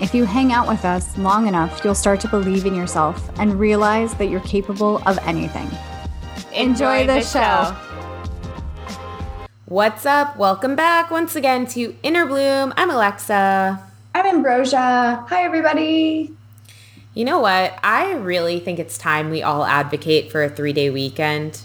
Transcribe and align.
if 0.00 0.12
you 0.14 0.24
hang 0.24 0.52
out 0.52 0.66
with 0.66 0.84
us 0.84 1.16
long 1.16 1.46
enough, 1.46 1.84
you'll 1.84 1.94
start 1.94 2.20
to 2.20 2.28
believe 2.28 2.66
in 2.66 2.74
yourself 2.74 3.30
and 3.38 3.58
realize 3.58 4.14
that 4.14 4.26
you're 4.26 4.40
capable 4.40 5.00
of 5.06 5.18
anything. 5.18 5.70
Enjoy, 6.52 7.06
the, 7.06 7.20
show. 7.20 7.76
What's 9.66 10.04
up? 10.04 10.36
Welcome 10.36 10.74
back 10.74 11.10
once 11.10 11.36
again 11.36 11.66
to 11.68 11.94
Inner 12.02 12.26
Bloom. 12.26 12.74
I'm 12.76 12.90
Alexa. 12.90 13.80
I'm 14.14 14.26
Ambrosia. 14.26 15.24
Hi, 15.28 15.44
everybody. 15.44 16.32
You 17.14 17.24
know 17.24 17.38
what? 17.38 17.78
I 17.82 18.14
really 18.14 18.58
think 18.58 18.80
it's 18.80 18.98
time 18.98 19.30
we 19.30 19.42
all 19.42 19.64
advocate 19.64 20.32
for 20.32 20.42
a 20.42 20.48
three 20.48 20.72
day 20.72 20.90
weekend 20.90 21.60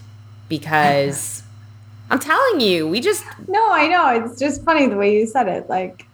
because 0.47 1.41
I'm 2.11 2.19
telling 2.19 2.61
you, 2.61 2.88
we 2.88 3.02
just. 3.02 3.25
No, 3.47 3.71
I 3.71 3.88
know. 3.88 4.25
It's 4.25 4.39
just 4.39 4.64
funny 4.64 4.88
the 4.88 4.97
way 4.97 5.16
you 5.16 5.25
said 5.25 5.47
it. 5.47 5.67
Like, 5.67 6.05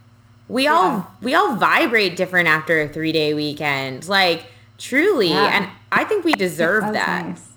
we 0.48 0.64
yeah. 0.64 0.72
all 0.72 1.10
we 1.22 1.34
all 1.34 1.56
vibrate 1.56 2.16
different 2.16 2.48
after 2.48 2.80
a 2.80 2.88
three 2.88 3.12
day 3.12 3.34
weekend. 3.34 4.08
Like 4.08 4.46
truly, 4.78 5.30
yeah. 5.30 5.56
and 5.56 5.70
I 5.92 6.04
think 6.04 6.24
we 6.24 6.32
deserve 6.32 6.84
that. 6.84 6.92
that. 6.92 7.26
Nice. 7.26 7.48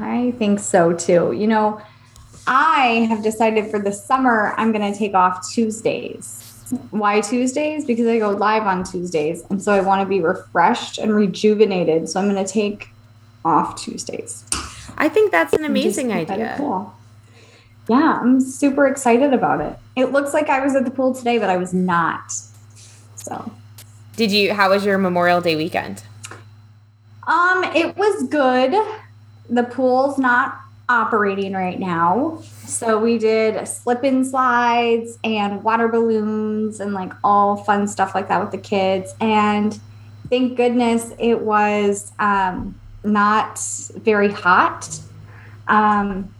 I 0.00 0.32
think 0.38 0.60
so 0.60 0.92
too. 0.92 1.32
You 1.32 1.46
know, 1.46 1.80
I 2.46 3.06
have 3.08 3.22
decided 3.22 3.70
for 3.70 3.78
the 3.78 3.92
summer 3.92 4.54
I'm 4.56 4.72
going 4.72 4.92
to 4.92 4.98
take 4.98 5.14
off 5.14 5.50
Tuesdays. 5.52 6.46
Why 6.90 7.20
Tuesdays? 7.20 7.84
Because 7.84 8.06
I 8.06 8.18
go 8.18 8.30
live 8.30 8.62
on 8.62 8.84
Tuesdays. 8.84 9.42
And 9.50 9.62
so 9.62 9.72
I 9.72 9.80
want 9.80 10.02
to 10.02 10.08
be 10.08 10.20
refreshed 10.20 10.98
and 10.98 11.14
rejuvenated. 11.14 12.08
So 12.08 12.20
I'm 12.20 12.30
going 12.30 12.44
to 12.44 12.50
take 12.50 12.90
off 13.44 13.80
Tuesdays. 13.80 14.44
I 14.96 15.08
think 15.08 15.32
that's 15.32 15.52
an 15.52 15.64
amazing 15.64 16.12
idea. 16.12 16.54
Cool. 16.56 16.94
Yeah, 17.88 18.20
I'm 18.22 18.40
super 18.40 18.86
excited 18.86 19.32
about 19.32 19.60
it. 19.60 19.76
It 20.00 20.12
looks 20.12 20.32
like 20.32 20.48
I 20.48 20.60
was 20.64 20.74
at 20.74 20.84
the 20.84 20.90
pool 20.90 21.14
today, 21.14 21.38
but 21.38 21.50
I 21.50 21.58
was 21.58 21.74
not. 21.74 22.32
So, 23.16 23.52
did 24.16 24.32
you 24.32 24.54
how 24.54 24.70
was 24.70 24.84
your 24.84 24.96
Memorial 24.96 25.40
Day 25.40 25.56
weekend? 25.56 26.02
Um, 27.26 27.64
it 27.64 27.96
was 27.96 28.22
good. 28.28 28.74
The 29.50 29.64
pool's 29.64 30.18
not 30.18 30.58
operating 30.88 31.52
right 31.52 31.78
now. 31.78 32.42
So 32.64 32.98
we 32.98 33.18
did 33.18 33.66
slip 33.68 34.02
and 34.02 34.26
slides 34.26 35.18
and 35.22 35.62
water 35.62 35.86
balloons 35.86 36.80
and 36.80 36.94
like 36.94 37.12
all 37.22 37.56
fun 37.58 37.86
stuff 37.86 38.14
like 38.14 38.28
that 38.28 38.40
with 38.40 38.50
the 38.50 38.58
kids. 38.58 39.14
And 39.20 39.78
thank 40.30 40.56
goodness 40.56 41.12
it 41.18 41.40
was 41.40 42.12
um, 42.18 42.78
not 43.04 43.60
very 43.96 44.32
hot. 44.32 44.98
Um, 45.68 46.34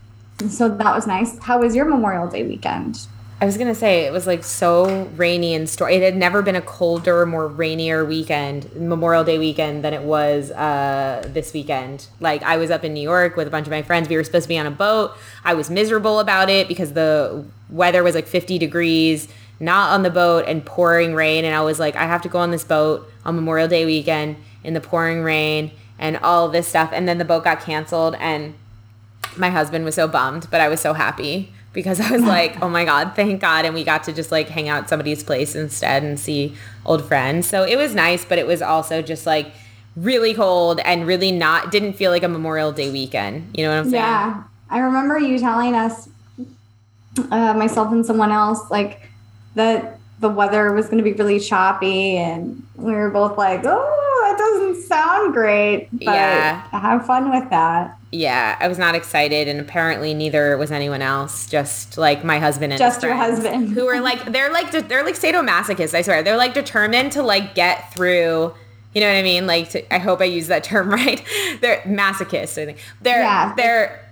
so 0.48 0.68
that 0.68 0.94
was 0.94 1.06
nice. 1.06 1.38
How 1.38 1.60
was 1.60 1.76
your 1.76 1.84
Memorial 1.84 2.26
Day 2.26 2.42
weekend? 2.42 3.06
I 3.42 3.46
was 3.46 3.56
gonna 3.56 3.74
say 3.74 4.04
it 4.04 4.12
was 4.12 4.26
like 4.26 4.44
so 4.44 5.04
rainy 5.16 5.54
and 5.54 5.66
stormy. 5.66 5.94
It 5.94 6.02
had 6.02 6.14
never 6.14 6.42
been 6.42 6.56
a 6.56 6.60
colder, 6.60 7.24
more 7.24 7.48
rainier 7.48 8.04
weekend, 8.04 8.70
Memorial 8.76 9.24
Day 9.24 9.38
weekend, 9.38 9.82
than 9.82 9.94
it 9.94 10.02
was 10.02 10.50
uh, 10.50 11.26
this 11.26 11.54
weekend. 11.54 12.08
Like 12.20 12.42
I 12.42 12.58
was 12.58 12.70
up 12.70 12.84
in 12.84 12.92
New 12.92 13.00
York 13.00 13.36
with 13.36 13.48
a 13.48 13.50
bunch 13.50 13.66
of 13.66 13.70
my 13.70 13.80
friends. 13.80 14.10
We 14.10 14.16
were 14.16 14.24
supposed 14.24 14.44
to 14.44 14.48
be 14.50 14.58
on 14.58 14.66
a 14.66 14.70
boat. 14.70 15.16
I 15.42 15.54
was 15.54 15.70
miserable 15.70 16.20
about 16.20 16.50
it 16.50 16.68
because 16.68 16.92
the 16.92 17.46
weather 17.70 18.02
was 18.02 18.14
like 18.14 18.26
50 18.26 18.58
degrees, 18.58 19.26
not 19.58 19.94
on 19.94 20.02
the 20.02 20.10
boat, 20.10 20.44
and 20.46 20.62
pouring 20.62 21.14
rain. 21.14 21.46
And 21.46 21.54
I 21.54 21.62
was 21.62 21.80
like, 21.80 21.96
I 21.96 22.04
have 22.04 22.20
to 22.22 22.28
go 22.28 22.40
on 22.40 22.50
this 22.50 22.64
boat 22.64 23.10
on 23.24 23.36
Memorial 23.36 23.68
Day 23.68 23.86
weekend 23.86 24.36
in 24.64 24.74
the 24.74 24.82
pouring 24.82 25.22
rain 25.22 25.70
and 25.98 26.18
all 26.18 26.50
this 26.50 26.68
stuff. 26.68 26.90
And 26.92 27.08
then 27.08 27.16
the 27.16 27.24
boat 27.24 27.44
got 27.44 27.60
canceled, 27.60 28.16
and 28.16 28.52
my 29.34 29.48
husband 29.48 29.86
was 29.86 29.94
so 29.94 30.06
bummed, 30.06 30.46
but 30.50 30.60
I 30.60 30.68
was 30.68 30.80
so 30.80 30.92
happy 30.92 31.54
because 31.72 32.00
I 32.00 32.10
was 32.10 32.22
like, 32.22 32.60
oh 32.62 32.68
my 32.68 32.84
God, 32.84 33.12
thank 33.14 33.40
God. 33.40 33.64
And 33.64 33.74
we 33.74 33.84
got 33.84 34.04
to 34.04 34.12
just 34.12 34.32
like 34.32 34.48
hang 34.48 34.68
out 34.68 34.88
somebody's 34.88 35.22
place 35.22 35.54
instead 35.54 36.02
and 36.02 36.18
see 36.18 36.56
old 36.84 37.06
friends. 37.06 37.46
So 37.46 37.62
it 37.64 37.76
was 37.76 37.94
nice, 37.94 38.24
but 38.24 38.38
it 38.38 38.46
was 38.46 38.60
also 38.60 39.02
just 39.02 39.26
like 39.26 39.52
really 39.96 40.34
cold 40.34 40.80
and 40.80 41.06
really 41.06 41.30
not, 41.32 41.70
didn't 41.70 41.94
feel 41.94 42.10
like 42.10 42.22
a 42.22 42.28
Memorial 42.28 42.72
Day 42.72 42.90
weekend. 42.90 43.56
You 43.56 43.64
know 43.64 43.70
what 43.70 43.78
I'm 43.78 43.90
saying? 43.90 44.02
Yeah. 44.02 44.42
I 44.68 44.78
remember 44.78 45.18
you 45.18 45.38
telling 45.38 45.74
us, 45.74 46.08
uh, 47.30 47.54
myself 47.54 47.92
and 47.92 48.06
someone 48.06 48.30
else, 48.30 48.70
like 48.70 49.08
that 49.54 49.98
the 50.20 50.28
weather 50.28 50.72
was 50.72 50.86
going 50.86 50.98
to 50.98 51.04
be 51.04 51.12
really 51.12 51.40
choppy. 51.40 52.16
And 52.16 52.64
we 52.76 52.92
were 52.92 53.10
both 53.10 53.36
like, 53.36 53.62
oh, 53.64 54.09
doesn't 54.40 54.82
sound 54.84 55.32
great. 55.32 55.88
But 55.92 56.02
yeah. 56.02 56.68
have 56.72 57.06
fun 57.06 57.30
with 57.30 57.48
that 57.50 58.00
yeah, 58.12 58.56
I 58.58 58.66
was 58.66 58.78
not 58.78 58.94
excited, 58.94 59.46
and 59.46 59.60
apparently 59.60 60.14
neither 60.14 60.56
was 60.56 60.72
anyone 60.72 61.00
else. 61.00 61.46
Just 61.46 61.96
like 61.96 62.24
my 62.24 62.38
husband 62.38 62.72
and 62.72 62.78
just 62.78 63.02
your 63.02 63.14
husband, 63.14 63.68
who 63.68 63.86
are 63.86 64.00
like 64.00 64.24
they're 64.32 64.52
like 64.52 64.72
they're 64.72 65.04
like 65.04 65.14
sadomasochists. 65.14 65.94
I 65.94 66.02
swear, 66.02 66.22
they're 66.22 66.36
like 66.36 66.52
determined 66.52 67.12
to 67.12 67.22
like 67.22 67.54
get 67.54 67.92
through. 67.94 68.52
You 68.92 69.00
know 69.00 69.06
what 69.06 69.18
I 69.18 69.22
mean? 69.22 69.46
Like, 69.46 69.70
to, 69.70 69.94
I 69.94 69.98
hope 69.98 70.20
I 70.20 70.24
use 70.24 70.48
that 70.48 70.64
term 70.64 70.90
right. 70.90 71.24
They're 71.60 71.82
masochists. 71.82 72.60
I 72.60 72.66
think 72.66 72.78
they're 73.00 73.20
yeah, 73.20 73.54
they're 73.54 74.09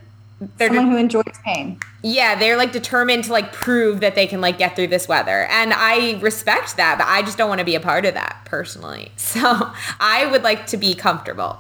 they're 0.56 0.68
someone 0.68 0.86
de- 0.86 0.90
who 0.92 0.96
enjoys 0.98 1.24
pain. 1.44 1.78
Yeah, 2.02 2.34
they're 2.38 2.56
like 2.56 2.72
determined 2.72 3.24
to 3.24 3.32
like 3.32 3.52
prove 3.52 4.00
that 4.00 4.14
they 4.14 4.26
can 4.26 4.40
like 4.40 4.58
get 4.58 4.76
through 4.76 4.88
this 4.88 5.08
weather. 5.08 5.46
And 5.46 5.72
I 5.74 6.18
respect 6.20 6.76
that, 6.76 6.98
but 6.98 7.06
I 7.06 7.22
just 7.22 7.36
don't 7.36 7.48
want 7.48 7.58
to 7.58 7.64
be 7.64 7.74
a 7.74 7.80
part 7.80 8.04
of 8.06 8.14
that 8.14 8.42
personally. 8.44 9.12
So 9.28 9.70
I 10.00 10.26
would 10.30 10.42
like 10.42 10.66
to 10.68 10.78
be 10.78 10.94
comfortable. 10.94 11.58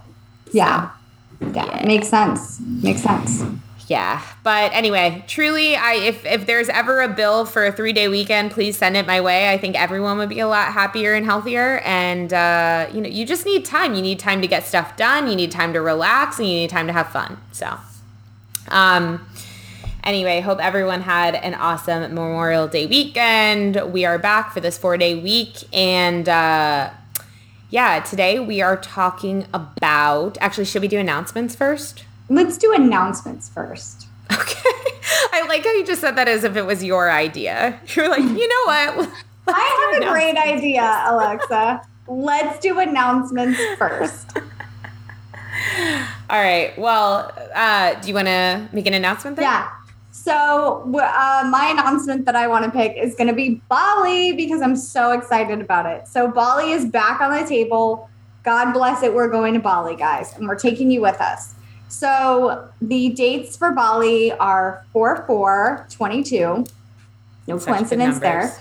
Yeah. 0.52 0.90
So 1.38 1.46
yeah, 1.54 1.66
yeah. 1.66 1.86
makes 1.86 2.08
sense. 2.08 2.58
Makes 2.60 3.02
sense. 3.02 3.44
Yeah, 3.88 4.22
but 4.42 4.72
anyway, 4.74 5.24
truly, 5.26 5.74
I 5.74 5.94
if 5.94 6.24
if 6.26 6.46
there's 6.46 6.68
ever 6.68 7.00
a 7.00 7.08
bill 7.08 7.46
for 7.46 7.64
a 7.64 7.72
three 7.72 7.94
day 7.94 8.08
weekend, 8.08 8.50
please 8.50 8.76
send 8.76 8.98
it 8.98 9.06
my 9.06 9.20
way. 9.22 9.50
I 9.50 9.56
think 9.56 9.80
everyone 9.80 10.18
would 10.18 10.28
be 10.28 10.40
a 10.40 10.46
lot 10.46 10.72
happier 10.74 11.14
and 11.14 11.24
healthier. 11.24 11.78
And 11.78 12.32
uh, 12.32 12.88
you 12.92 13.00
know, 13.00 13.08
you 13.08 13.24
just 13.24 13.46
need 13.46 13.64
time. 13.64 13.94
You 13.94 14.02
need 14.02 14.18
time 14.18 14.42
to 14.42 14.46
get 14.46 14.66
stuff 14.66 14.96
done. 14.98 15.26
You 15.28 15.36
need 15.36 15.50
time 15.50 15.72
to 15.72 15.80
relax, 15.80 16.38
and 16.38 16.46
you 16.46 16.54
need 16.54 16.70
time 16.70 16.86
to 16.86 16.92
have 16.92 17.08
fun. 17.08 17.38
So, 17.52 17.78
um, 18.70 19.26
anyway, 20.04 20.40
hope 20.40 20.58
everyone 20.60 21.02
had 21.02 21.34
an 21.34 21.54
awesome 21.54 22.02
Memorial 22.14 22.68
Day 22.68 22.86
weekend. 22.86 23.80
We 23.92 24.04
are 24.04 24.18
back 24.18 24.52
for 24.52 24.60
this 24.60 24.78
four 24.78 24.96
day 24.96 25.14
week, 25.14 25.64
and 25.72 26.28
uh, 26.28 26.90
yeah, 27.70 28.00
today 28.00 28.38
we 28.40 28.62
are 28.62 28.76
talking 28.76 29.46
about. 29.52 30.38
Actually, 30.40 30.64
should 30.64 30.82
we 30.82 30.88
do 30.88 30.98
announcements 30.98 31.54
first? 31.54 32.04
Let's 32.28 32.58
do 32.58 32.72
announcements 32.72 33.48
first. 33.48 34.06
Okay. 34.32 34.70
I 35.32 35.44
like 35.48 35.64
how 35.64 35.72
you 35.72 35.84
just 35.86 36.00
said 36.00 36.16
that 36.16 36.28
as 36.28 36.44
if 36.44 36.56
it 36.56 36.62
was 36.62 36.84
your 36.84 37.10
idea. 37.10 37.80
You're 37.94 38.08
like, 38.08 38.22
you 38.22 38.48
know 38.48 38.64
what? 38.66 39.10
I 39.48 39.92
have 39.92 40.02
a 40.02 40.12
great 40.12 40.36
idea, 40.36 41.04
Alexa. 41.06 41.82
Let's 42.06 42.58
do 42.58 42.78
announcements 42.78 43.60
first. 43.76 44.38
All 46.30 46.40
right. 46.40 46.76
Well, 46.78 47.32
uh, 47.54 47.94
do 48.00 48.08
you 48.08 48.14
want 48.14 48.28
to 48.28 48.68
make 48.72 48.86
an 48.86 48.94
announcement 48.94 49.36
then? 49.36 49.44
Yeah. 49.44 49.70
So, 50.10 50.82
uh, 50.94 51.48
my 51.48 51.68
announcement 51.70 52.26
that 52.26 52.34
I 52.34 52.48
want 52.48 52.64
to 52.64 52.70
pick 52.70 52.96
is 52.96 53.14
going 53.14 53.28
to 53.28 53.34
be 53.34 53.62
Bali 53.68 54.32
because 54.32 54.60
I'm 54.60 54.76
so 54.76 55.12
excited 55.12 55.60
about 55.60 55.86
it. 55.86 56.08
So, 56.08 56.28
Bali 56.28 56.72
is 56.72 56.86
back 56.86 57.20
on 57.20 57.30
the 57.30 57.48
table. 57.48 58.10
God 58.42 58.72
bless 58.72 59.02
it. 59.02 59.14
We're 59.14 59.28
going 59.28 59.54
to 59.54 59.60
Bali, 59.60 59.96
guys, 59.96 60.36
and 60.36 60.48
we're 60.48 60.58
taking 60.58 60.90
you 60.90 61.00
with 61.00 61.20
us. 61.20 61.54
So, 61.88 62.68
the 62.82 63.10
dates 63.10 63.56
for 63.56 63.72
Bali 63.72 64.32
are 64.32 64.84
4 64.92 65.24
4 65.26 65.86
22. 65.90 66.64
No 67.46 67.58
Such 67.58 67.66
coincidence 67.66 68.18
there. 68.18 68.54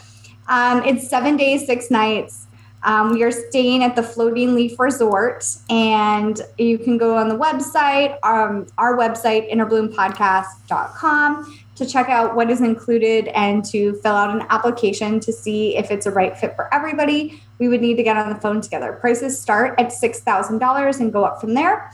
Um, 0.48 0.83
it's 0.83 1.09
seven 1.09 1.36
days, 1.36 1.65
six 1.65 1.92
nights. 1.92 2.47
Um, 2.84 3.14
we 3.14 3.24
are 3.24 3.32
staying 3.32 3.84
at 3.84 3.96
the 3.96 4.04
Floating 4.04 4.54
Leaf 4.56 4.80
Resort, 4.80 5.46
and 5.70 6.42
you 6.58 6.78
can 6.78 6.98
go 6.98 7.18
on 7.18 7.28
the 7.28 7.36
website, 7.36 8.18
um, 8.24 8.68
our 8.78 8.98
website, 8.98 9.52
innerbloom.podcast.com. 9.52 11.60
to 11.76 11.86
check 11.86 12.10
out 12.10 12.36
what 12.36 12.50
is 12.50 12.62
included 12.62 13.28
and 13.30 13.64
to 13.64 13.94
fill 14.02 14.16
out 14.16 14.36
an 14.36 14.44
application 14.50 15.20
to 15.20 15.32
see 15.32 15.78
if 15.78 15.92
it's 15.92 16.08
a 16.08 16.12
right 16.12 16.36
fit 16.36 16.56
for 16.56 16.74
everybody, 16.74 17.40
we 17.60 17.68
would 17.68 17.82
need 17.82 17.98
to 17.98 18.04
get 18.04 18.18
on 18.18 18.30
the 18.30 18.40
phone 18.40 18.62
together. 18.62 18.94
Prices 18.94 19.40
start 19.40 19.80
at 19.80 19.90
$6,000 19.90 21.00
and 21.00 21.14
go 21.14 21.24
up 21.24 21.40
from 21.40 21.54
there. 21.54 21.92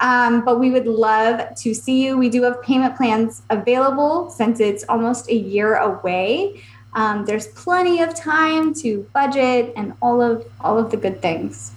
Um, 0.00 0.44
but 0.44 0.58
we 0.58 0.70
would 0.70 0.86
love 0.86 1.54
to 1.56 1.74
see 1.74 2.04
you. 2.04 2.18
We 2.18 2.28
do 2.28 2.42
have 2.42 2.62
payment 2.62 2.96
plans 2.96 3.42
available 3.50 4.30
since 4.30 4.60
it's 4.60 4.84
almost 4.88 5.28
a 5.28 5.34
year 5.34 5.76
away. 5.76 6.62
Um, 6.94 7.24
there's 7.24 7.48
plenty 7.48 8.00
of 8.00 8.14
time 8.14 8.72
to 8.74 9.08
budget 9.12 9.72
and 9.76 9.94
all 10.00 10.22
of 10.22 10.46
all 10.60 10.78
of 10.78 10.90
the 10.90 10.96
good 10.96 11.20
things. 11.20 11.72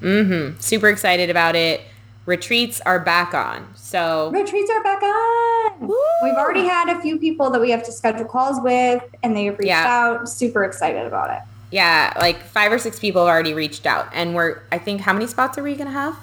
Mm-hmm. 0.00 0.58
Super 0.58 0.88
excited 0.88 1.30
about 1.30 1.54
it. 1.54 1.82
Retreats 2.24 2.80
are 2.86 2.98
back 2.98 3.34
on. 3.34 3.68
So 3.74 4.30
retreats 4.30 4.70
are 4.70 4.82
back 4.82 5.02
on. 5.02 5.88
Woo! 5.88 5.96
We've 6.22 6.34
already 6.34 6.64
had 6.64 6.88
a 6.88 7.00
few 7.00 7.18
people 7.18 7.50
that 7.50 7.60
we 7.60 7.70
have 7.70 7.82
to 7.84 7.92
schedule 7.92 8.24
calls 8.24 8.60
with, 8.62 9.02
and 9.22 9.36
they 9.36 9.46
have 9.46 9.58
reached 9.58 9.68
yeah. 9.68 9.86
out. 9.86 10.28
Super 10.28 10.64
excited 10.64 11.06
about 11.06 11.30
it. 11.30 11.42
Yeah, 11.70 12.12
like 12.18 12.42
five 12.42 12.70
or 12.70 12.78
six 12.78 12.98
people 12.98 13.26
have 13.26 13.32
already 13.32 13.54
reached 13.54 13.86
out, 13.86 14.08
and 14.12 14.34
we're. 14.34 14.60
I 14.70 14.78
think 14.78 15.00
how 15.00 15.12
many 15.12 15.26
spots 15.26 15.58
are 15.58 15.62
we 15.62 15.74
gonna 15.74 15.90
have? 15.90 16.16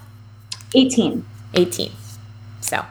18. 0.76 1.26
18. 1.56 1.92
So, 2.62 2.86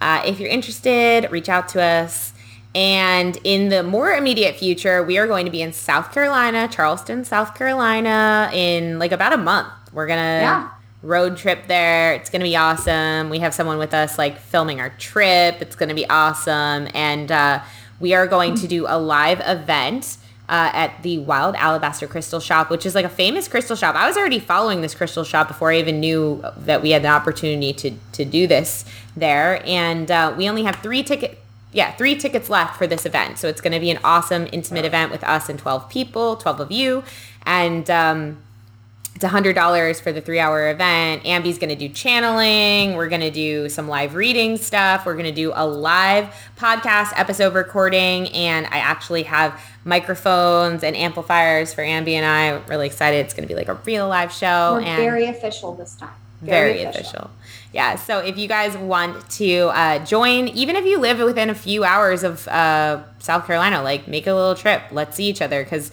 uh, 0.00 0.22
if 0.24 0.38
you're 0.38 0.48
interested, 0.48 1.30
reach 1.30 1.48
out 1.48 1.68
to 1.70 1.82
us. 1.82 2.31
And 2.74 3.38
in 3.44 3.68
the 3.68 3.82
more 3.82 4.12
immediate 4.12 4.56
future, 4.56 5.02
we 5.02 5.18
are 5.18 5.26
going 5.26 5.44
to 5.44 5.52
be 5.52 5.60
in 5.60 5.72
South 5.72 6.12
Carolina, 6.12 6.68
Charleston, 6.68 7.24
South 7.24 7.54
Carolina, 7.54 8.50
in 8.52 8.98
like 8.98 9.12
about 9.12 9.32
a 9.32 9.36
month. 9.36 9.68
We're 9.92 10.06
gonna 10.06 10.20
yeah. 10.20 10.70
road 11.02 11.36
trip 11.36 11.66
there. 11.66 12.14
It's 12.14 12.30
gonna 12.30 12.44
be 12.44 12.56
awesome. 12.56 13.28
We 13.28 13.40
have 13.40 13.52
someone 13.52 13.76
with 13.76 13.92
us 13.92 14.16
like 14.16 14.38
filming 14.38 14.80
our 14.80 14.88
trip. 14.90 15.60
It's 15.60 15.76
gonna 15.76 15.94
be 15.94 16.08
awesome, 16.08 16.88
and 16.94 17.30
uh, 17.30 17.62
we 18.00 18.14
are 18.14 18.26
going 18.26 18.54
to 18.56 18.66
do 18.66 18.86
a 18.88 18.98
live 18.98 19.40
event 19.44 20.16
uh, 20.48 20.70
at 20.72 21.02
the 21.02 21.18
Wild 21.18 21.54
Alabaster 21.56 22.06
Crystal 22.06 22.40
Shop, 22.40 22.70
which 22.70 22.84
is 22.84 22.94
like 22.94 23.04
a 23.04 23.10
famous 23.10 23.48
crystal 23.48 23.76
shop. 23.76 23.94
I 23.94 24.06
was 24.06 24.16
already 24.16 24.40
following 24.40 24.80
this 24.80 24.94
crystal 24.94 25.24
shop 25.24 25.48
before 25.48 25.72
I 25.72 25.78
even 25.78 26.00
knew 26.00 26.44
that 26.58 26.82
we 26.82 26.90
had 26.90 27.02
the 27.02 27.08
opportunity 27.08 27.72
to 27.74 27.90
to 28.12 28.24
do 28.24 28.46
this 28.46 28.84
there. 29.16 29.62
And 29.66 30.10
uh, 30.10 30.34
we 30.36 30.48
only 30.48 30.64
have 30.64 30.76
three 30.76 31.02
tickets. 31.02 31.36
Yeah, 31.72 31.92
three 31.92 32.16
tickets 32.16 32.50
left 32.50 32.76
for 32.76 32.86
this 32.86 33.06
event. 33.06 33.38
So 33.38 33.48
it's 33.48 33.60
going 33.60 33.72
to 33.72 33.80
be 33.80 33.90
an 33.90 33.98
awesome, 34.04 34.46
intimate 34.52 34.84
event 34.84 35.10
with 35.10 35.24
us 35.24 35.48
and 35.48 35.58
12 35.58 35.88
people, 35.88 36.36
12 36.36 36.60
of 36.60 36.70
you. 36.70 37.02
And 37.46 37.88
um, 37.88 38.38
it's 39.14 39.24
$100 39.24 40.00
for 40.00 40.12
the 40.12 40.20
three 40.20 40.38
hour 40.38 40.70
event. 40.70 41.24
Ambi's 41.24 41.58
going 41.58 41.70
to 41.70 41.76
do 41.76 41.88
channeling. 41.88 42.96
We're 42.96 43.08
going 43.08 43.20
to 43.20 43.30
do 43.30 43.68
some 43.68 43.86
live 43.86 44.14
reading 44.14 44.56
stuff. 44.56 45.06
We're 45.06 45.14
going 45.14 45.26
to 45.26 45.32
do 45.32 45.52
a 45.54 45.66
live 45.66 46.34
podcast 46.56 47.12
episode 47.16 47.54
recording. 47.54 48.28
And 48.28 48.66
I 48.66 48.78
actually 48.78 49.24
have 49.24 49.60
microphones 49.84 50.82
and 50.82 50.96
amplifiers 50.96 51.72
for 51.74 51.82
Ambi 51.82 52.12
and 52.12 52.24
I. 52.24 52.56
I'm 52.56 52.66
really 52.66 52.86
excited. 52.86 53.18
It's 53.18 53.34
going 53.34 53.46
to 53.46 53.52
be 53.52 53.56
like 53.56 53.68
a 53.68 53.74
real 53.74 54.08
live 54.08 54.32
show. 54.32 54.74
We're 54.74 54.86
and 54.86 55.02
very 55.02 55.26
official 55.26 55.74
this 55.74 55.94
time. 55.94 56.10
Very, 56.40 56.72
very 56.72 56.84
official. 56.84 57.00
official. 57.00 57.30
Yeah. 57.72 57.96
So 57.96 58.18
if 58.18 58.36
you 58.36 58.48
guys 58.48 58.76
want 58.76 59.28
to 59.30 59.68
uh, 59.68 60.04
join, 60.04 60.48
even 60.48 60.76
if 60.76 60.84
you 60.84 60.98
live 60.98 61.18
within 61.18 61.48
a 61.50 61.54
few 61.54 61.84
hours 61.84 62.22
of 62.22 62.46
uh, 62.48 63.02
South 63.18 63.46
Carolina, 63.46 63.82
like 63.82 64.06
make 64.06 64.26
a 64.26 64.34
little 64.34 64.54
trip. 64.54 64.82
Let's 64.90 65.16
see 65.16 65.24
each 65.24 65.40
other 65.40 65.62
because 65.64 65.90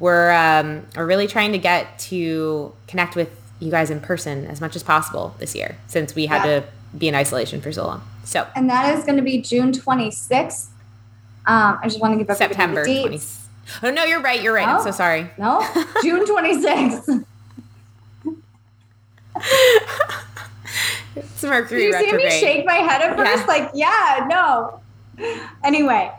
we're 0.00 0.30
um, 0.32 0.86
we're 0.96 1.06
really 1.06 1.26
trying 1.26 1.52
to 1.52 1.58
get 1.58 1.98
to 1.98 2.72
connect 2.86 3.14
with 3.14 3.30
you 3.60 3.70
guys 3.70 3.90
in 3.90 4.00
person 4.00 4.46
as 4.46 4.60
much 4.60 4.76
as 4.76 4.82
possible 4.82 5.34
this 5.38 5.54
year 5.54 5.76
since 5.88 6.14
we 6.14 6.26
had 6.26 6.46
yeah. 6.46 6.60
to 6.60 6.66
be 6.96 7.08
in 7.08 7.14
isolation 7.14 7.60
for 7.60 7.72
so 7.72 7.86
long. 7.86 8.02
So 8.24 8.46
and 8.54 8.70
that 8.70 8.96
is 8.96 9.04
going 9.04 9.16
to 9.16 9.22
be 9.22 9.40
June 9.40 9.72
26th. 9.72 10.68
Um, 11.46 11.78
I 11.82 11.84
just 11.84 12.00
want 12.00 12.12
to 12.12 12.18
give 12.18 12.30
up 12.30 12.36
September 12.36 12.84
the 12.84 13.00
20. 13.00 13.20
Oh 13.82 13.90
no, 13.90 14.04
you're 14.04 14.20
right. 14.20 14.42
You're 14.42 14.54
right. 14.54 14.68
Oh, 14.68 14.76
I'm 14.76 14.82
so 14.82 14.92
sorry. 14.92 15.30
No, 15.36 15.60
June 16.02 16.24
26th. 16.24 17.24
it's 21.18 21.42
Mercury 21.42 21.84
you 21.84 21.92
retrograde. 21.92 22.32
see 22.32 22.38
me 22.38 22.40
shake 22.40 22.66
my 22.66 22.74
head 22.74 23.02
at 23.02 23.16
first? 23.16 23.40
Yeah. 23.40 23.46
Like, 23.46 23.70
yeah, 23.74 24.26
no. 24.28 24.80
Anyway, 25.64 26.12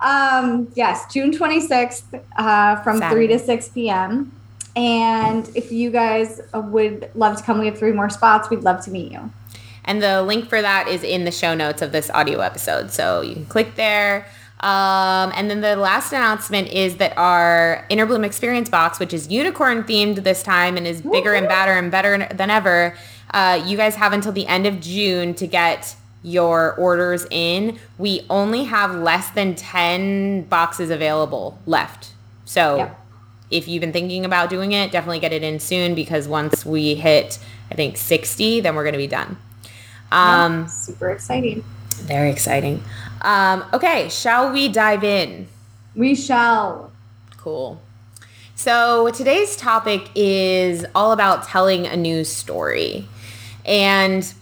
um, 0.00 0.68
yes, 0.74 1.12
June 1.12 1.32
26th 1.32 2.22
uh, 2.36 2.76
from 2.82 2.98
Saturday. 2.98 3.26
3 3.26 3.38
to 3.38 3.44
6 3.44 3.68
p.m. 3.70 4.32
And 4.76 5.50
if 5.56 5.72
you 5.72 5.90
guys 5.90 6.40
would 6.54 7.10
love 7.14 7.36
to 7.36 7.42
come, 7.42 7.58
we 7.58 7.66
have 7.66 7.78
three 7.78 7.92
more 7.92 8.10
spots. 8.10 8.48
We'd 8.48 8.62
love 8.62 8.84
to 8.84 8.90
meet 8.90 9.10
you. 9.10 9.30
And 9.84 10.02
the 10.02 10.22
link 10.22 10.48
for 10.48 10.60
that 10.60 10.86
is 10.86 11.02
in 11.02 11.24
the 11.24 11.32
show 11.32 11.54
notes 11.54 11.82
of 11.82 11.92
this 11.92 12.10
audio 12.10 12.40
episode. 12.40 12.92
So 12.92 13.22
you 13.22 13.34
can 13.34 13.46
click 13.46 13.74
there. 13.74 14.26
Um, 14.60 15.32
and 15.34 15.48
then 15.48 15.60
the 15.60 15.76
last 15.76 16.12
announcement 16.12 16.68
is 16.68 16.96
that 16.96 17.16
our 17.16 17.86
Inner 17.88 18.06
Bloom 18.06 18.24
Experience 18.24 18.68
box, 18.68 18.98
which 18.98 19.14
is 19.14 19.30
unicorn 19.30 19.84
themed 19.84 20.24
this 20.24 20.42
time 20.42 20.76
and 20.76 20.86
is 20.86 21.00
bigger 21.00 21.32
and 21.32 21.48
badder 21.48 21.72
and 21.72 21.90
better 21.90 22.28
than 22.34 22.50
ever, 22.50 22.94
uh, 23.30 23.62
you 23.66 23.76
guys 23.76 23.94
have 23.96 24.12
until 24.12 24.32
the 24.32 24.46
end 24.46 24.66
of 24.66 24.80
June 24.80 25.34
to 25.34 25.46
get 25.46 25.96
your 26.22 26.74
orders 26.74 27.26
in. 27.30 27.78
We 27.96 28.24
only 28.28 28.64
have 28.64 28.94
less 28.94 29.30
than 29.30 29.54
10 29.54 30.44
boxes 30.44 30.90
available 30.90 31.58
left. 31.66 32.12
So 32.44 32.76
yep. 32.78 33.00
if 33.50 33.68
you've 33.68 33.80
been 33.80 33.92
thinking 33.92 34.24
about 34.24 34.50
doing 34.50 34.72
it, 34.72 34.90
definitely 34.90 35.20
get 35.20 35.32
it 35.32 35.42
in 35.42 35.60
soon 35.60 35.94
because 35.94 36.26
once 36.26 36.64
we 36.64 36.94
hit, 36.94 37.38
I 37.70 37.74
think 37.74 37.96
60, 37.96 38.60
then 38.60 38.74
we're 38.74 38.84
going 38.84 38.94
to 38.94 38.98
be 38.98 39.06
done. 39.06 39.36
Um, 40.10 40.60
yeah, 40.60 40.66
super 40.66 41.10
exciting. 41.10 41.62
Very 41.96 42.30
exciting. 42.30 42.82
Um, 43.22 43.64
okay, 43.72 44.08
shall 44.08 44.52
we 44.52 44.68
dive 44.68 45.04
in? 45.04 45.48
We 45.94 46.14
shall. 46.14 46.92
Cool. 47.36 47.80
So 48.54 49.10
today's 49.10 49.56
topic 49.56 50.10
is 50.14 50.84
all 50.94 51.12
about 51.12 51.44
telling 51.44 51.86
a 51.86 51.96
news 51.96 52.28
story. 52.28 53.06
And 53.68 54.34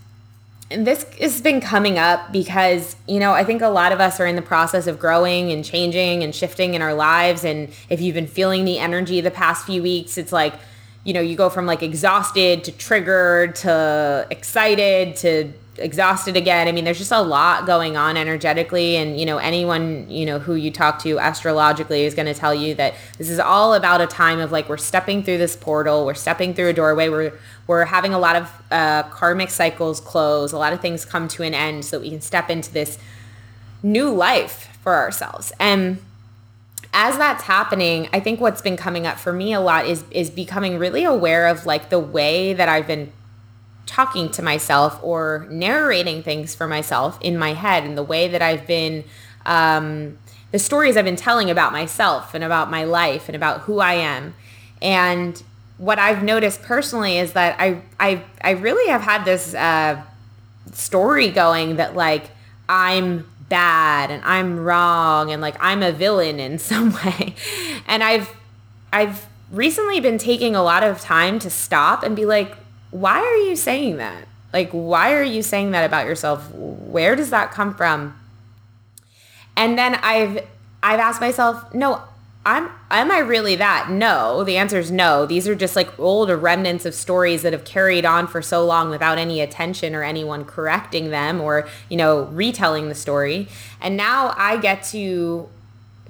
this 0.70 1.05
has 1.20 1.40
been 1.40 1.61
coming 1.61 1.99
up 1.99 2.32
because, 2.32 2.96
you 3.06 3.19
know, 3.19 3.32
I 3.32 3.44
think 3.44 3.61
a 3.61 3.69
lot 3.69 3.93
of 3.93 4.00
us 4.00 4.20
are 4.20 4.26
in 4.26 4.37
the 4.37 4.43
process 4.43 4.87
of 4.87 4.99
growing 4.99 5.50
and 5.50 5.64
changing 5.64 6.23
and 6.23 6.34
shifting 6.34 6.75
in 6.75 6.82
our 6.82 6.94
lives. 6.94 7.44
And 7.44 7.69
if 7.90 8.00
you've 8.00 8.14
been 8.14 8.26
feeling 8.28 8.64
the 8.64 8.78
energy 8.78 9.20
the 9.20 9.31
past 9.31 9.67
few 9.67 9.82
weeks, 9.82 10.17
it's 10.17 10.32
like, 10.32 10.55
you 11.05 11.12
know, 11.12 11.20
you 11.20 11.37
go 11.37 11.50
from 11.50 11.67
like 11.67 11.82
exhausted 11.82 12.64
to 12.64 12.73
triggered 12.73 13.56
to 13.56 14.26
excited 14.31 15.17
to 15.17 15.52
exhausted 15.78 16.37
again. 16.37 16.69
I 16.69 16.73
mean, 16.73 16.84
there's 16.84 16.99
just 16.99 17.12
a 17.12 17.20
lot 17.20 17.67
going 17.67 17.96
on 17.96 18.17
energetically. 18.17 18.96
And, 18.96 19.19
you 19.19 19.26
know, 19.26 19.38
anyone, 19.38 20.11
you 20.11 20.26
know, 20.26 20.38
who 20.38 20.55
you 20.55 20.70
talk 20.70 20.98
to 21.03 21.19
astrologically 21.19 22.05
is 22.05 22.15
going 22.15 22.27
to 22.27 22.34
tell 22.34 22.55
you 22.55 22.74
that 22.74 22.94
this 23.19 23.29
is 23.29 23.39
all 23.39 23.74
about 23.74 24.00
a 24.00 24.06
time 24.06 24.39
of 24.39 24.53
like, 24.53 24.69
we're 24.69 24.77
stepping 24.77 25.22
through 25.22 25.39
this 25.39 25.56
portal, 25.56 26.06
we're 26.06 26.15
stepping 26.15 26.55
through 26.55 26.69
a 26.69 26.72
doorway, 26.72 27.08
we're, 27.08 27.32
we're 27.67 27.84
having 27.84 28.12
a 28.12 28.19
lot 28.19 28.36
of 28.36 28.62
uh, 28.70 29.03
karmic 29.05 29.50
cycles 29.50 30.00
close, 30.00 30.53
a 30.53 30.58
lot 30.58 30.72
of 30.72 30.81
things 30.81 31.05
come 31.05 31.29
to 31.29 31.43
an 31.43 31.55
end 31.55 31.84
so 31.84 31.98
that 31.98 32.03
we 32.03 32.10
can 32.10 32.20
step 32.20 32.50
into 32.50 32.72
this 32.72 32.98
new 33.82 34.10
life 34.10 34.79
for 34.82 34.94
ourselves. 34.94 35.53
And 35.58 35.98
as 36.93 37.19
that's 37.19 37.43
happening, 37.44 38.08
I 38.12 38.20
think 38.20 38.41
what's 38.41 38.62
been 38.62 38.77
coming 38.77 39.06
up 39.06 39.19
for 39.19 39.32
me 39.32 39.53
a 39.53 39.60
lot 39.60 39.86
is 39.86 40.03
is 40.10 40.31
becoming 40.31 40.79
really 40.79 41.05
aware 41.05 41.46
of 41.46 41.67
like 41.67 41.91
the 41.91 41.98
way 41.98 42.55
that 42.55 42.70
I've 42.70 42.86
been 42.86 43.12
talking 43.86 44.28
to 44.31 44.43
myself 44.43 44.98
or 45.02 45.46
narrating 45.48 46.22
things 46.22 46.55
for 46.55 46.66
myself 46.66 47.19
in 47.20 47.38
my 47.38 47.55
head 47.55 47.84
and 47.84 47.96
the 47.96 48.02
way 48.02 48.28
that 48.28 48.43
I've 48.43 48.66
been 48.66 49.05
um, 49.46 50.19
the 50.52 50.58
stories 50.58 50.96
I've 50.96 51.05
been 51.05 51.16
telling 51.16 51.50
about 51.50 51.72
myself 51.72 52.34
and 52.34 52.44
about 52.44 52.70
my 52.70 52.84
life 52.84 53.28
and 53.28 53.36
about 53.36 53.60
who 53.62 53.78
I 53.78 53.94
am. 53.94 54.34
And 54.81 55.43
what 55.78 55.98
I've 55.98 56.22
noticed 56.22 56.62
personally 56.62 57.19
is 57.19 57.32
that 57.32 57.56
I 57.58 57.82
I 57.98 58.24
I 58.40 58.50
really 58.52 58.90
have 58.90 59.02
had 59.02 59.24
this 59.24 59.55
uh, 59.55 60.02
story 60.72 61.31
going 61.31 61.76
that 61.76 61.94
like 61.94 62.31
I'm 62.69 63.26
bad 63.48 64.10
and 64.10 64.22
I'm 64.24 64.58
wrong 64.58 65.31
and 65.31 65.40
like 65.40 65.56
I'm 65.60 65.82
a 65.82 65.93
villain 65.93 66.40
in 66.40 66.58
some 66.70 66.93
way. 66.93 67.34
And 67.86 68.02
I've 68.02 68.34
I've 68.93 69.26
recently 69.50 70.00
been 70.00 70.19
taking 70.19 70.56
a 70.56 70.62
lot 70.62 70.82
of 70.82 71.00
time 71.00 71.38
to 71.40 71.50
stop 71.50 72.02
and 72.02 72.16
be 72.16 72.24
like, 72.24 72.56
why 72.90 73.19
are 73.19 73.36
you 73.36 73.56
saying 73.56 73.96
that? 73.98 74.26
Like, 74.52 74.70
why 74.70 75.12
are 75.14 75.22
you 75.22 75.43
saying 75.43 75.72
that 75.72 75.84
about 75.84 76.06
yourself? 76.06 76.50
Where 76.55 77.16
does 77.16 77.31
that 77.31 77.52
come 77.52 77.74
from? 77.74 78.19
And 79.56 79.78
then 79.78 79.96
I've 79.96 80.46
I've 80.82 81.00
asked 81.00 81.20
myself, 81.20 81.74
no, 81.74 82.02
I'm 82.44 82.70
am 82.90 83.10
I 83.10 83.19
really 83.19 83.56
that? 83.56 83.90
No. 83.90 84.44
The 84.44 84.56
answer 84.56 84.78
is 84.78 84.90
no. 84.90 85.26
These 85.26 85.48
are 85.48 85.55
just 85.55 85.74
like 85.74 85.98
old 85.98 86.31
remnants 86.31 86.86
of 86.86 86.94
stories 86.94 87.43
that 87.43 87.52
have 87.52 87.64
carried 87.64 88.06
on 88.06 88.28
for 88.28 88.40
so 88.40 88.64
long 88.64 88.88
without 88.88 89.19
any 89.19 89.40
attention 89.40 89.94
or 89.94 90.02
anyone 90.02 90.44
correcting 90.44 91.10
them 91.10 91.40
or, 91.40 91.69
you 91.88 91.96
know, 91.96 92.24
retelling 92.26 92.88
the 92.88 92.94
story. 92.94 93.48
And 93.81 93.96
now 93.96 94.32
I 94.36 94.58
get 94.58 94.84
to 94.84 95.48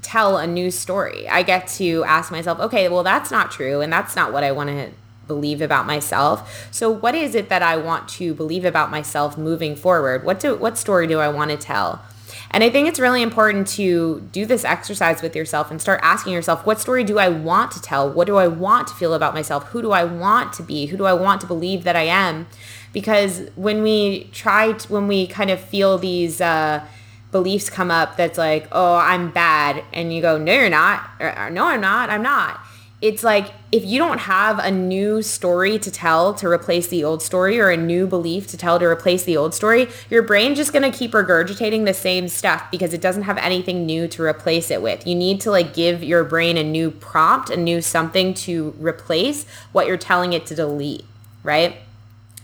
tell 0.02 0.36
a 0.36 0.46
new 0.46 0.70
story. 0.70 1.28
I 1.28 1.42
get 1.42 1.66
to 1.68 2.04
ask 2.04 2.30
myself, 2.30 2.60
okay, 2.60 2.88
well 2.88 3.02
that's 3.02 3.30
not 3.30 3.50
true 3.50 3.80
and 3.80 3.92
that's 3.92 4.14
not 4.14 4.32
what 4.32 4.44
I 4.44 4.52
want 4.52 4.70
to 4.70 4.90
believe 5.26 5.60
about 5.60 5.86
myself. 5.86 6.68
So 6.70 6.90
what 6.90 7.14
is 7.14 7.34
it 7.34 7.48
that 7.48 7.62
I 7.62 7.76
want 7.76 8.08
to 8.10 8.34
believe 8.34 8.64
about 8.64 8.90
myself 8.90 9.36
moving 9.36 9.76
forward? 9.76 10.24
What 10.24 10.40
do 10.40 10.56
what 10.56 10.78
story 10.78 11.06
do 11.06 11.18
I 11.18 11.28
want 11.28 11.50
to 11.50 11.56
tell? 11.56 12.02
And 12.50 12.62
I 12.62 12.70
think 12.70 12.88
it's 12.88 13.00
really 13.00 13.22
important 13.22 13.66
to 13.68 14.20
do 14.32 14.46
this 14.46 14.64
exercise 14.64 15.20
with 15.20 15.34
yourself 15.34 15.70
and 15.70 15.80
start 15.80 16.00
asking 16.02 16.32
yourself, 16.32 16.64
what 16.64 16.80
story 16.80 17.02
do 17.02 17.18
I 17.18 17.28
want 17.28 17.72
to 17.72 17.82
tell? 17.82 18.10
What 18.10 18.26
do 18.26 18.36
I 18.36 18.46
want 18.46 18.88
to 18.88 18.94
feel 18.94 19.14
about 19.14 19.34
myself? 19.34 19.64
Who 19.68 19.82
do 19.82 19.92
I 19.92 20.04
want 20.04 20.52
to 20.54 20.62
be? 20.62 20.86
Who 20.86 20.96
do 20.96 21.04
I 21.04 21.12
want 21.12 21.40
to 21.40 21.46
believe 21.46 21.84
that 21.84 21.96
I 21.96 22.02
am? 22.02 22.46
Because 22.92 23.48
when 23.56 23.82
we 23.82 24.30
try, 24.32 24.72
to, 24.72 24.92
when 24.92 25.08
we 25.08 25.26
kind 25.26 25.50
of 25.50 25.60
feel 25.60 25.98
these, 25.98 26.40
uh, 26.40 26.86
beliefs 27.32 27.68
come 27.68 27.90
up 27.90 28.16
that's 28.16 28.38
like, 28.38 28.66
oh, 28.72 28.94
I'm 28.94 29.30
bad. 29.30 29.84
And 29.92 30.14
you 30.14 30.22
go, 30.22 30.38
no, 30.38 30.52
you're 30.52 30.70
not. 30.70 31.10
Or, 31.20 31.50
no, 31.50 31.66
I'm 31.66 31.80
not. 31.80 32.08
I'm 32.08 32.22
not 32.22 32.60
it's 33.02 33.22
like 33.22 33.52
if 33.70 33.84
you 33.84 33.98
don't 33.98 34.20
have 34.20 34.58
a 34.58 34.70
new 34.70 35.20
story 35.20 35.78
to 35.78 35.90
tell 35.90 36.32
to 36.34 36.48
replace 36.48 36.88
the 36.88 37.04
old 37.04 37.22
story 37.22 37.60
or 37.60 37.68
a 37.68 37.76
new 37.76 38.06
belief 38.06 38.46
to 38.48 38.56
tell 38.56 38.78
to 38.78 38.86
replace 38.86 39.24
the 39.24 39.36
old 39.36 39.54
story, 39.54 39.88
your 40.08 40.22
brain's 40.22 40.56
just 40.56 40.72
going 40.72 40.90
to 40.90 40.96
keep 40.96 41.12
regurgitating 41.12 41.84
the 41.84 41.92
same 41.92 42.26
stuff 42.26 42.70
because 42.70 42.94
it 42.94 43.02
doesn't 43.02 43.24
have 43.24 43.36
anything 43.38 43.84
new 43.84 44.08
to 44.08 44.22
replace 44.22 44.70
it 44.70 44.80
with. 44.80 45.06
You 45.06 45.14
need 45.14 45.42
to 45.42 45.50
like 45.50 45.74
give 45.74 46.02
your 46.02 46.24
brain 46.24 46.56
a 46.56 46.64
new 46.64 46.90
prompt, 46.90 47.50
a 47.50 47.56
new 47.56 47.82
something 47.82 48.32
to 48.34 48.74
replace 48.78 49.44
what 49.72 49.86
you're 49.86 49.98
telling 49.98 50.32
it 50.32 50.46
to 50.46 50.54
delete, 50.54 51.04
right? 51.42 51.76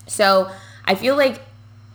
So, 0.07 0.51
I 0.85 0.97
feel 0.97 1.17
like 1.17 1.41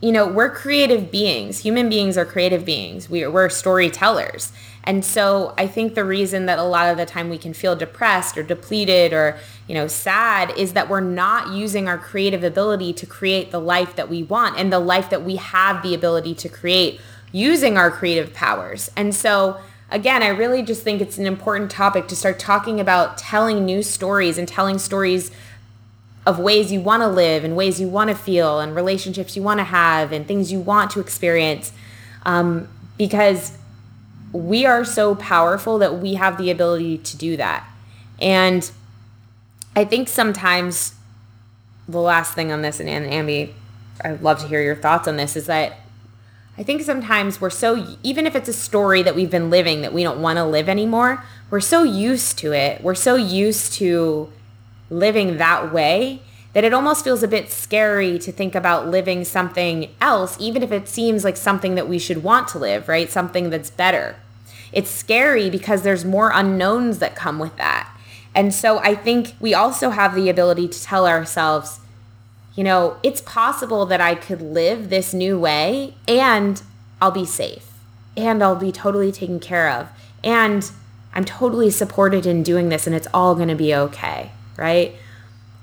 you 0.01 0.11
know, 0.11 0.27
we're 0.27 0.49
creative 0.49 1.11
beings. 1.11 1.59
Human 1.59 1.89
beings 1.89 2.17
are 2.17 2.25
creative 2.25 2.63
beings. 2.63 3.09
We 3.09 3.23
are, 3.23 3.31
we're 3.31 3.49
storytellers. 3.49 4.51
And 4.87 5.03
so 5.03 5.53
I 5.57 5.67
think 5.67 5.95
the 5.95 6.05
reason 6.05 6.45
that 6.45 6.57
a 6.57 6.63
lot 6.63 6.89
of 6.89 6.95
the 6.95 7.05
time 7.05 7.29
we 7.29 7.37
can 7.37 7.53
feel 7.53 7.75
depressed 7.75 8.37
or 8.37 8.43
depleted 8.43 9.11
or, 9.11 9.37
you 9.67 9.75
know, 9.75 9.85
sad 9.85 10.57
is 10.57 10.71
that 10.73 10.87
we're 10.87 11.01
not 11.01 11.51
using 11.51 11.89
our 11.89 11.97
creative 11.97 12.41
ability 12.41 12.93
to 12.93 13.05
create 13.05 13.51
the 13.51 13.59
life 13.59 13.97
that 13.97 14.09
we 14.09 14.23
want 14.23 14.57
and 14.57 14.71
the 14.71 14.79
life 14.79 15.09
that 15.09 15.25
we 15.25 15.35
have 15.35 15.83
the 15.83 15.93
ability 15.93 16.33
to 16.35 16.47
create 16.47 17.01
using 17.33 17.77
our 17.77 17.91
creative 17.91 18.33
powers. 18.33 18.89
And 18.95 19.13
so 19.13 19.59
again, 19.91 20.23
I 20.23 20.29
really 20.29 20.63
just 20.63 20.83
think 20.83 21.01
it's 21.01 21.17
an 21.17 21.25
important 21.25 21.69
topic 21.69 22.07
to 22.07 22.15
start 22.15 22.39
talking 22.39 22.79
about 22.79 23.17
telling 23.17 23.65
new 23.65 23.83
stories 23.83 24.37
and 24.37 24.47
telling 24.47 24.79
stories 24.79 25.31
of 26.25 26.39
ways 26.39 26.71
you 26.71 26.79
want 26.79 27.03
to 27.03 27.09
live 27.09 27.43
and 27.43 27.57
ways 27.57 27.81
you 27.81 27.89
want 27.89 28.09
to 28.09 28.15
feel 28.15 28.61
and 28.61 28.73
relationships 28.73 29.35
you 29.35 29.43
want 29.43 29.59
to 29.59 29.65
have 29.65 30.13
and 30.13 30.25
things 30.25 30.49
you 30.49 30.61
want 30.61 30.91
to 30.91 31.01
experience. 31.01 31.73
Um, 32.25 32.69
because 32.97 33.57
we 34.31 34.65
are 34.65 34.83
so 34.83 35.15
powerful 35.15 35.77
that 35.79 35.99
we 35.99 36.15
have 36.15 36.37
the 36.37 36.51
ability 36.51 36.97
to 36.99 37.17
do 37.17 37.37
that. 37.37 37.67
And 38.19 38.69
I 39.75 39.85
think 39.85 40.07
sometimes 40.09 40.93
the 41.87 41.99
last 41.99 42.33
thing 42.33 42.51
on 42.51 42.61
this, 42.61 42.79
and 42.79 42.89
and 42.89 43.05
Ambi, 43.05 43.53
I'd 44.03 44.21
love 44.21 44.39
to 44.39 44.47
hear 44.47 44.61
your 44.61 44.75
thoughts 44.75 45.07
on 45.07 45.17
this, 45.17 45.35
is 45.35 45.45
that 45.45 45.79
I 46.57 46.63
think 46.63 46.81
sometimes 46.81 47.39
we're 47.39 47.51
so, 47.51 47.97
even 48.01 48.25
if 48.25 48.35
it's 48.35 48.49
a 48.49 48.53
story 48.53 49.03
that 49.03 49.15
we've 49.15 49.29
been 49.29 49.49
living 49.49 49.81
that 49.81 49.93
we 49.93 50.03
don't 50.03 50.21
want 50.21 50.37
to 50.37 50.45
live 50.45 50.67
anymore, 50.67 51.23
we're 51.49 51.59
so 51.59 51.83
used 51.83 52.39
to 52.39 52.51
it. 52.51 52.81
We're 52.83 52.95
so 52.95 53.15
used 53.15 53.73
to 53.73 54.31
living 54.89 55.37
that 55.37 55.71
way 55.71 56.21
that 56.53 56.63
it 56.63 56.73
almost 56.73 57.03
feels 57.03 57.23
a 57.23 57.27
bit 57.27 57.51
scary 57.51 58.17
to 58.19 58.31
think 58.31 58.55
about 58.55 58.87
living 58.87 59.23
something 59.23 59.89
else, 60.01 60.35
even 60.39 60.63
if 60.63 60.71
it 60.71 60.87
seems 60.87 61.23
like 61.23 61.37
something 61.37 61.75
that 61.75 61.87
we 61.87 61.99
should 61.99 62.23
want 62.23 62.47
to 62.49 62.57
live, 62.59 62.87
right? 62.87 63.09
Something 63.09 63.49
that's 63.49 63.69
better. 63.69 64.15
It's 64.71 64.89
scary 64.89 65.49
because 65.49 65.83
there's 65.83 66.03
more 66.03 66.31
unknowns 66.33 66.99
that 66.99 67.15
come 67.15 67.39
with 67.39 67.55
that. 67.57 67.89
And 68.33 68.53
so 68.53 68.79
I 68.79 68.95
think 68.95 69.35
we 69.39 69.53
also 69.53 69.89
have 69.89 70.13
the 70.13 70.29
ability 70.29 70.67
to 70.67 70.83
tell 70.83 71.07
ourselves, 71.07 71.79
you 72.55 72.63
know, 72.63 72.97
it's 73.03 73.21
possible 73.21 73.85
that 73.85 74.01
I 74.01 74.15
could 74.15 74.41
live 74.41 74.89
this 74.89 75.13
new 75.13 75.39
way 75.39 75.95
and 76.07 76.61
I'll 77.01 77.11
be 77.11 77.25
safe 77.25 77.71
and 78.15 78.43
I'll 78.43 78.55
be 78.55 78.71
totally 78.71 79.11
taken 79.11 79.39
care 79.39 79.69
of. 79.69 79.89
And 80.23 80.69
I'm 81.13 81.25
totally 81.25 81.71
supported 81.71 82.25
in 82.25 82.43
doing 82.43 82.69
this 82.69 82.85
and 82.85 82.95
it's 82.95 83.07
all 83.13 83.35
going 83.35 83.47
to 83.47 83.55
be 83.55 83.73
okay, 83.73 84.31
right? 84.55 84.95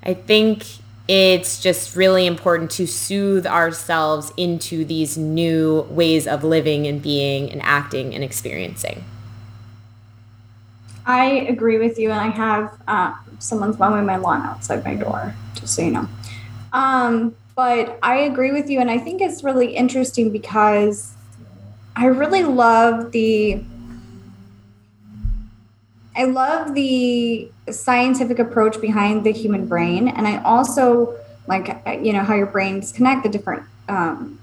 I 0.05 0.15
think 0.15 0.67
it's 1.09 1.61
just 1.63 1.97
really 1.97 2.27
important 2.27 2.71
to 2.73 2.87
soothe 2.87 3.47
ourselves 3.47 4.33
into 4.37 4.85
these 4.85 5.19
new 5.19 5.83
ways 5.91 6.27
of 6.27 6.45
living 6.45 6.87
and 6.87 7.03
being 7.03 7.51
and 7.51 7.61
acting 7.63 8.15
and 8.15 8.25
experiencing. 8.25 9.05
I 11.07 11.27
agree 11.49 11.79
with 11.79 11.99
you, 11.99 12.11
and 12.11 12.21
I 12.21 12.29
have 12.29 12.79
uh, 12.89 13.15
someone's 13.39 13.79
mowing 13.79 14.07
my 14.07 14.17
lawn 14.17 14.43
outside 14.43 14.85
my 14.85 14.95
door, 14.95 15.35
just 15.55 15.75
so 15.75 15.83
you 15.83 15.91
know. 15.91 16.09
Um, 16.73 17.35
but 17.55 17.99
I 18.03 18.21
agree 18.21 18.53
with 18.53 18.71
you, 18.71 18.81
and 18.81 18.91
I 18.91 18.99
think 18.99 19.21
it's 19.21 19.45
really 19.45 19.77
interesting 19.77 20.31
because 20.31 21.13
I 21.95 22.07
really 22.07 22.43
love 22.43 23.13
the 23.13 23.63
I 26.17 26.25
love 26.25 26.75
the 26.75 27.51
scientific 27.71 28.39
approach 28.39 28.81
behind 28.81 29.25
the 29.25 29.33
human 29.33 29.67
brain, 29.67 30.09
and 30.09 30.27
I 30.27 30.43
also 30.43 31.17
like 31.47 31.69
you 32.03 32.13
know 32.13 32.23
how 32.23 32.35
your 32.35 32.47
brains 32.47 32.93
connect 32.93 33.25
the 33.25 33.29
different 33.29 33.65
um, 33.89 34.39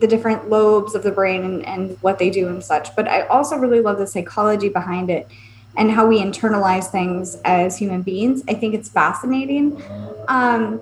the 0.00 0.06
different 0.06 0.48
lobes 0.48 0.94
of 0.94 1.02
the 1.02 1.10
brain 1.10 1.44
and, 1.44 1.66
and 1.66 1.98
what 2.00 2.18
they 2.18 2.30
do 2.30 2.48
and 2.48 2.62
such. 2.62 2.94
But 2.94 3.08
I 3.08 3.22
also 3.26 3.56
really 3.56 3.80
love 3.80 3.98
the 3.98 4.06
psychology 4.06 4.68
behind 4.68 5.10
it 5.10 5.28
and 5.76 5.90
how 5.90 6.06
we 6.06 6.20
internalize 6.20 6.90
things 6.90 7.36
as 7.44 7.78
human 7.78 8.02
beings. 8.02 8.42
I 8.48 8.54
think 8.54 8.74
it's 8.74 8.88
fascinating. 8.88 9.82
Um, 10.28 10.80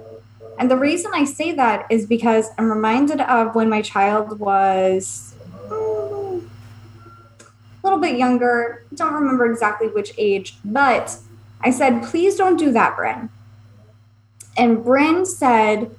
and 0.59 0.71
the 0.71 0.77
reason 0.77 1.13
I 1.15 1.25
say 1.25 1.53
that 1.53 1.87
is 1.91 2.07
because 2.07 2.49
I'm 2.57 2.71
reminded 2.71 3.21
of 3.21 3.55
when 3.55 3.69
my 3.69 3.83
child 3.83 4.39
was 4.39 5.35
little 7.87 8.01
bit 8.01 8.19
younger, 8.19 8.85
don't 8.95 9.15
remember 9.15 9.51
exactly 9.51 9.89
which 9.89 10.13
age, 10.19 10.57
but 10.65 11.17
I 11.61 11.71
said, 11.71 12.03
please 12.03 12.37
don't 12.37 12.57
do 12.57 12.73
that, 12.73 12.97
Bryn. 12.97 13.31
And 14.57 14.83
Bryn 14.83 15.25
said, 15.25 15.91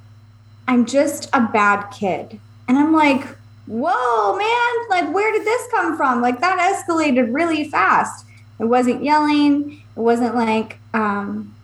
I'm 0.67 0.85
just 0.85 1.29
a 1.33 1.41
bad 1.41 1.87
kid. 1.91 2.39
And 2.67 2.77
I'm 2.77 2.93
like, 2.93 3.25
whoa, 3.67 4.35
man, 4.35 4.89
like, 4.89 5.13
where 5.13 5.31
did 5.31 5.45
this 5.45 5.67
come 5.71 5.95
from? 5.95 6.21
Like, 6.21 6.41
that 6.41 6.59
escalated 6.59 7.33
really 7.33 7.69
fast. 7.69 8.25
It 8.59 8.65
wasn't 8.65 9.03
yelling, 9.03 9.83
it 9.95 9.99
wasn't 9.99 10.35
like 10.35 10.79
um, 10.93 11.55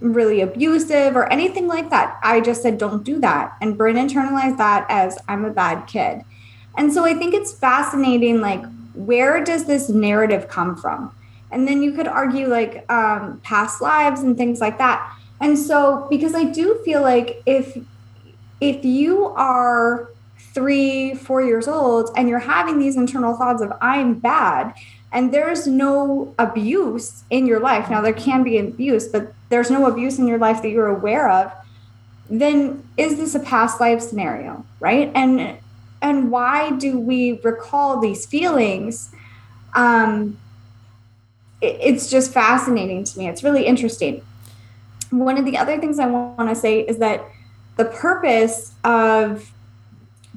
really 0.00 0.40
abusive 0.40 1.16
or 1.16 1.30
anything 1.32 1.68
like 1.68 1.90
that. 1.90 2.18
I 2.22 2.40
just 2.40 2.62
said, 2.62 2.76
don't 2.76 3.04
do 3.04 3.20
that. 3.20 3.56
And 3.60 3.78
Bryn 3.78 3.96
internalized 3.96 4.58
that 4.58 4.86
as 4.88 5.18
I'm 5.28 5.44
a 5.44 5.50
bad 5.50 5.86
kid. 5.86 6.22
And 6.76 6.92
so 6.92 7.04
I 7.04 7.14
think 7.14 7.34
it's 7.34 7.52
fascinating, 7.52 8.40
like, 8.40 8.64
where 8.94 9.42
does 9.42 9.64
this 9.66 9.88
narrative 9.88 10.48
come 10.48 10.76
from? 10.76 11.14
And 11.50 11.66
then 11.66 11.82
you 11.82 11.92
could 11.92 12.06
argue 12.06 12.46
like 12.46 12.90
um, 12.90 13.40
past 13.42 13.80
lives 13.80 14.20
and 14.20 14.36
things 14.36 14.60
like 14.60 14.78
that. 14.78 15.16
And 15.40 15.58
so, 15.58 16.06
because 16.10 16.34
I 16.34 16.44
do 16.44 16.80
feel 16.84 17.02
like 17.02 17.42
if 17.46 17.76
if 18.60 18.84
you 18.84 19.26
are 19.26 20.10
three, 20.52 21.14
four 21.14 21.42
years 21.42 21.66
old 21.66 22.10
and 22.16 22.28
you're 22.28 22.38
having 22.38 22.78
these 22.78 22.96
internal 22.96 23.34
thoughts 23.34 23.62
of 23.62 23.72
I'm 23.80 24.14
bad, 24.14 24.74
and 25.12 25.32
there's 25.32 25.66
no 25.66 26.34
abuse 26.38 27.24
in 27.30 27.46
your 27.46 27.60
life. 27.60 27.90
Now 27.90 28.00
there 28.00 28.12
can 28.12 28.42
be 28.42 28.58
abuse, 28.58 29.08
but 29.08 29.32
there's 29.48 29.70
no 29.70 29.86
abuse 29.86 30.18
in 30.18 30.28
your 30.28 30.38
life 30.38 30.62
that 30.62 30.70
you're 30.70 30.86
aware 30.86 31.30
of. 31.30 31.52
Then 32.28 32.88
is 32.96 33.16
this 33.16 33.34
a 33.34 33.40
past 33.40 33.80
life 33.80 34.00
scenario, 34.00 34.64
right? 34.78 35.10
And 35.14 35.58
and 36.02 36.30
why 36.30 36.70
do 36.72 36.98
we 36.98 37.40
recall 37.42 38.00
these 38.00 38.26
feelings? 38.26 39.10
Um, 39.74 40.38
it, 41.60 41.78
it's 41.80 42.10
just 42.10 42.32
fascinating 42.32 43.04
to 43.04 43.18
me. 43.18 43.28
It's 43.28 43.44
really 43.44 43.66
interesting. 43.66 44.22
One 45.10 45.38
of 45.38 45.44
the 45.44 45.56
other 45.56 45.78
things 45.78 45.98
i 45.98 46.06
want 46.06 46.48
to 46.48 46.54
say 46.54 46.80
is 46.80 46.98
that 46.98 47.24
the 47.76 47.84
purpose 47.84 48.72
of 48.84 49.52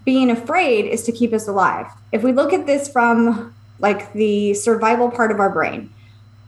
being 0.06 0.30
afraid 0.30 0.86
is 0.86 1.04
to 1.04 1.12
keep 1.12 1.34
us 1.34 1.48
alive. 1.48 1.88
If 2.12 2.24
we 2.24 2.32
look 2.34 2.54
at 2.54 2.66
this 2.66 2.90
from 2.90 3.54
like 3.80 4.14
the 4.14 4.54
survival 4.54 5.10
part 5.10 5.32
of 5.32 5.40
our 5.40 5.50
brain 5.50 5.90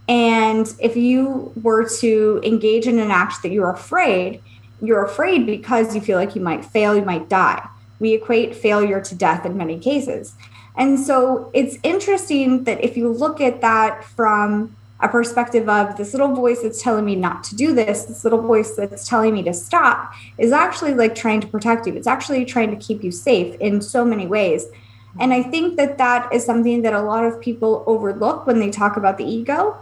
and 0.07 0.73
if 0.79 0.95
you 0.95 1.51
were 1.61 1.87
to 1.99 2.39
engage 2.43 2.87
in 2.87 2.99
an 2.99 3.11
act 3.11 3.41
that 3.43 3.51
you're 3.51 3.71
afraid 3.71 4.41
you're 4.81 5.03
afraid 5.03 5.45
because 5.45 5.95
you 5.95 6.01
feel 6.01 6.17
like 6.17 6.35
you 6.35 6.41
might 6.41 6.63
fail 6.63 6.95
you 6.95 7.03
might 7.03 7.27
die 7.27 7.67
we 7.99 8.13
equate 8.13 8.55
failure 8.55 9.01
to 9.01 9.15
death 9.15 9.45
in 9.45 9.57
many 9.57 9.79
cases. 9.79 10.35
And 10.77 10.99
so 10.99 11.49
it's 11.53 11.77
interesting 11.83 12.65
that 12.65 12.83
if 12.83 12.97
you 12.97 13.09
look 13.09 13.39
at 13.39 13.61
that 13.61 14.03
from 14.03 14.75
a 14.99 15.09
perspective 15.09 15.67
of 15.67 15.97
this 15.97 16.13
little 16.13 16.33
voice 16.33 16.61
that's 16.61 16.81
telling 16.81 17.05
me 17.05 17.15
not 17.15 17.43
to 17.45 17.55
do 17.55 17.73
this, 17.73 18.05
this 18.05 18.23
little 18.23 18.41
voice 18.41 18.75
that's 18.75 19.07
telling 19.07 19.33
me 19.33 19.43
to 19.43 19.53
stop, 19.53 20.13
is 20.37 20.51
actually 20.51 20.93
like 20.93 21.15
trying 21.15 21.41
to 21.41 21.47
protect 21.47 21.85
you. 21.85 21.93
It's 21.93 22.07
actually 22.07 22.45
trying 22.45 22.71
to 22.71 22.77
keep 22.77 23.03
you 23.03 23.11
safe 23.11 23.55
in 23.59 23.81
so 23.81 24.05
many 24.05 24.25
ways. 24.25 24.65
And 25.19 25.33
I 25.33 25.43
think 25.43 25.77
that 25.77 25.97
that 25.97 26.33
is 26.33 26.45
something 26.45 26.81
that 26.81 26.93
a 26.93 27.01
lot 27.01 27.23
of 27.23 27.39
people 27.39 27.83
overlook 27.87 28.45
when 28.45 28.59
they 28.59 28.69
talk 28.69 28.97
about 28.97 29.17
the 29.17 29.25
ego 29.25 29.77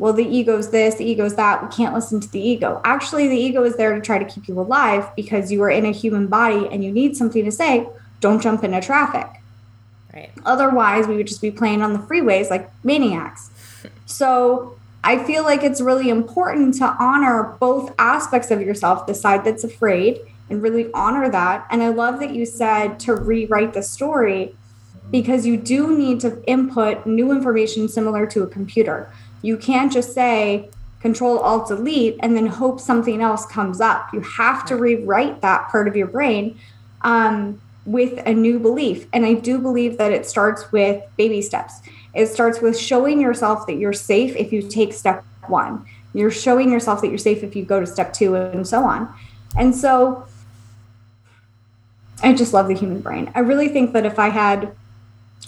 well, 0.00 0.14
the 0.14 0.24
ego's 0.24 0.70
this, 0.70 0.94
the 0.94 1.04
ego's 1.04 1.34
that. 1.34 1.62
We 1.62 1.68
can't 1.68 1.92
listen 1.92 2.20
to 2.20 2.28
the 2.30 2.40
ego. 2.40 2.80
Actually, 2.86 3.28
the 3.28 3.36
ego 3.36 3.62
is 3.64 3.76
there 3.76 3.94
to 3.94 4.00
try 4.00 4.18
to 4.18 4.24
keep 4.24 4.48
you 4.48 4.58
alive 4.58 5.14
because 5.14 5.52
you 5.52 5.62
are 5.62 5.68
in 5.68 5.84
a 5.84 5.92
human 5.92 6.26
body 6.26 6.66
and 6.72 6.82
you 6.82 6.90
need 6.90 7.18
something 7.18 7.44
to 7.44 7.52
say. 7.52 7.86
Don't 8.20 8.40
jump 8.40 8.64
into 8.64 8.80
traffic. 8.80 9.28
Right. 10.14 10.30
Otherwise, 10.46 11.06
we 11.06 11.18
would 11.18 11.26
just 11.26 11.42
be 11.42 11.50
playing 11.50 11.82
on 11.82 11.92
the 11.92 11.98
freeways 11.98 12.48
like 12.48 12.70
maniacs. 12.82 13.50
so 14.06 14.74
I 15.04 15.22
feel 15.22 15.42
like 15.42 15.62
it's 15.62 15.82
really 15.82 16.08
important 16.08 16.76
to 16.76 16.96
honor 16.98 17.58
both 17.60 17.94
aspects 17.98 18.50
of 18.50 18.62
yourself 18.62 19.06
the 19.06 19.14
side 19.14 19.44
that's 19.44 19.64
afraid 19.64 20.20
and 20.48 20.62
really 20.62 20.90
honor 20.94 21.30
that. 21.30 21.66
And 21.70 21.82
I 21.82 21.90
love 21.90 22.20
that 22.20 22.34
you 22.34 22.46
said 22.46 22.98
to 23.00 23.14
rewrite 23.14 23.74
the 23.74 23.82
story 23.82 24.54
because 25.10 25.44
you 25.44 25.58
do 25.58 25.94
need 25.94 26.20
to 26.20 26.42
input 26.46 27.04
new 27.04 27.32
information 27.32 27.86
similar 27.86 28.26
to 28.28 28.42
a 28.44 28.46
computer. 28.46 29.12
You 29.42 29.56
can't 29.56 29.92
just 29.92 30.12
say 30.12 30.68
control 31.00 31.38
alt 31.38 31.68
delete 31.68 32.16
and 32.20 32.36
then 32.36 32.46
hope 32.46 32.78
something 32.78 33.22
else 33.22 33.46
comes 33.46 33.80
up. 33.80 34.12
You 34.12 34.20
have 34.20 34.66
to 34.66 34.76
rewrite 34.76 35.40
that 35.40 35.68
part 35.70 35.88
of 35.88 35.96
your 35.96 36.06
brain 36.06 36.58
um, 37.02 37.60
with 37.86 38.24
a 38.26 38.34
new 38.34 38.58
belief. 38.58 39.06
And 39.12 39.24
I 39.24 39.34
do 39.34 39.58
believe 39.58 39.96
that 39.98 40.12
it 40.12 40.26
starts 40.26 40.70
with 40.72 41.02
baby 41.16 41.40
steps. 41.40 41.80
It 42.14 42.26
starts 42.26 42.60
with 42.60 42.78
showing 42.78 43.20
yourself 43.20 43.66
that 43.66 43.76
you're 43.76 43.92
safe 43.92 44.36
if 44.36 44.52
you 44.52 44.62
take 44.62 44.92
step 44.92 45.24
one. 45.46 45.86
You're 46.12 46.30
showing 46.30 46.70
yourself 46.70 47.00
that 47.00 47.08
you're 47.08 47.18
safe 47.18 47.42
if 47.42 47.56
you 47.56 47.64
go 47.64 47.80
to 47.80 47.86
step 47.86 48.12
two 48.12 48.34
and 48.34 48.66
so 48.66 48.82
on. 48.82 49.12
And 49.56 49.74
so 49.74 50.26
I 52.22 52.34
just 52.34 52.52
love 52.52 52.68
the 52.68 52.74
human 52.74 53.00
brain. 53.00 53.30
I 53.34 53.40
really 53.40 53.68
think 53.68 53.92
that 53.92 54.04
if 54.04 54.18
I 54.18 54.28
had 54.28 54.72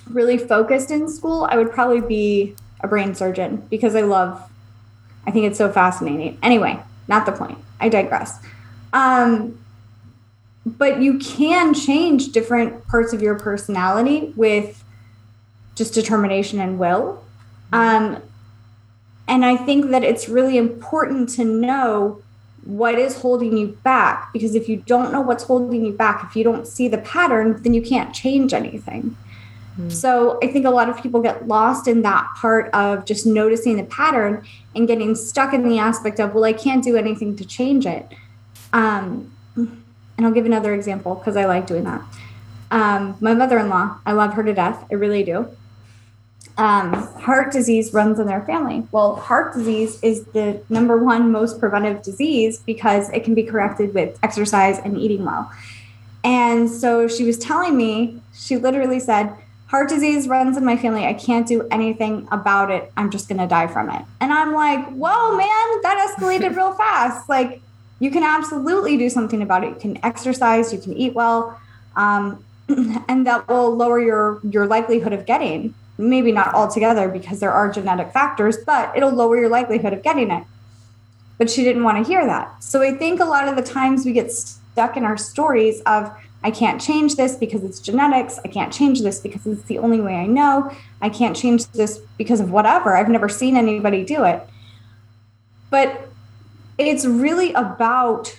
really 0.08 0.38
focused 0.38 0.90
in 0.90 1.08
school, 1.08 1.46
I 1.50 1.56
would 1.56 1.70
probably 1.70 2.00
be 2.00 2.54
a 2.82 2.88
brain 2.88 3.14
surgeon 3.14 3.66
because 3.70 3.94
I 3.94 4.02
love, 4.02 4.50
I 5.26 5.30
think 5.30 5.46
it's 5.46 5.58
so 5.58 5.70
fascinating. 5.70 6.38
Anyway, 6.42 6.80
not 7.08 7.26
the 7.26 7.32
point. 7.32 7.58
I 7.80 7.88
digress. 7.88 8.38
Um, 8.92 9.58
but 10.64 11.00
you 11.00 11.18
can 11.18 11.74
change 11.74 12.32
different 12.32 12.86
parts 12.86 13.12
of 13.12 13.20
your 13.20 13.38
personality 13.38 14.32
with 14.36 14.84
just 15.74 15.94
determination 15.94 16.60
and 16.60 16.78
will. 16.78 17.24
Um, 17.72 18.22
and 19.26 19.44
I 19.44 19.56
think 19.56 19.90
that 19.90 20.04
it's 20.04 20.28
really 20.28 20.56
important 20.56 21.28
to 21.30 21.44
know 21.44 22.20
what 22.64 22.96
is 22.96 23.20
holding 23.20 23.56
you 23.56 23.78
back 23.82 24.32
because 24.32 24.54
if 24.54 24.68
you 24.68 24.76
don't 24.76 25.12
know 25.12 25.20
what's 25.20 25.44
holding 25.44 25.84
you 25.84 25.92
back, 25.92 26.24
if 26.24 26.36
you 26.36 26.44
don't 26.44 26.66
see 26.66 26.86
the 26.86 26.98
pattern, 26.98 27.60
then 27.62 27.74
you 27.74 27.82
can't 27.82 28.14
change 28.14 28.52
anything. 28.52 29.16
Mm. 29.78 29.92
So 29.92 30.38
I 30.42 30.48
think 30.48 30.66
a 30.66 30.70
lot 30.70 30.88
of 30.88 31.02
people 31.02 31.20
get 31.20 31.48
lost 31.48 31.88
in 31.88 32.02
that 32.02 32.28
part 32.36 32.72
of 32.74 33.04
just 33.04 33.26
noticing 33.26 33.76
the 33.76 33.84
pattern 33.84 34.44
and 34.74 34.86
getting 34.86 35.14
stuck 35.14 35.52
in 35.52 35.68
the 35.68 35.78
aspect 35.78 36.20
of, 36.20 36.34
well, 36.34 36.44
I 36.44 36.52
can't 36.52 36.84
do 36.84 36.96
anything 36.96 37.36
to 37.36 37.44
change 37.44 37.86
it. 37.86 38.06
Um, 38.72 39.32
and 39.56 40.26
I'll 40.26 40.32
give 40.32 40.46
another 40.46 40.74
example 40.74 41.14
because 41.14 41.36
I 41.36 41.46
like 41.46 41.66
doing 41.66 41.84
that. 41.84 42.02
Um, 42.70 43.16
my 43.20 43.34
mother 43.34 43.58
in 43.58 43.68
law, 43.68 43.98
I 44.06 44.12
love 44.12 44.34
her 44.34 44.42
to 44.42 44.54
death. 44.54 44.86
I 44.90 44.94
really 44.94 45.22
do 45.22 45.48
um, 46.58 46.92
heart 46.92 47.52
disease 47.52 47.92
runs 47.92 48.18
in 48.18 48.26
their 48.26 48.42
family. 48.42 48.86
Well, 48.92 49.16
heart 49.16 49.54
disease 49.54 50.02
is 50.02 50.24
the 50.26 50.62
number 50.68 50.98
one 50.98 51.32
most 51.32 51.58
preventive 51.58 52.02
disease 52.02 52.58
because 52.58 53.08
it 53.10 53.24
can 53.24 53.34
be 53.34 53.42
corrected 53.42 53.94
with 53.94 54.18
exercise 54.22 54.78
and 54.78 54.98
eating 54.98 55.24
well. 55.24 55.50
And 56.24 56.70
so 56.70 57.08
she 57.08 57.24
was 57.24 57.38
telling 57.38 57.76
me, 57.76 58.20
she 58.34 58.56
literally 58.56 59.00
said, 59.00 59.34
Heart 59.72 59.88
disease 59.88 60.28
runs 60.28 60.56
in 60.58 60.64
my 60.64 60.76
family. 60.76 61.06
I 61.06 61.14
can't 61.14 61.48
do 61.48 61.66
anything 61.70 62.28
about 62.30 62.70
it. 62.70 62.92
I'm 62.96 63.10
just 63.10 63.26
going 63.26 63.38
to 63.38 63.46
die 63.46 63.66
from 63.66 63.88
it. 63.88 64.02
And 64.20 64.30
I'm 64.30 64.52
like, 64.52 64.86
whoa, 64.90 65.34
man, 65.34 65.82
that 65.82 66.14
escalated 66.14 66.54
real 66.56 66.74
fast. 66.74 67.26
Like, 67.26 67.62
you 67.98 68.10
can 68.10 68.22
absolutely 68.22 68.98
do 68.98 69.08
something 69.08 69.40
about 69.40 69.64
it. 69.64 69.70
You 69.70 69.76
can 69.76 70.04
exercise, 70.04 70.74
you 70.74 70.78
can 70.78 70.92
eat 70.92 71.14
well, 71.14 71.58
um, 71.96 72.44
and 73.08 73.26
that 73.26 73.48
will 73.48 73.74
lower 73.74 73.98
your 73.98 74.40
your 74.44 74.66
likelihood 74.66 75.14
of 75.14 75.24
getting 75.24 75.74
maybe 75.98 76.32
not 76.32 76.54
altogether 76.54 77.08
because 77.08 77.40
there 77.40 77.52
are 77.52 77.70
genetic 77.70 78.12
factors, 78.12 78.58
but 78.66 78.94
it'll 78.96 79.12
lower 79.12 79.38
your 79.38 79.48
likelihood 79.48 79.92
of 79.92 80.02
getting 80.02 80.30
it. 80.30 80.44
But 81.38 81.50
she 81.50 81.64
didn't 81.64 81.84
want 81.84 81.98
to 81.98 82.04
hear 82.04 82.26
that. 82.26 82.62
So 82.62 82.82
I 82.82 82.92
think 82.92 83.20
a 83.20 83.24
lot 83.24 83.48
of 83.48 83.56
the 83.56 83.62
times 83.62 84.04
we 84.04 84.12
get 84.12 84.30
stuck 84.30 84.96
in 84.96 85.04
our 85.04 85.16
stories 85.16 85.80
of, 85.82 86.10
I 86.44 86.50
can't 86.50 86.80
change 86.80 87.16
this 87.16 87.36
because 87.36 87.62
it's 87.62 87.80
genetics. 87.80 88.38
I 88.44 88.48
can't 88.48 88.72
change 88.72 89.02
this 89.02 89.20
because 89.20 89.46
it's 89.46 89.62
the 89.64 89.78
only 89.78 90.00
way 90.00 90.14
I 90.16 90.26
know. 90.26 90.74
I 91.00 91.08
can't 91.08 91.36
change 91.36 91.66
this 91.68 92.00
because 92.18 92.40
of 92.40 92.50
whatever. 92.50 92.96
I've 92.96 93.08
never 93.08 93.28
seen 93.28 93.56
anybody 93.56 94.04
do 94.04 94.24
it. 94.24 94.46
But 95.70 96.08
it's 96.78 97.06
really 97.06 97.52
about 97.52 98.38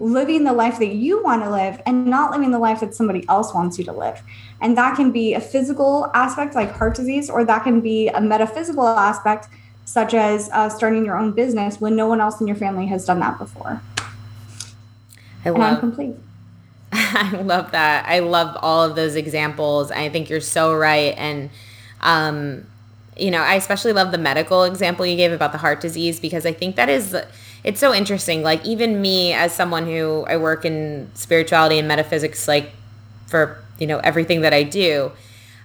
living 0.00 0.44
the 0.44 0.52
life 0.52 0.78
that 0.78 0.94
you 0.94 1.22
want 1.22 1.42
to 1.42 1.50
live 1.50 1.80
and 1.86 2.06
not 2.06 2.30
living 2.30 2.50
the 2.50 2.58
life 2.58 2.80
that 2.80 2.94
somebody 2.94 3.24
else 3.28 3.54
wants 3.54 3.78
you 3.78 3.84
to 3.84 3.92
live. 3.92 4.22
And 4.60 4.76
that 4.76 4.96
can 4.96 5.12
be 5.12 5.34
a 5.34 5.40
physical 5.40 6.10
aspect 6.14 6.54
like 6.54 6.72
heart 6.72 6.94
disease, 6.96 7.28
or 7.28 7.44
that 7.44 7.62
can 7.62 7.80
be 7.80 8.08
a 8.08 8.20
metaphysical 8.20 8.86
aspect, 8.86 9.48
such 9.84 10.14
as 10.14 10.48
uh, 10.52 10.68
starting 10.68 11.04
your 11.04 11.18
own 11.18 11.32
business 11.32 11.80
when 11.80 11.94
no 11.94 12.06
one 12.06 12.20
else 12.20 12.40
in 12.40 12.46
your 12.46 12.56
family 12.56 12.86
has 12.86 13.04
done 13.04 13.20
that 13.20 13.38
before. 13.38 13.82
I 15.44 15.50
love, 15.50 15.56
and 15.56 15.64
I'm 15.64 15.80
complete. 15.80 16.16
I 16.96 17.40
love 17.42 17.72
that. 17.72 18.06
I 18.08 18.20
love 18.20 18.56
all 18.62 18.84
of 18.84 18.94
those 18.94 19.16
examples. 19.16 19.90
I 19.90 20.08
think 20.10 20.30
you're 20.30 20.40
so 20.40 20.72
right. 20.74 21.12
And, 21.16 21.50
um, 22.00 22.66
you 23.16 23.32
know, 23.32 23.40
I 23.40 23.54
especially 23.54 23.92
love 23.92 24.12
the 24.12 24.18
medical 24.18 24.62
example 24.62 25.04
you 25.04 25.16
gave 25.16 25.32
about 25.32 25.50
the 25.50 25.58
heart 25.58 25.80
disease 25.80 26.20
because 26.20 26.46
I 26.46 26.52
think 26.52 26.76
that 26.76 26.88
is 26.88 27.16
it's 27.64 27.80
so 27.80 27.92
interesting. 27.92 28.42
Like 28.42 28.64
even 28.64 29.02
me 29.02 29.32
as 29.32 29.52
someone 29.52 29.86
who 29.86 30.24
I 30.28 30.36
work 30.36 30.64
in 30.64 31.10
spirituality 31.14 31.78
and 31.80 31.88
metaphysics, 31.88 32.46
like 32.46 32.70
for, 33.26 33.58
you 33.80 33.88
know, 33.88 33.98
everything 33.98 34.42
that 34.42 34.52
I 34.52 34.62
do, 34.62 35.10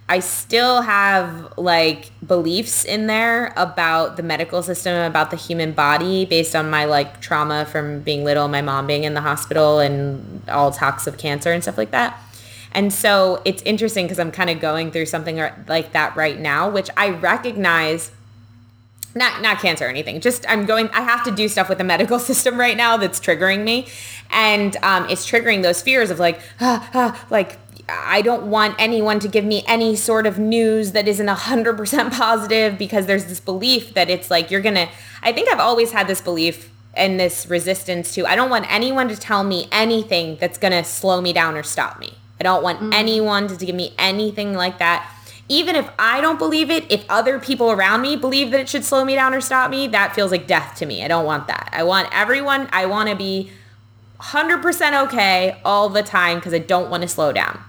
I 0.10 0.22
still 0.22 0.82
have 0.82 1.54
like 1.56 2.10
beliefs 2.26 2.84
in 2.84 3.06
there 3.06 3.54
about 3.56 4.18
the 4.18 4.24
medical 4.24 4.64
system, 4.64 4.96
about 4.96 5.30
the 5.30 5.38
human 5.38 5.72
body 5.72 6.26
based 6.26 6.56
on 6.56 6.68
my 6.72 6.86
like 6.86 7.22
trauma 7.22 7.66
from 7.66 8.02
being 8.02 8.24
little, 8.24 8.48
my 8.48 8.64
mom 8.64 8.88
being 8.88 9.04
in 9.04 9.14
the 9.14 9.22
hospital 9.22 9.78
and 9.78 10.42
all 10.50 10.72
talks 10.72 11.06
of 11.06 11.20
cancer 11.20 11.52
and 11.52 11.62
stuff 11.62 11.78
like 11.78 11.92
that. 11.92 12.20
And 12.72 12.92
so 12.92 13.42
it's 13.46 13.62
interesting 13.64 14.06
because 14.06 14.18
I'm 14.18 14.32
kind 14.32 14.50
of 14.50 14.60
going 14.60 14.90
through 14.90 15.06
something 15.06 15.38
like 15.68 15.92
that 15.94 16.16
right 16.16 16.40
now, 16.40 16.68
which 16.70 16.90
I 16.98 17.10
recognize 17.10 18.12
not 19.16 19.42
not 19.42 19.60
cancer 19.60 19.86
or 19.86 19.90
anything. 19.90 20.22
Just 20.22 20.46
I'm 20.48 20.66
going. 20.66 20.90
I 20.90 21.02
have 21.02 21.24
to 21.26 21.32
do 21.32 21.48
stuff 21.48 21.70
with 21.70 21.78
the 21.78 21.84
medical 21.84 22.20
system 22.30 22.60
right 22.60 22.78
now 22.78 22.98
that's 22.98 23.20
triggering 23.20 23.64
me, 23.64 23.88
and 24.32 24.76
um, 24.84 25.08
it's 25.10 25.30
triggering 25.30 25.62
those 25.62 25.82
fears 25.82 26.10
of 26.10 26.20
like, 26.20 26.40
ah, 26.62 26.90
ah, 26.94 27.26
like 27.30 27.58
I 27.92 28.22
don't 28.22 28.48
want 28.48 28.76
anyone 28.80 29.20
to 29.20 29.28
give 29.28 29.46
me 29.46 29.64
any 29.68 29.96
sort 29.96 30.26
of 30.26 30.38
news 30.40 30.92
that 30.94 31.08
isn't 31.08 31.28
100% 31.28 32.12
positive 32.18 32.78
because 32.78 33.06
there's 33.06 33.26
this 33.26 33.40
belief 33.40 33.94
that 33.94 34.10
it's 34.10 34.30
like 34.30 34.52
you're 34.52 34.62
gonna. 34.62 34.90
I 35.22 35.32
think 35.32 35.50
I've 35.50 35.60
always 35.60 35.92
had 35.92 36.08
this 36.08 36.22
belief 36.22 36.72
and 36.94 37.20
this 37.20 37.48
resistance 37.48 38.14
to. 38.16 38.26
I 38.26 38.36
don't 38.36 38.50
want 38.50 38.72
anyone 38.72 39.08
to 39.10 39.16
tell 39.16 39.44
me 39.44 39.68
anything 39.72 40.38
that's 40.40 40.58
gonna 40.58 40.84
slow 40.84 41.22
me 41.22 41.34
down 41.34 41.56
or 41.56 41.64
stop 41.64 42.00
me. 42.00 42.14
I 42.40 42.44
don't 42.44 42.64
want 42.64 42.80
mm. 42.80 42.94
anyone 42.94 43.48
to 43.48 43.66
give 43.66 43.76
me 43.76 43.94
anything 43.98 44.54
like 44.54 44.80
that 44.80 45.10
even 45.50 45.76
if 45.76 45.90
I 45.98 46.22
don't 46.22 46.38
believe 46.38 46.70
it, 46.70 46.90
if 46.92 47.04
other 47.10 47.40
people 47.40 47.72
around 47.72 48.04
me 48.04 48.16
believe 48.16 48.52
that 48.52 48.60
it 48.60 48.70
should 48.70 48.86
slow 48.86 49.04
me 49.04 49.16
down 49.16 49.34
or 49.34 49.42
stop 49.42 49.72
me, 49.72 49.88
that 49.88 50.14
feels 50.14 50.30
like 50.32 50.46
death 50.46 50.76
to 50.78 50.86
me. 50.86 51.04
I 51.04 51.08
don't 51.08 51.26
want 51.26 51.48
that. 51.48 51.70
I 51.74 51.84
want 51.84 52.08
everyone, 52.12 52.70
I 52.72 52.86
want 52.86 53.10
to 53.10 53.16
be 53.16 53.50
100% 54.22 55.06
okay 55.08 55.60
all 55.66 55.90
the 55.90 56.04
time 56.04 56.38
because 56.38 56.54
I 56.54 56.60
don't 56.60 56.92
want 56.92 57.02
to 57.02 57.10
slow 57.10 57.34
down. 57.34 57.60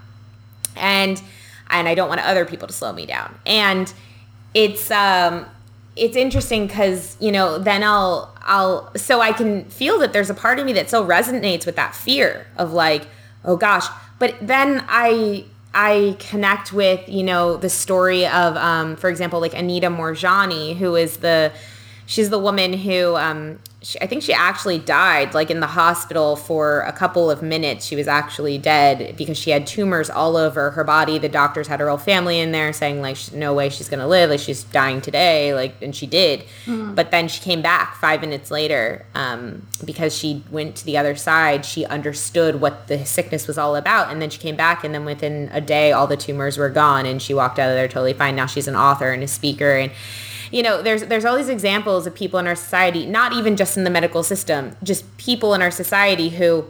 And 0.80 1.22
and 1.68 1.86
I 1.88 1.94
don't 1.94 2.08
want 2.08 2.20
other 2.20 2.44
people 2.44 2.66
to 2.66 2.74
slow 2.74 2.92
me 2.92 3.06
down. 3.06 3.38
And 3.46 3.92
it's 4.54 4.90
um 4.90 5.46
it's 5.96 6.16
interesting 6.16 6.68
cuz 6.68 7.16
you 7.20 7.30
know, 7.30 7.58
then 7.58 7.84
I'll 7.84 8.34
I'll 8.42 8.90
so 8.96 9.20
I 9.20 9.32
can 9.32 9.64
feel 9.66 9.98
that 10.00 10.12
there's 10.12 10.30
a 10.30 10.34
part 10.34 10.58
of 10.58 10.66
me 10.66 10.72
that 10.72 10.88
still 10.88 11.06
resonates 11.06 11.66
with 11.66 11.76
that 11.76 11.94
fear 11.94 12.46
of 12.56 12.72
like, 12.72 13.06
oh 13.44 13.56
gosh, 13.56 13.86
but 14.18 14.34
then 14.40 14.84
I 14.88 15.44
I 15.72 16.16
connect 16.18 16.72
with, 16.72 17.08
you 17.08 17.22
know, 17.22 17.56
the 17.56 17.70
story 17.70 18.26
of, 18.26 18.56
um, 18.56 18.96
for 18.96 19.08
example, 19.08 19.40
like 19.40 19.54
Anita 19.54 19.88
Moorjani 19.88 20.76
who 20.76 20.96
is 20.96 21.18
the, 21.18 21.52
she's 22.06 22.30
the 22.30 22.38
woman 22.38 22.72
who 22.72 23.16
um, 23.16 23.58
she, 23.82 23.98
I 24.00 24.06
think 24.06 24.22
she 24.22 24.32
actually 24.32 24.78
died 24.78 25.32
like 25.32 25.50
in 25.50 25.60
the 25.60 25.66
hospital 25.66 26.36
for 26.36 26.80
a 26.80 26.92
couple 26.92 27.30
of 27.30 27.42
minutes. 27.42 27.86
She 27.86 27.96
was 27.96 28.08
actually 28.08 28.58
dead 28.58 29.16
because 29.16 29.38
she 29.38 29.50
had 29.50 29.66
tumors 29.66 30.10
all 30.10 30.36
over 30.36 30.72
her 30.72 30.84
body. 30.84 31.18
The 31.18 31.30
doctors 31.30 31.66
had 31.66 31.80
her 31.80 31.88
whole 31.88 31.96
family 31.96 32.38
in 32.40 32.52
there 32.52 32.72
saying 32.74 33.00
like, 33.00 33.16
no 33.32 33.54
way 33.54 33.70
she's 33.70 33.88
gonna 33.88 34.06
live. 34.06 34.28
Like 34.28 34.40
she's 34.40 34.64
dying 34.64 35.00
today. 35.00 35.54
Like, 35.54 35.80
and 35.80 35.96
she 35.96 36.06
did. 36.06 36.44
Mm. 36.66 36.94
But 36.94 37.10
then 37.10 37.28
she 37.28 37.40
came 37.40 37.62
back 37.62 37.96
five 37.96 38.20
minutes 38.20 38.50
later 38.50 39.06
um, 39.14 39.66
because 39.84 40.14
she 40.14 40.44
went 40.50 40.76
to 40.76 40.84
the 40.84 40.98
other 40.98 41.16
side. 41.16 41.64
She 41.64 41.86
understood 41.86 42.60
what 42.60 42.88
the 42.88 43.06
sickness 43.06 43.46
was 43.46 43.56
all 43.56 43.76
about, 43.76 44.10
and 44.10 44.20
then 44.20 44.28
she 44.28 44.38
came 44.38 44.56
back. 44.56 44.84
And 44.84 44.94
then 44.94 45.06
within 45.06 45.48
a 45.52 45.60
day, 45.60 45.92
all 45.92 46.06
the 46.06 46.16
tumors 46.16 46.58
were 46.58 46.68
gone, 46.68 47.06
and 47.06 47.22
she 47.22 47.32
walked 47.32 47.58
out 47.58 47.70
of 47.70 47.76
there 47.76 47.88
totally 47.88 48.12
fine. 48.12 48.36
Now 48.36 48.46
she's 48.46 48.68
an 48.68 48.76
author 48.76 49.10
and 49.10 49.22
a 49.22 49.28
speaker 49.28 49.76
and 49.76 49.90
you 50.50 50.62
know, 50.62 50.82
there's 50.82 51.04
there's 51.04 51.24
all 51.24 51.36
these 51.36 51.48
examples 51.48 52.06
of 52.06 52.14
people 52.14 52.38
in 52.38 52.46
our 52.46 52.56
society, 52.56 53.06
not 53.06 53.32
even 53.32 53.56
just 53.56 53.76
in 53.76 53.84
the 53.84 53.90
medical 53.90 54.22
system, 54.22 54.76
just 54.82 55.16
people 55.16 55.54
in 55.54 55.62
our 55.62 55.70
society 55.70 56.30
who 56.30 56.66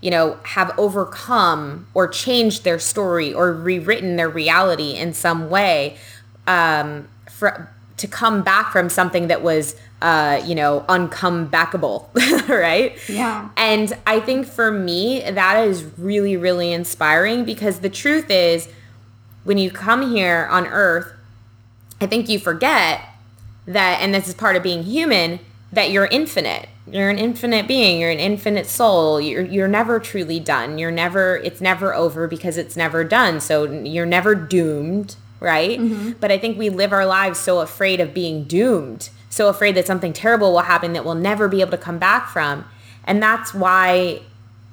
you 0.00 0.10
know, 0.10 0.38
have 0.44 0.72
overcome 0.78 1.86
or 1.94 2.08
changed 2.08 2.64
their 2.64 2.78
story 2.78 3.34
or 3.34 3.52
rewritten 3.52 4.16
their 4.16 4.28
reality 4.28 4.92
in 4.92 5.12
some 5.12 5.50
way 5.50 5.96
um, 6.46 7.06
for, 7.30 7.70
to 7.98 8.06
come 8.06 8.42
back 8.42 8.72
from 8.72 8.88
something 8.88 9.26
that 9.28 9.42
was, 9.42 9.76
uh, 10.00 10.40
you 10.44 10.54
know, 10.54 10.84
uncomebackable, 10.88 12.08
right? 12.48 12.96
Yeah. 13.08 13.50
And 13.58 13.92
I 14.06 14.20
think 14.20 14.46
for 14.46 14.70
me, 14.70 15.20
that 15.20 15.66
is 15.66 15.84
really, 15.98 16.36
really 16.36 16.72
inspiring 16.72 17.44
because 17.44 17.80
the 17.80 17.90
truth 17.90 18.30
is, 18.30 18.68
when 19.44 19.58
you 19.58 19.70
come 19.70 20.12
here 20.12 20.48
on 20.50 20.66
earth, 20.66 21.12
I 22.00 22.06
think 22.06 22.28
you 22.28 22.38
forget 22.38 23.04
that, 23.66 24.00
and 24.00 24.14
this 24.14 24.28
is 24.28 24.34
part 24.34 24.56
of 24.56 24.62
being 24.62 24.82
human, 24.82 25.40
that 25.72 25.90
you're 25.90 26.06
infinite. 26.06 26.68
You're 26.86 27.10
an 27.10 27.18
infinite 27.18 27.68
being. 27.68 28.00
You're 28.00 28.10
an 28.10 28.18
infinite 28.18 28.66
soul. 28.66 29.20
You're 29.20 29.44
you're 29.44 29.68
never 29.68 30.00
truly 30.00 30.40
done. 30.40 30.78
You're 30.78 30.90
never 30.90 31.36
it's 31.36 31.60
never 31.60 31.94
over 31.94 32.26
because 32.26 32.56
it's 32.56 32.76
never 32.76 33.04
done. 33.04 33.40
So 33.40 33.64
you're 33.64 34.06
never 34.06 34.34
doomed, 34.34 35.14
right? 35.38 35.78
Mm-hmm. 35.78 36.12
But 36.18 36.32
I 36.32 36.38
think 36.38 36.58
we 36.58 36.68
live 36.68 36.92
our 36.92 37.06
lives 37.06 37.38
so 37.38 37.60
afraid 37.60 38.00
of 38.00 38.12
being 38.12 38.44
doomed, 38.44 39.10
so 39.28 39.48
afraid 39.48 39.76
that 39.76 39.86
something 39.86 40.12
terrible 40.12 40.52
will 40.52 40.60
happen 40.60 40.92
that 40.94 41.04
we'll 41.04 41.14
never 41.14 41.48
be 41.48 41.60
able 41.60 41.70
to 41.72 41.78
come 41.78 41.98
back 41.98 42.28
from. 42.28 42.64
And 43.04 43.22
that's 43.22 43.54
why 43.54 44.22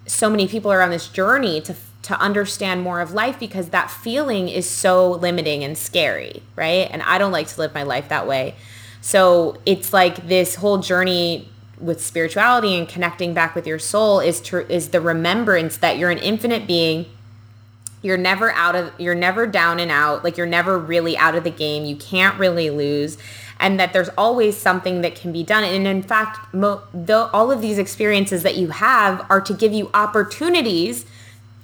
so 0.07 0.29
many 0.29 0.47
people 0.47 0.71
are 0.71 0.81
on 0.81 0.89
this 0.89 1.07
journey 1.07 1.61
to 1.61 1.75
to 2.07 2.17
understand 2.21 2.81
more 2.81 3.01
of 3.01 3.11
life 3.11 3.37
because 3.37 3.69
that 3.69 3.91
feeling 3.91 4.47
is 4.47 4.67
so 4.67 5.11
limiting 5.11 5.61
and 5.65 5.77
scary, 5.77 6.41
right? 6.55 6.87
And 6.89 7.01
I 7.03 7.17
don't 7.17 7.33
like 7.33 7.47
to 7.47 7.59
live 7.59 7.73
my 7.73 7.83
life 7.83 8.07
that 8.07 8.25
way. 8.25 8.55
So 9.01 9.57
it's 9.65 9.91
like 9.91 10.25
this 10.25 10.55
whole 10.55 10.77
journey 10.77 11.49
with 11.81 12.01
spirituality 12.03 12.75
and 12.77 12.87
connecting 12.87 13.33
back 13.33 13.55
with 13.55 13.67
your 13.67 13.77
soul 13.77 14.21
is 14.21 14.39
to, 14.41 14.71
is 14.71 14.89
the 14.89 15.01
remembrance 15.01 15.75
that 15.77 15.97
you're 15.97 16.09
an 16.09 16.17
infinite 16.19 16.65
being. 16.65 17.07
You're 18.01 18.15
never 18.15 18.53
out 18.53 18.75
of 18.75 18.93
you're 18.97 19.13
never 19.13 19.45
down 19.45 19.81
and 19.81 19.91
out. 19.91 20.23
Like 20.23 20.37
you're 20.37 20.47
never 20.47 20.79
really 20.79 21.17
out 21.17 21.35
of 21.35 21.43
the 21.43 21.51
game. 21.51 21.83
You 21.83 21.97
can't 21.97 22.39
really 22.39 22.69
lose 22.69 23.17
and 23.59 23.79
that 23.81 23.91
there's 23.91 24.09
always 24.17 24.55
something 24.55 25.01
that 25.01 25.15
can 25.15 25.33
be 25.33 25.43
done. 25.43 25.65
And 25.65 25.87
in 25.87 26.03
fact, 26.03 26.53
mo- 26.53 26.83
the, 26.93 27.27
all 27.33 27.51
of 27.51 27.61
these 27.61 27.77
experiences 27.77 28.43
that 28.43 28.55
you 28.55 28.69
have 28.69 29.25
are 29.29 29.41
to 29.41 29.53
give 29.53 29.73
you 29.73 29.89
opportunities 29.93 31.05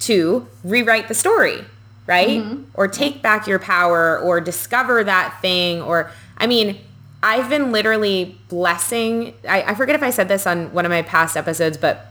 to 0.06 0.46
rewrite 0.62 1.08
the 1.08 1.14
story, 1.14 1.64
right? 2.06 2.40
Mm-hmm. 2.40 2.64
Or 2.74 2.88
take 2.88 3.22
back 3.22 3.46
your 3.46 3.58
power 3.58 4.18
or 4.18 4.40
discover 4.40 5.04
that 5.04 5.38
thing 5.40 5.82
or 5.82 6.10
I 6.36 6.46
mean, 6.46 6.78
I've 7.22 7.48
been 7.48 7.72
literally 7.72 8.38
blessing. 8.48 9.34
I, 9.48 9.62
I 9.62 9.74
forget 9.74 9.94
if 9.94 10.02
I 10.02 10.10
said 10.10 10.28
this 10.28 10.46
on 10.46 10.72
one 10.72 10.84
of 10.84 10.90
my 10.90 11.02
past 11.02 11.36
episodes, 11.36 11.78
but 11.78 12.06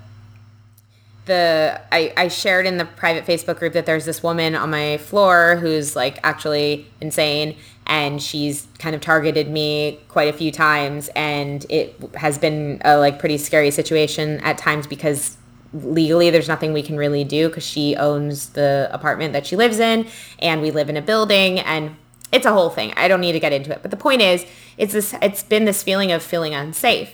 the 1.25 1.79
I, 1.91 2.13
I 2.17 2.27
shared 2.27 2.65
in 2.65 2.77
the 2.77 2.85
private 2.85 3.25
Facebook 3.25 3.59
group 3.59 3.73
that 3.73 3.85
there's 3.85 4.05
this 4.05 4.21
woman 4.23 4.55
on 4.55 4.69
my 4.69 4.97
floor 4.97 5.57
who's 5.57 5.95
like 5.95 6.19
actually 6.23 6.87
insane 6.99 7.55
and 7.85 8.21
she's 8.21 8.67
kind 8.79 8.95
of 8.95 9.01
targeted 9.01 9.49
me 9.49 9.99
quite 10.09 10.33
a 10.33 10.33
few 10.33 10.51
times 10.51 11.09
and 11.15 11.65
it 11.69 11.97
has 12.15 12.37
been 12.37 12.81
a 12.83 12.97
like 12.97 13.19
pretty 13.19 13.37
scary 13.37 13.71
situation 13.71 14.39
at 14.41 14.57
times 14.57 14.87
because 14.87 15.37
legally 15.73 16.29
there's 16.29 16.47
nothing 16.47 16.71
we 16.71 16.83
can 16.83 16.97
really 16.97 17.23
do 17.23 17.47
because 17.47 17.65
she 17.65 17.95
owns 17.95 18.49
the 18.49 18.89
apartment 18.91 19.33
that 19.33 19.45
she 19.45 19.55
lives 19.55 19.79
in 19.79 20.07
and 20.39 20.61
we 20.61 20.71
live 20.71 20.89
in 20.89 20.97
a 20.97 21.01
building 21.01 21.59
and 21.59 21.95
it's 22.33 22.47
a 22.47 22.51
whole 22.51 22.69
thing. 22.71 22.93
I 22.97 23.07
don't 23.07 23.21
need 23.21 23.33
to 23.33 23.39
get 23.39 23.53
into 23.53 23.71
it. 23.71 23.81
But 23.81 23.91
the 23.91 23.97
point 23.97 24.21
is, 24.21 24.45
it's 24.77 24.93
this. 24.93 25.13
It's 25.21 25.43
been 25.43 25.65
this 25.65 25.83
feeling 25.83 26.11
of 26.11 26.23
feeling 26.23 26.55
unsafe, 26.55 27.13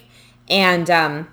and 0.49 0.89
um, 0.89 1.27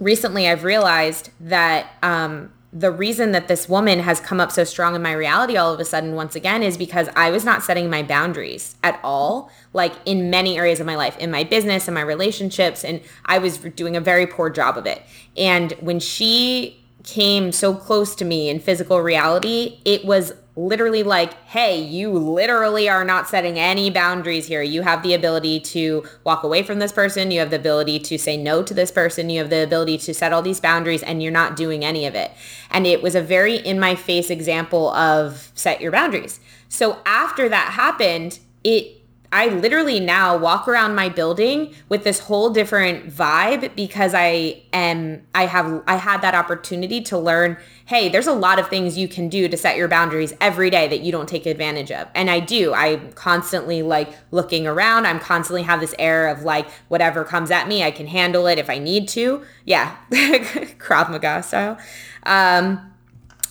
recently 0.00 0.48
I've 0.48 0.64
realized 0.64 1.28
that 1.38 1.90
um, 2.02 2.52
the 2.72 2.90
reason 2.90 3.32
that 3.32 3.48
this 3.48 3.68
woman 3.68 3.98
has 4.00 4.18
come 4.18 4.40
up 4.40 4.50
so 4.50 4.64
strong 4.64 4.94
in 4.94 5.02
my 5.02 5.12
reality 5.12 5.56
all 5.56 5.74
of 5.74 5.78
a 5.78 5.84
sudden 5.84 6.14
once 6.14 6.34
again 6.34 6.62
is 6.62 6.78
because 6.78 7.08
I 7.14 7.30
was 7.30 7.44
not 7.44 7.62
setting 7.62 7.90
my 7.90 8.02
boundaries 8.02 8.76
at 8.82 8.98
all, 9.04 9.50
like 9.74 9.92
in 10.06 10.30
many 10.30 10.56
areas 10.56 10.80
of 10.80 10.86
my 10.86 10.96
life, 10.96 11.18
in 11.18 11.30
my 11.30 11.44
business, 11.44 11.86
in 11.86 11.92
my 11.92 12.00
relationships, 12.00 12.82
and 12.82 13.02
I 13.26 13.38
was 13.38 13.58
doing 13.58 13.94
a 13.94 14.00
very 14.00 14.26
poor 14.26 14.48
job 14.48 14.78
of 14.78 14.86
it. 14.86 15.02
And 15.36 15.72
when 15.80 16.00
she 16.00 16.81
came 17.04 17.52
so 17.52 17.74
close 17.74 18.14
to 18.16 18.24
me 18.24 18.48
in 18.48 18.60
physical 18.60 19.00
reality, 19.00 19.80
it 19.84 20.04
was 20.04 20.32
literally 20.54 21.02
like, 21.02 21.32
hey, 21.44 21.80
you 21.80 22.10
literally 22.10 22.88
are 22.88 23.04
not 23.04 23.28
setting 23.28 23.58
any 23.58 23.90
boundaries 23.90 24.46
here. 24.46 24.62
You 24.62 24.82
have 24.82 25.02
the 25.02 25.14
ability 25.14 25.60
to 25.60 26.04
walk 26.24 26.42
away 26.42 26.62
from 26.62 26.78
this 26.78 26.92
person. 26.92 27.30
You 27.30 27.40
have 27.40 27.50
the 27.50 27.56
ability 27.56 27.98
to 28.00 28.18
say 28.18 28.36
no 28.36 28.62
to 28.62 28.74
this 28.74 28.90
person. 28.90 29.30
You 29.30 29.38
have 29.40 29.50
the 29.50 29.62
ability 29.64 29.98
to 29.98 30.14
set 30.14 30.32
all 30.32 30.42
these 30.42 30.60
boundaries 30.60 31.02
and 31.02 31.22
you're 31.22 31.32
not 31.32 31.56
doing 31.56 31.84
any 31.84 32.06
of 32.06 32.14
it. 32.14 32.32
And 32.70 32.86
it 32.86 33.02
was 33.02 33.14
a 33.14 33.22
very 33.22 33.56
in 33.56 33.80
my 33.80 33.94
face 33.94 34.28
example 34.28 34.90
of 34.90 35.50
set 35.54 35.80
your 35.80 35.92
boundaries. 35.92 36.38
So 36.68 36.98
after 37.06 37.48
that 37.48 37.72
happened, 37.72 38.38
it 38.62 39.01
I 39.32 39.46
literally 39.46 39.98
now 39.98 40.36
walk 40.36 40.68
around 40.68 40.94
my 40.94 41.08
building 41.08 41.74
with 41.88 42.04
this 42.04 42.18
whole 42.18 42.50
different 42.50 43.08
vibe 43.08 43.74
because 43.74 44.12
I 44.14 44.62
am 44.74 45.22
I 45.34 45.46
have 45.46 45.82
I 45.86 45.96
had 45.96 46.20
that 46.20 46.34
opportunity 46.34 47.00
to 47.04 47.16
learn, 47.16 47.56
hey, 47.86 48.10
there's 48.10 48.26
a 48.26 48.34
lot 48.34 48.58
of 48.58 48.68
things 48.68 48.98
you 48.98 49.08
can 49.08 49.30
do 49.30 49.48
to 49.48 49.56
set 49.56 49.78
your 49.78 49.88
boundaries 49.88 50.34
every 50.38 50.68
day 50.68 50.86
that 50.86 51.00
you 51.00 51.10
don't 51.10 51.28
take 51.28 51.46
advantage 51.46 51.90
of. 51.90 52.08
And 52.14 52.28
I 52.28 52.40
do. 52.40 52.74
I'm 52.74 53.10
constantly 53.14 53.80
like 53.80 54.12
looking 54.32 54.66
around. 54.66 55.06
I'm 55.06 55.18
constantly 55.18 55.62
have 55.62 55.80
this 55.80 55.94
air 55.98 56.28
of 56.28 56.42
like 56.42 56.68
whatever 56.88 57.24
comes 57.24 57.50
at 57.50 57.68
me, 57.68 57.82
I 57.82 57.90
can 57.90 58.08
handle 58.08 58.46
it 58.46 58.58
if 58.58 58.68
I 58.68 58.76
need 58.76 59.08
to. 59.08 59.42
Yeah. 59.64 59.96
Krav 60.10 61.10
Maga 61.10 61.42
style. 61.42 61.78
Um 62.24 62.90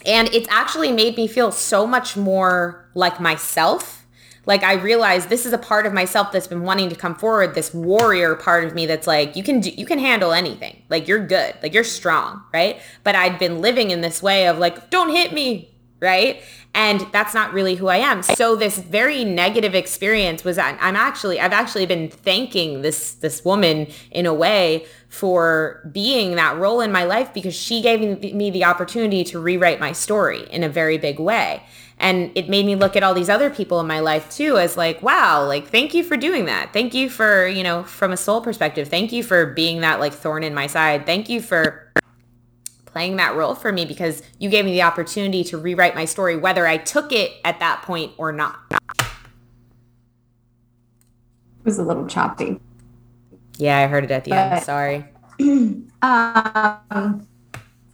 and 0.06 0.28
it's 0.30 0.48
actually 0.50 0.92
made 0.92 1.18
me 1.18 1.28
feel 1.28 1.52
so 1.52 1.88
much 1.88 2.16
more 2.16 2.88
like 2.94 3.20
myself 3.20 4.01
like 4.46 4.64
I 4.64 4.74
realized 4.74 5.30
this 5.30 5.46
is 5.46 5.54
a 5.54 5.58
part 5.58 5.86
of 5.86 5.94
myself 5.94 6.32
that's 6.32 6.48
been 6.48 6.64
wanting 6.64 6.90
to 6.90 6.96
come 6.96 7.16
forward, 7.16 7.54
this 7.54 7.74
warrior 7.74 8.36
part 8.36 8.64
of 8.64 8.74
me 8.74 8.86
that's 8.86 9.08
like 9.08 9.36
you 9.36 9.44
can 9.44 9.60
do, 9.60 9.70
you 9.70 9.86
can 9.86 10.00
handle 10.00 10.34
anything. 10.34 10.82
Like 10.90 11.08
you're 11.08 11.26
good. 11.26 11.56
Like 11.62 11.74
you're 11.74 11.84
strong, 11.84 12.42
right? 12.54 12.82
But 13.04 13.16
I'd 13.16 13.38
been 13.38 13.62
living 13.62 13.92
in 13.92 14.02
this 14.02 14.24
way 14.24 14.48
of 14.48 14.58
like 14.58 14.90
don't 14.90 15.10
hit 15.10 15.32
me, 15.32 15.70
right? 16.00 16.42
And 16.74 17.02
that's 17.12 17.34
not 17.34 17.54
really 17.54 17.76
who 17.76 17.90
I 17.90 17.98
am. 17.98 18.24
So 18.24 18.56
this 18.56 18.78
very 18.80 19.26
negative 19.26 19.76
experience 19.76 20.44
was 20.44 20.58
I'm 20.58 20.96
actually 20.96 21.40
I've 21.40 21.54
actually 21.54 21.86
been 21.86 22.10
thanking 22.10 22.82
this 22.82 23.14
this 23.14 23.46
woman 23.46 23.88
in 24.10 24.26
a 24.26 24.34
way 24.34 24.86
for 25.08 25.88
being 25.92 26.36
that 26.36 26.58
role 26.58 26.82
in 26.82 26.92
my 26.92 27.04
life 27.04 27.34
because 27.34 27.54
she 27.54 27.82
gave 27.82 28.00
me 28.34 28.50
the 28.50 28.64
opportunity 28.64 29.24
to 29.26 29.40
rewrite 29.40 29.80
my 29.80 29.92
story 29.92 30.48
in 30.50 30.64
a 30.64 30.70
very 30.70 30.98
big 30.98 31.20
way 31.20 31.62
and 32.02 32.32
it 32.36 32.50
made 32.50 32.66
me 32.66 32.76
look 32.76 32.96
at 32.96 33.04
all 33.04 33.14
these 33.14 33.30
other 33.30 33.50
people 33.50 33.80
in 33.80 33.88
my 33.88 34.00
life 34.00 34.30
too 34.30 34.58
as 34.58 34.76
like 34.76 35.02
wow 35.02 35.46
like 35.46 35.68
thank 35.68 35.94
you 35.94 36.04
for 36.04 36.18
doing 36.18 36.46
that. 36.46 36.74
Thank 36.74 36.94
you 36.94 37.10
for 37.10 37.48
you 37.48 37.64
know 37.64 37.84
from 37.84 38.12
a 38.12 38.18
soul 38.18 38.42
perspective 38.42 38.90
thank 38.90 39.14
you 39.14 39.24
for 39.24 39.46
being 39.46 39.82
that 39.82 40.00
like 40.00 40.14
thorn 40.14 40.44
in 40.44 40.54
my 40.54 40.68
side. 40.68 41.06
Thank 41.06 41.30
you 41.30 41.42
for 41.42 41.94
playing 42.86 43.16
that 43.18 43.36
role 43.36 43.56
for 43.56 43.72
me 43.72 43.86
because 43.86 44.22
you 44.40 44.50
gave 44.50 44.66
me 44.66 44.72
the 44.72 44.82
opportunity 44.82 45.46
to 45.46 45.58
rewrite 45.58 45.96
my 45.96 46.04
story 46.04 46.36
whether 46.36 46.68
i 46.68 46.76
took 46.76 47.14
it 47.14 47.32
at 47.46 47.60
that 47.60 47.84
point 47.84 48.12
or 48.18 48.34
not. 48.34 48.60
It 49.00 49.06
was 51.64 51.78
a 51.78 51.84
little 51.84 52.08
choppy. 52.08 52.60
Yeah 53.58 53.78
i 53.78 53.88
heard 53.88 54.04
it 54.04 54.12
at 54.12 54.26
the 54.26 54.32
but, 54.32 54.52
end 54.54 54.64
sorry. 54.64 55.06
um 56.02 57.28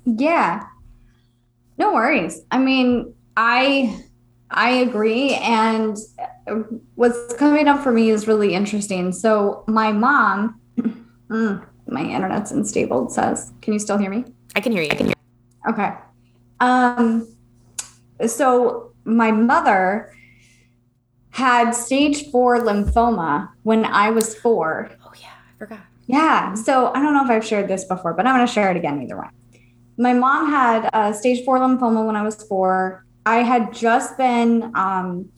yeah. 0.06 0.66
No 1.78 1.94
worries. 1.94 2.42
I 2.50 2.58
mean 2.58 3.14
I 3.38 4.04
I 4.50 4.70
agree 4.70 5.36
and 5.36 5.96
what's 6.96 7.34
coming 7.36 7.68
up 7.68 7.84
for 7.84 7.92
me 7.92 8.10
is 8.10 8.28
really 8.28 8.56
interesting. 8.56 9.12
So 9.12 9.64
my 9.68 9.92
mom 9.92 10.60
mm, 11.30 11.66
my 11.88 12.02
internet's 12.02 12.52
unstable 12.52 13.10
says. 13.10 13.54
Can 13.62 13.74
you 13.74 13.80
still 13.80 13.98
hear 13.98 14.10
me? 14.10 14.26
I 14.56 14.60
can 14.60 14.72
hear 14.72 14.82
you. 14.82 14.90
I 14.90 14.96
can 14.96 15.06
hear. 15.06 15.16
You. 15.68 15.72
Okay. 15.72 15.94
Um 16.60 17.28
so 18.26 18.92
my 19.06 19.32
mother 19.32 20.12
had 21.30 21.72
stage 21.72 22.32
4 22.32 22.62
lymphoma 22.62 23.50
when 23.62 23.86
I 23.86 24.10
was 24.10 24.34
4. 24.34 24.92
Oh 25.06 25.12
yeah, 25.22 25.28
I 25.28 25.58
forgot. 25.60 25.80
Yeah. 26.08 26.56
So 26.56 26.92
I 26.96 27.04
don't 27.04 27.14
know 27.14 27.24
if 27.24 27.30
I've 27.30 27.46
shared 27.46 27.68
this 27.68 27.86
before, 27.86 28.16
but 28.16 28.26
I'm 28.26 28.36
going 28.36 28.48
to 28.48 28.52
share 28.52 28.72
it 28.72 28.78
again 28.78 29.04
either 29.04 29.20
way. 29.20 29.28
My 29.98 30.14
mom 30.14 30.50
had 30.50 30.90
uh, 30.94 31.14
stage 31.14 31.46
4 31.46 31.60
lymphoma 31.60 32.08
when 32.08 32.16
I 32.16 32.24
was 32.24 32.42
4 32.44 33.06
I 33.28 33.44
had 33.44 33.74
just 33.74 34.18
been 34.18 34.72
um, 34.74 35.30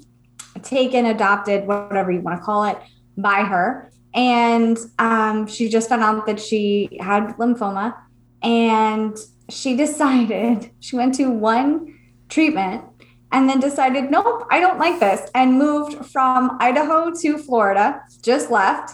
taken, 0.62 1.08
adopted, 1.08 1.65
whatever 1.65 2.12
you 2.12 2.21
want 2.21 2.39
to 2.39 2.45
call 2.45 2.65
it, 2.65 2.78
by 3.17 3.41
her. 3.41 3.91
And 4.13 4.78
um, 4.99 5.47
she 5.47 5.69
just 5.69 5.89
found 5.89 6.04
out 6.04 6.28
that 6.28 6.39
she 6.39 6.99
had 6.99 7.36
lymphoma. 7.38 7.95
And 8.43 9.17
she 9.49 9.75
decided, 9.86 10.69
she 10.80 10.97
went 10.97 11.15
to 11.15 11.32
one 11.32 11.97
treatment 12.30 12.84
and 13.32 13.49
then 13.49 13.60
decided, 13.60 14.12
nope, 14.12 14.45
I 14.52 14.60
don't 14.60 14.78
like 14.78 14.99
this, 14.99 15.30
and 15.34 15.58
moved 15.58 16.06
from 16.06 16.58
Idaho 16.60 17.12
to 17.21 17.38
Florida, 17.39 18.02
just 18.21 18.52
left. 18.52 18.93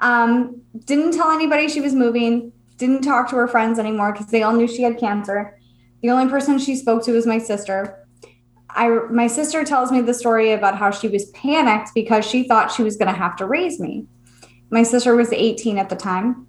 Um, 0.00 0.60
didn't 0.84 1.12
tell 1.12 1.30
anybody 1.30 1.68
she 1.68 1.80
was 1.80 1.92
moving, 1.92 2.52
didn't 2.78 3.02
talk 3.02 3.30
to 3.30 3.36
her 3.36 3.46
friends 3.46 3.78
anymore 3.78 4.12
because 4.12 4.26
they 4.26 4.42
all 4.42 4.52
knew 4.52 4.66
she 4.66 4.82
had 4.82 4.98
cancer 4.98 5.56
The 6.02 6.10
only 6.10 6.28
person 6.28 6.58
she 6.58 6.74
spoke 6.74 7.04
to 7.04 7.12
was 7.12 7.26
my 7.26 7.38
sister. 7.38 8.03
I 8.74 8.88
my 9.10 9.26
sister 9.26 9.64
tells 9.64 9.92
me 9.92 10.00
the 10.00 10.14
story 10.14 10.52
about 10.52 10.76
how 10.76 10.90
she 10.90 11.08
was 11.08 11.26
panicked 11.30 11.90
because 11.94 12.24
she 12.24 12.46
thought 12.46 12.72
she 12.72 12.82
was 12.82 12.96
going 12.96 13.12
to 13.12 13.18
have 13.18 13.36
to 13.36 13.46
raise 13.46 13.78
me. 13.80 14.06
My 14.70 14.82
sister 14.82 15.14
was 15.14 15.32
18 15.32 15.78
at 15.78 15.88
the 15.88 15.96
time, 15.96 16.46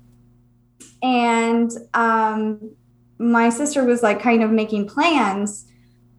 and 1.03 1.71
um, 1.93 2.71
my 3.17 3.49
sister 3.49 3.83
was 3.83 4.03
like 4.03 4.19
kind 4.21 4.43
of 4.43 4.51
making 4.51 4.88
plans 4.88 5.65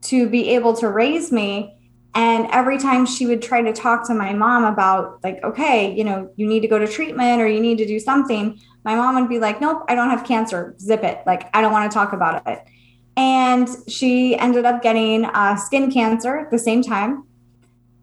to 0.03 0.29
be 0.29 0.51
able 0.51 0.75
to 0.75 0.89
raise 0.89 1.33
me. 1.33 1.73
And 2.15 2.47
every 2.51 2.79
time 2.79 3.05
she 3.05 3.27
would 3.27 3.43
try 3.43 3.61
to 3.61 3.75
talk 3.75 4.07
to 4.07 4.15
my 4.15 4.33
mom 4.33 4.65
about, 4.65 5.23
like, 5.23 5.43
okay, 5.45 5.95
you 5.95 6.03
know, 6.03 6.31
you 6.37 6.47
need 6.47 6.61
to 6.61 6.69
go 6.69 6.79
to 6.79 6.87
treatment 6.87 7.43
or 7.43 7.47
you 7.47 7.61
need 7.61 7.77
to 7.79 7.87
do 7.87 8.01
something, 8.01 8.59
my 8.85 8.95
mom 8.95 9.17
would 9.17 9.29
be 9.29 9.39
like, 9.39 9.61
nope, 9.61 9.85
I 9.89 9.95
don't 9.95 10.09
have 10.09 10.25
cancer. 10.25 10.75
Zip 10.81 11.05
it. 11.05 11.21
Like, 11.27 11.55
I 11.55 11.61
don't 11.61 11.73
want 11.73 11.91
to 11.91 11.95
talk 11.95 12.15
about 12.15 12.43
it. 12.47 12.65
And 13.17 13.69
she 13.89 14.37
ended 14.37 14.67
up 14.67 14.83
getting 14.83 15.25
uh, 15.25 15.57
skin 15.57 15.91
cancer 15.91 16.39
at 16.39 16.51
the 16.51 16.59
same 16.59 16.83
time. 16.83 17.25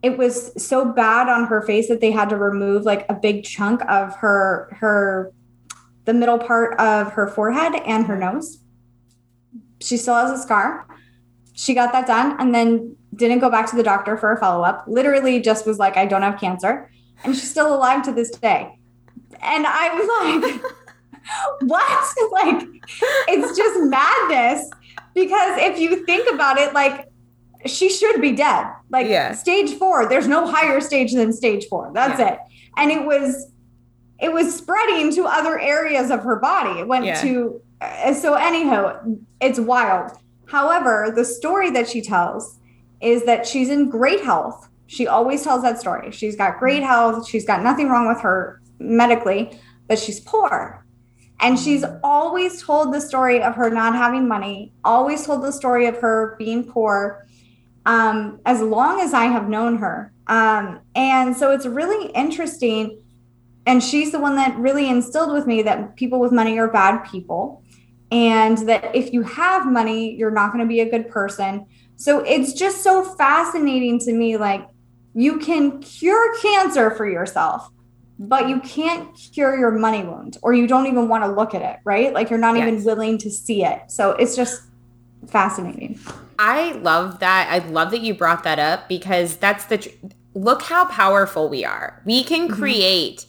It 0.01 0.17
was 0.17 0.51
so 0.61 0.85
bad 0.85 1.29
on 1.29 1.45
her 1.45 1.61
face 1.61 1.87
that 1.87 2.01
they 2.01 2.11
had 2.11 2.29
to 2.29 2.35
remove 2.35 2.83
like 2.83 3.05
a 3.09 3.13
big 3.13 3.43
chunk 3.43 3.81
of 3.89 4.15
her 4.17 4.75
her 4.79 5.31
the 6.05 6.13
middle 6.13 6.37
part 6.37 6.77
of 6.79 7.13
her 7.13 7.27
forehead 7.27 7.75
and 7.85 8.05
her 8.05 8.17
nose. 8.17 8.59
She 9.79 9.97
still 9.97 10.15
has 10.15 10.37
a 10.37 10.41
scar. 10.41 10.85
She 11.53 11.73
got 11.73 11.93
that 11.93 12.07
done 12.07 12.35
and 12.39 12.53
then 12.53 12.97
didn't 13.15 13.39
go 13.39 13.49
back 13.49 13.69
to 13.69 13.75
the 13.75 13.83
doctor 13.83 14.17
for 14.17 14.33
a 14.33 14.39
follow 14.39 14.63
up. 14.63 14.83
Literally 14.87 15.39
just 15.39 15.65
was 15.65 15.77
like, 15.77 15.95
I 15.95 16.05
don't 16.05 16.23
have 16.23 16.39
cancer. 16.39 16.89
And 17.23 17.35
she's 17.35 17.49
still 17.49 17.73
alive 17.73 18.03
to 18.03 18.11
this 18.11 18.31
day. 18.31 18.77
And 19.41 19.65
I 19.67 19.93
was 19.93 20.51
like, 20.51 20.73
what? 21.61 22.13
Like, 22.31 22.67
it's 23.27 23.55
just 23.55 23.79
madness 23.83 24.69
because 25.13 25.57
if 25.59 25.79
you 25.79 26.05
think 26.05 26.31
about 26.33 26.57
it, 26.57 26.73
like, 26.73 27.07
she 27.65 27.89
should 27.89 28.19
be 28.21 28.31
dead. 28.33 28.67
Like, 28.89 29.07
Yeah. 29.07 29.33
stage 29.33 29.75
four, 29.77 30.05
there's 30.07 30.27
no 30.27 30.45
higher 30.45 30.81
stage 30.81 31.13
than 31.13 31.31
stage 31.31 31.67
four. 31.69 31.91
That's 31.93 32.19
Yeah. 32.19 32.33
it. 32.33 32.39
And 32.77 32.91
it 32.91 33.05
was, 33.05 33.51
it 34.19 34.33
was 34.33 34.53
spreading 34.53 35.11
to 35.15 35.25
other 35.25 35.59
areas 35.59 36.09
of 36.11 36.23
her 36.23 36.37
body. 36.37 36.79
It 36.81 36.87
went 36.87 37.05
Yeah. 37.05 37.21
to, 37.21 37.61
uh, 37.81 38.13
so 38.13 38.33
anyhow, 38.33 38.97
it's 39.39 39.59
wild. 39.59 40.11
However, 40.47 41.11
the 41.15 41.23
story 41.25 41.69
that 41.71 41.87
she 41.87 42.01
tells 42.01 42.59
is 43.01 43.23
that 43.23 43.45
she's 43.47 43.69
in 43.69 43.89
great 43.89 44.21
health. 44.23 44.67
She 44.87 45.07
always 45.07 45.43
tells 45.43 45.61
that 45.63 45.79
story. 45.79 46.11
She's 46.11 46.35
got 46.35 46.59
great 46.59 46.83
health. 46.83 47.27
She's 47.27 47.45
got 47.45 47.63
nothing 47.63 47.89
wrong 47.89 48.07
with 48.07 48.19
her 48.21 48.61
medically, 48.79 49.51
but 49.87 49.97
she's 49.97 50.19
poor. 50.19 50.82
And 51.43 51.59
she's 51.59 51.83
always 52.03 52.63
told 52.63 52.93
the 52.93 53.01
story 53.01 53.43
of 53.43 53.53
her 53.55 53.69
not 53.69 53.93
having 53.93 54.27
money, 54.27 54.73
always 54.83 55.25
told 55.25 55.43
the 55.43 55.51
story 55.51 55.87
of 55.87 55.97
her 55.97 56.35
being 56.39 56.63
poor 56.63 57.27
um, 57.85 58.39
as 58.45 58.61
long 58.61 59.01
as 59.01 59.13
I 59.13 59.25
have 59.25 59.49
known 59.49 59.77
her. 59.77 60.13
Um, 60.27 60.79
and 60.95 61.35
so 61.35 61.51
it's 61.51 61.65
really 61.65 62.09
interesting. 62.13 63.01
And 63.65 63.83
she's 63.83 64.13
the 64.13 64.19
one 64.19 64.37
that 64.37 64.57
really 64.57 64.89
instilled 64.89 65.33
with 65.33 65.45
me 65.45 65.61
that 65.63 65.97
people 65.97 66.19
with 66.21 66.31
money 66.31 66.57
are 66.59 66.69
bad 66.69 67.03
people. 67.11 67.61
And 68.09 68.57
that 68.69 68.95
if 68.95 69.11
you 69.11 69.23
have 69.23 69.65
money, 69.65 70.15
you're 70.15 70.31
not 70.31 70.53
going 70.53 70.63
to 70.63 70.67
be 70.67 70.79
a 70.79 70.89
good 70.89 71.09
person. 71.09 71.65
So 71.97 72.19
it's 72.19 72.53
just 72.53 72.83
so 72.83 73.03
fascinating 73.03 73.99
to 73.99 74.13
me. 74.13 74.37
Like, 74.37 74.65
you 75.13 75.39
can 75.39 75.81
cure 75.81 76.39
cancer 76.39 76.91
for 76.91 77.07
yourself, 77.07 77.69
but 78.19 78.47
you 78.47 78.59
can't 78.61 79.15
cure 79.15 79.57
your 79.57 79.71
money 79.71 80.03
wound, 80.03 80.37
or 80.41 80.53
you 80.53 80.67
don't 80.67 80.87
even 80.87 81.07
want 81.07 81.23
to 81.23 81.31
look 81.31 81.53
at 81.53 81.61
it, 81.61 81.79
right? 81.83 82.13
Like, 82.13 82.29
you're 82.29 82.39
not 82.39 82.57
even 82.57 82.83
willing 82.83 83.17
to 83.19 83.29
see 83.29 83.63
it. 83.63 83.91
So 83.91 84.11
it's 84.11 84.35
just 84.35 84.63
fascinating. 85.27 85.99
I 86.39 86.73
love 86.73 87.19
that. 87.19 87.47
I 87.51 87.67
love 87.69 87.91
that 87.91 88.01
you 88.01 88.13
brought 88.13 88.43
that 88.43 88.59
up 88.59 88.87
because 88.87 89.37
that's 89.37 89.65
the 89.65 89.77
tr- 89.77 89.89
look 90.33 90.63
how 90.63 90.85
powerful 90.85 91.49
we 91.49 91.63
are. 91.65 92.01
We 92.05 92.23
can 92.23 92.47
mm-hmm. 92.47 92.59
create 92.59 93.25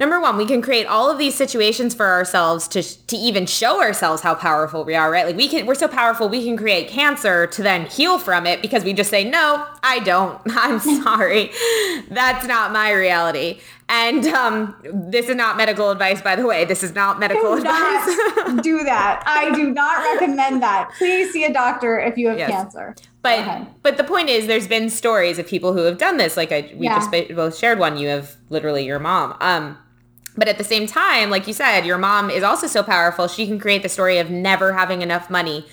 Number 0.00 0.18
1, 0.18 0.38
we 0.38 0.46
can 0.46 0.62
create 0.62 0.86
all 0.86 1.10
of 1.10 1.18
these 1.18 1.34
situations 1.34 1.94
for 1.94 2.06
ourselves 2.06 2.66
to 2.68 2.82
to 2.82 3.16
even 3.16 3.44
show 3.44 3.82
ourselves 3.82 4.22
how 4.22 4.34
powerful 4.34 4.82
we 4.82 4.94
are, 4.94 5.10
right? 5.10 5.26
Like 5.26 5.36
we 5.36 5.46
can 5.46 5.66
we're 5.66 5.74
so 5.74 5.88
powerful 5.88 6.26
we 6.30 6.42
can 6.42 6.56
create 6.56 6.88
cancer 6.88 7.46
to 7.48 7.62
then 7.62 7.84
heal 7.84 8.18
from 8.18 8.46
it 8.46 8.62
because 8.62 8.82
we 8.82 8.94
just 8.94 9.10
say, 9.10 9.24
"No, 9.24 9.66
I 9.82 9.98
don't. 9.98 10.40
I'm 10.46 10.80
sorry. 11.02 11.50
That's 12.08 12.46
not 12.46 12.72
my 12.72 12.92
reality." 12.92 13.60
And 13.92 14.24
um, 14.28 14.76
this 15.10 15.28
is 15.28 15.34
not 15.34 15.56
medical 15.56 15.90
advice, 15.90 16.22
by 16.22 16.36
the 16.36 16.46
way. 16.46 16.64
This 16.64 16.84
is 16.84 16.94
not 16.94 17.18
medical 17.18 17.42
do 17.42 17.58
advice. 17.58 18.06
not 18.36 18.62
do 18.62 18.84
that. 18.84 19.20
I 19.26 19.52
do 19.52 19.70
not 19.72 20.04
recommend 20.14 20.62
that. 20.62 20.92
Please 20.96 21.32
see 21.32 21.42
a 21.44 21.52
doctor 21.52 21.98
if 21.98 22.16
you 22.16 22.28
have 22.28 22.38
Yes. 22.38 22.50
cancer. 22.52 22.94
But 23.22 23.66
but 23.82 23.96
the 23.96 24.04
point 24.04 24.28
is, 24.28 24.46
there's 24.46 24.68
been 24.68 24.90
stories 24.90 25.40
of 25.40 25.46
people 25.48 25.72
who 25.72 25.80
have 25.80 25.98
done 25.98 26.18
this. 26.18 26.36
Like 26.36 26.52
I, 26.52 26.72
we 26.76 26.86
Yeah. 26.86 26.94
just 27.00 27.10
both 27.34 27.58
shared 27.58 27.80
one. 27.80 27.98
You 27.98 28.06
have 28.08 28.36
literally 28.48 28.86
your 28.86 29.00
mom. 29.00 29.36
Um, 29.40 29.76
but 30.36 30.46
at 30.46 30.56
the 30.56 30.64
same 30.64 30.86
time, 30.86 31.28
like 31.28 31.48
you 31.48 31.52
said, 31.52 31.84
your 31.84 31.98
mom 31.98 32.30
is 32.30 32.44
also 32.44 32.68
so 32.68 32.84
powerful. 32.84 33.26
She 33.26 33.44
can 33.44 33.58
create 33.58 33.82
the 33.82 33.88
story 33.88 34.18
of 34.18 34.30
never 34.30 34.72
having 34.72 35.02
enough 35.02 35.28
money, 35.28 35.66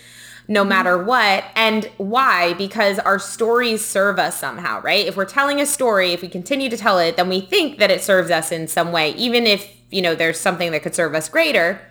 no 0.48 0.62
Mm-hmm. 0.62 0.70
matter 0.70 1.04
what. 1.04 1.46
And 1.56 1.86
why? 1.98 2.54
Because 2.54 3.00
our 3.00 3.20
stories 3.20 3.84
serve 3.84 4.20
us 4.20 4.40
somehow, 4.40 4.82
right? 4.82 5.06
If 5.06 5.16
we're 5.18 5.26
telling 5.26 5.60
a 5.60 5.66
story, 5.66 6.14
if 6.14 6.22
we 6.22 6.28
continue 6.30 6.70
to 6.70 6.78
tell 6.78 7.00
it, 7.00 7.18
then 7.18 7.30
we 7.30 7.42
think 7.42 7.80
that 7.80 7.92
it 7.92 8.02
serves 8.04 8.32
us 8.32 8.52
in 8.52 8.68
some 8.68 8.92
way, 8.92 9.12
even 9.12 9.46
if 9.46 9.68
you 9.90 10.02
know 10.02 10.16
there's 10.16 10.40
something 10.40 10.72
that 10.72 10.84
could 10.84 10.96
serve 10.96 11.16
us 11.16 11.30
greater. 11.30 11.82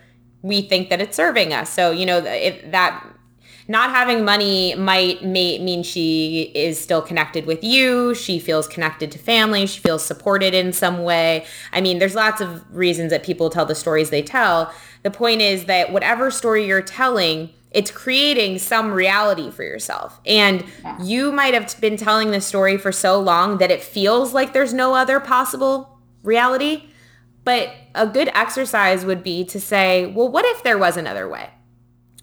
We 0.42 0.62
think 0.62 0.90
that 0.90 1.00
it's 1.00 1.16
serving 1.16 1.52
us. 1.52 1.70
So 1.70 1.90
you 1.90 2.06
know 2.06 2.18
if 2.18 2.70
that 2.70 3.04
not 3.68 3.90
having 3.90 4.24
money 4.24 4.74
might 4.76 5.24
may, 5.24 5.58
mean 5.58 5.82
she 5.82 6.52
is 6.54 6.78
still 6.80 7.02
connected 7.02 7.46
with 7.46 7.64
you. 7.64 8.14
She 8.14 8.38
feels 8.38 8.68
connected 8.68 9.10
to 9.12 9.18
family. 9.18 9.66
She 9.66 9.80
feels 9.80 10.04
supported 10.04 10.54
in 10.54 10.72
some 10.72 11.02
way. 11.02 11.44
I 11.72 11.80
mean, 11.80 11.98
there's 11.98 12.14
lots 12.14 12.40
of 12.40 12.64
reasons 12.74 13.10
that 13.10 13.24
people 13.24 13.50
tell 13.50 13.66
the 13.66 13.74
stories 13.74 14.10
they 14.10 14.22
tell. 14.22 14.72
The 15.02 15.10
point 15.10 15.40
is 15.40 15.64
that 15.64 15.90
whatever 15.92 16.30
story 16.30 16.64
you're 16.66 16.80
telling, 16.82 17.50
it's 17.70 17.90
creating 17.90 18.58
some 18.58 18.92
reality 18.92 19.50
for 19.50 19.62
yourself. 19.62 20.20
And 20.24 20.64
you 21.02 21.32
might 21.32 21.54
have 21.54 21.78
been 21.80 21.96
telling 21.96 22.30
this 22.30 22.46
story 22.46 22.78
for 22.78 22.92
so 22.92 23.20
long 23.20 23.58
that 23.58 23.70
it 23.70 23.82
feels 23.82 24.32
like 24.32 24.52
there's 24.52 24.72
no 24.72 24.94
other 24.94 25.20
possible 25.20 25.98
reality. 26.22 26.84
But 27.44 27.72
a 27.94 28.06
good 28.06 28.30
exercise 28.34 29.04
would 29.04 29.22
be 29.22 29.44
to 29.46 29.60
say, 29.60 30.06
well, 30.06 30.28
what 30.28 30.44
if 30.46 30.62
there 30.62 30.78
was 30.78 30.96
another 30.96 31.28
way? 31.28 31.50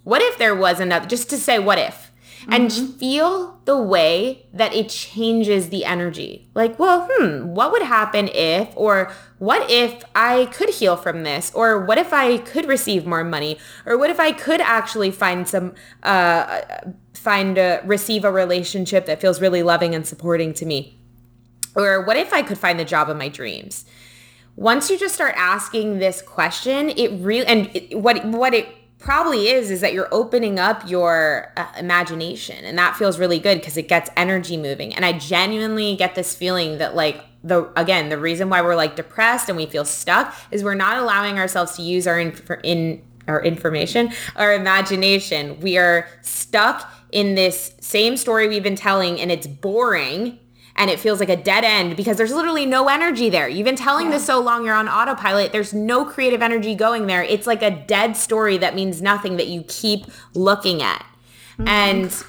What 0.03 0.21
if 0.21 0.37
there 0.37 0.55
was 0.55 0.79
another, 0.79 1.07
just 1.07 1.29
to 1.29 1.37
say 1.37 1.59
what 1.59 1.79
if, 1.79 2.02
and 2.47 2.71
feel 2.71 3.59
the 3.65 3.77
way 3.77 4.45
that 4.53 4.73
it 4.73 4.89
changes 4.89 5.69
the 5.69 5.85
energy. 5.85 6.49
Like, 6.53 6.77
well, 6.77 7.07
hmm, 7.11 7.47
what 7.47 7.71
would 7.71 7.81
happen 7.81 8.27
if, 8.27 8.69
or 8.75 9.11
what 9.39 9.69
if 9.69 10.03
I 10.15 10.45
could 10.47 10.69
heal 10.69 10.97
from 10.97 11.23
this, 11.23 11.51
or 11.53 11.85
what 11.85 11.97
if 11.97 12.13
I 12.13 12.37
could 12.37 12.65
receive 12.67 13.05
more 13.05 13.23
money, 13.23 13.57
or 13.85 13.97
what 13.97 14.09
if 14.09 14.19
I 14.19 14.31
could 14.31 14.61
actually 14.61 15.11
find 15.11 15.47
some, 15.47 15.75
uh, 16.03 16.61
find 17.13 17.57
a, 17.57 17.81
receive 17.85 18.25
a 18.25 18.31
relationship 18.31 19.05
that 19.05 19.21
feels 19.21 19.39
really 19.41 19.63
loving 19.63 19.95
and 19.95 20.05
supporting 20.05 20.53
to 20.55 20.65
me, 20.65 20.97
or 21.75 22.01
what 22.05 22.17
if 22.17 22.33
I 22.33 22.41
could 22.41 22.57
find 22.57 22.79
the 22.79 22.85
job 22.85 23.09
of 23.09 23.17
my 23.17 23.29
dreams? 23.29 23.85
Once 24.55 24.89
you 24.89 24.99
just 24.99 25.15
start 25.15 25.33
asking 25.35 25.97
this 25.97 26.21
question, 26.21 26.89
it 26.91 27.09
really 27.23 27.45
and 27.47 27.75
it, 27.75 27.97
what 27.97 28.23
what 28.25 28.53
it 28.53 28.67
probably 29.03 29.49
is 29.49 29.69
is 29.69 29.81
that 29.81 29.93
you're 29.93 30.07
opening 30.11 30.59
up 30.59 30.89
your 30.89 31.51
uh, 31.57 31.67
imagination, 31.77 32.63
and 32.63 32.77
that 32.77 32.95
feels 32.95 33.19
really 33.19 33.37
good 33.37 33.59
because 33.59 33.77
it 33.77 33.87
gets 33.87 34.09
energy 34.15 34.57
moving. 34.57 34.95
And 34.95 35.05
I 35.05 35.13
genuinely 35.13 35.95
get 35.95 36.15
this 36.15 36.33
feeling 36.33 36.77
that 36.77 36.95
like 36.95 37.23
the 37.43 37.69
again 37.75 38.09
the 38.09 38.17
reason 38.17 38.49
why 38.49 38.61
we're 38.61 38.75
like 38.75 38.95
depressed 38.95 39.49
and 39.49 39.57
we 39.57 39.65
feel 39.65 39.83
stuck 39.83 40.33
is 40.49 40.63
we're 40.63 40.73
not 40.73 40.97
allowing 40.97 41.37
ourselves 41.37 41.73
to 41.73 41.81
use 41.81 42.07
our 42.07 42.19
inf- 42.19 42.49
in 42.63 43.03
our 43.27 43.43
information, 43.43 44.11
our 44.35 44.53
imagination. 44.53 45.59
We 45.59 45.77
are 45.77 46.07
stuck 46.21 46.89
in 47.11 47.35
this 47.35 47.73
same 47.79 48.17
story 48.17 48.47
we've 48.47 48.63
been 48.63 48.75
telling, 48.75 49.19
and 49.19 49.31
it's 49.31 49.47
boring 49.47 50.39
and 50.75 50.89
it 50.89 50.99
feels 50.99 51.19
like 51.19 51.29
a 51.29 51.35
dead 51.35 51.63
end 51.63 51.95
because 51.95 52.17
there's 52.17 52.33
literally 52.33 52.65
no 52.65 52.87
energy 52.87 53.29
there. 53.29 53.47
You've 53.47 53.65
been 53.65 53.75
telling 53.75 54.09
this 54.09 54.25
so 54.25 54.39
long, 54.39 54.65
you're 54.65 54.73
on 54.73 54.89
autopilot. 54.89 55.51
There's 55.51 55.73
no 55.73 56.03
creative 56.03 56.41
energy 56.41 56.73
going 56.73 57.05
there. 57.07 57.23
It's 57.23 57.45
like 57.45 57.61
a 57.61 57.69
dead 57.69 58.17
story 58.17 58.57
that 58.57 58.73
means 58.73 59.01
nothing 59.01 59.37
that 59.37 59.47
you 59.47 59.63
keep 59.67 60.05
looking 60.33 60.81
at. 60.81 61.05
Mm-hmm. 61.59 61.67
And 61.67 62.23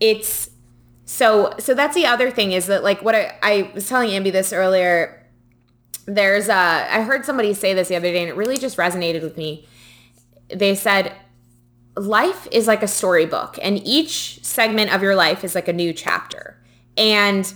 it's 0.00 0.50
so 1.06 1.54
so 1.58 1.72
that's 1.72 1.94
the 1.94 2.04
other 2.04 2.30
thing 2.30 2.52
is 2.52 2.66
that 2.66 2.82
like 2.82 3.02
what 3.02 3.14
I, 3.14 3.38
I 3.42 3.70
was 3.74 3.88
telling 3.88 4.10
Ambi 4.10 4.30
this 4.32 4.52
earlier. 4.52 5.14
There's 6.04 6.48
a 6.48 6.54
I 6.54 7.02
heard 7.02 7.24
somebody 7.24 7.54
say 7.54 7.74
this 7.74 7.88
the 7.88 7.96
other 7.96 8.10
day 8.10 8.20
and 8.20 8.28
it 8.28 8.36
really 8.36 8.58
just 8.58 8.76
resonated 8.76 9.22
with 9.22 9.36
me. 9.36 9.66
They 10.48 10.74
said 10.74 11.14
life 11.96 12.46
is 12.52 12.66
like 12.66 12.82
a 12.82 12.88
storybook 12.88 13.58
and 13.60 13.78
each 13.86 14.44
segment 14.44 14.94
of 14.94 15.02
your 15.02 15.14
life 15.14 15.44
is 15.44 15.54
like 15.54 15.68
a 15.68 15.72
new 15.72 15.92
chapter. 15.92 16.62
And 16.96 17.52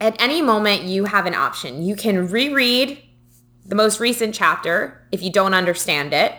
at 0.00 0.20
any 0.20 0.42
moment 0.42 0.82
you 0.82 1.04
have 1.04 1.26
an 1.26 1.34
option. 1.34 1.82
You 1.82 1.96
can 1.96 2.28
reread 2.28 3.02
the 3.64 3.74
most 3.74 4.00
recent 4.00 4.34
chapter 4.34 5.06
if 5.12 5.22
you 5.22 5.30
don't 5.30 5.54
understand 5.54 6.12
it, 6.12 6.32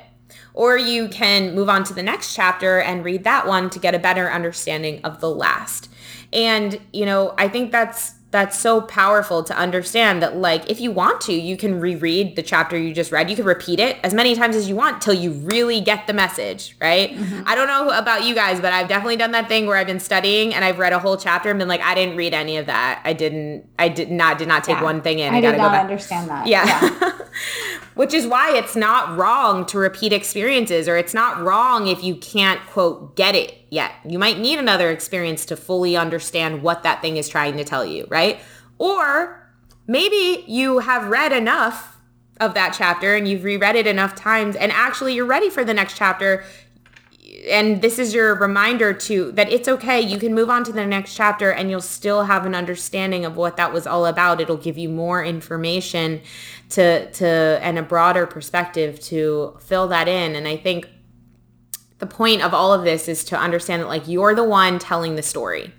or 0.54 0.78
you 0.78 1.08
can 1.08 1.54
move 1.54 1.70
on 1.70 1.84
to 1.86 1.94
the 1.94 2.04
next 2.04 2.34
chapter 2.36 2.80
and 2.80 3.06
read 3.06 3.24
that 3.24 3.48
one 3.48 3.70
to 3.70 3.80
get 3.80 3.96
a 3.96 4.00
better 4.00 4.32
understanding 4.32 5.02
of 5.04 5.22
the 5.22 5.30
last. 5.30 5.90
And, 6.34 6.80
you 6.92 7.06
know, 7.06 7.34
I 7.38 7.48
think 7.48 7.72
that's 7.72 8.16
that's 8.32 8.60
so 8.60 8.80
powerful 8.82 9.44
to 9.44 9.58
understand 9.58 10.22
that 10.22 10.38
like 10.38 10.70
if 10.70 10.80
you 10.80 10.92
want 10.92 11.20
to 11.20 11.34
you 11.34 11.58
can 11.58 11.80
reread 11.80 12.36
the 12.36 12.44
chapter 12.44 12.78
you 12.78 12.94
just 12.94 13.12
read 13.12 13.30
you 13.30 13.36
can 13.36 13.46
repeat 13.46 13.80
it 13.80 13.98
as 14.04 14.14
many 14.14 14.36
times 14.36 14.56
as 14.56 14.70
you 14.70 14.76
want 14.76 15.02
till 15.02 15.14
you 15.14 15.32
really 15.32 15.82
get 15.82 16.06
the 16.06 16.14
message 16.14 16.76
right 16.80 17.12
mm-hmm. 17.12 17.42
i 17.48 17.56
don't 17.56 17.68
know 17.68 17.90
about 17.90 18.24
you 18.24 18.36
guys 18.36 18.60
but 18.60 18.72
i've 18.72 18.88
definitely 18.88 19.18
done 19.18 19.32
that 19.32 19.48
thing 19.48 19.66
where 19.66 19.78
i've 19.78 19.88
been 19.88 20.00
studying 20.00 20.54
and 20.54 20.64
i've 20.64 20.78
read 20.78 20.94
a 20.94 21.00
whole 21.00 21.18
chapter 21.18 21.50
and 21.50 21.58
been 21.58 21.68
like 21.68 21.82
i 21.82 21.96
didn't 21.96 22.16
read 22.16 22.34
any 22.34 22.58
of 22.58 22.68
that 22.68 23.02
i 23.04 23.14
didn't 23.14 23.68
i 23.80 23.90
did 23.90 24.12
not 24.12 24.38
did 24.38 24.48
not 24.48 24.64
take 24.64 24.78
yeah. 24.78 24.84
one 24.84 25.02
thing 25.02 25.20
in 25.20 25.34
i, 25.34 25.38
I 25.38 25.42
did 25.42 25.58
not 25.58 25.74
understand 25.74 26.30
that 26.30 26.46
yeah, 26.46 26.66
yeah. 26.66 27.12
which 28.00 28.14
is 28.14 28.26
why 28.26 28.56
it's 28.56 28.78
not 28.78 29.18
wrong 29.18 29.66
to 29.66 29.78
repeat 29.78 30.14
experiences 30.14 30.88
or 30.88 30.96
it's 30.96 31.14
not 31.14 31.38
wrong 31.42 31.86
if 31.88 32.02
you 32.02 32.16
can't 32.16 32.66
quote 32.68 33.14
get 33.18 33.36
it 33.36 33.54
yet. 33.70 33.92
You 34.08 34.18
might 34.18 34.40
need 34.40 34.58
another 34.58 34.90
experience 34.90 35.46
to 35.48 35.58
fully 35.58 35.98
understand 35.98 36.64
what 36.64 36.84
that 36.84 37.02
thing 37.02 37.18
is 37.18 37.28
trying 37.28 37.58
to 37.58 37.66
tell 37.66 37.86
you 37.86 38.08
right? 38.08 38.40
Or 38.78 39.46
maybe 39.86 40.46
you 40.48 40.80
have 40.80 41.10
read 41.10 41.34
enough 41.34 41.98
of 42.40 42.54
that 42.54 42.74
chapter 42.74 43.18
and 43.18 43.28
you've 43.28 43.44
reread 43.44 43.76
it 43.76 43.86
enough 43.86 44.16
times 44.16 44.56
and 44.56 44.72
actually 44.72 45.14
you're 45.14 45.26
ready 45.26 45.50
for 45.50 45.66
the 45.66 45.74
next 45.74 45.98
chapter 45.98 46.46
and 47.50 47.82
this 47.82 48.00
is 48.00 48.14
your 48.14 48.36
reminder 48.36 48.94
to 48.94 49.32
that 49.34 49.52
it's 49.52 49.68
okay 49.68 50.00
you 50.00 50.18
can 50.18 50.34
move 50.34 50.50
on 50.50 50.64
to 50.64 50.72
the 50.72 50.86
next 50.86 51.16
chapter 51.16 51.52
and 51.52 51.70
you'll 51.70 51.82
still 51.82 52.24
have 52.24 52.46
an 52.46 52.56
understanding 52.56 53.26
of 53.26 53.36
what 53.36 53.58
that 53.58 53.74
was 53.74 53.86
all 53.86 54.06
about. 54.06 54.42
It'll 54.42 54.58
give 54.58 54.78
you 54.78 54.90
more 54.90 55.24
information 55.24 56.22
to 56.70 57.10
to 57.12 57.26
and 57.26 57.78
a 57.78 57.84
broader 57.84 58.26
perspective 58.26 59.00
to 59.00 59.58
fill 59.60 59.88
that 59.88 60.08
in 60.08 60.36
and 60.36 60.48
i 60.48 60.56
think 60.56 60.88
the 61.98 62.08
point 62.08 62.42
of 62.42 62.54
all 62.54 62.74
of 62.74 62.84
this 62.84 63.08
is 63.08 63.24
to 63.24 63.38
understand 63.38 63.82
that 63.82 63.88
like 63.88 64.08
you're 64.08 64.36
the 64.36 64.44
one 64.44 64.80
telling 64.80 65.16
the 65.16 65.24
story 65.24 65.74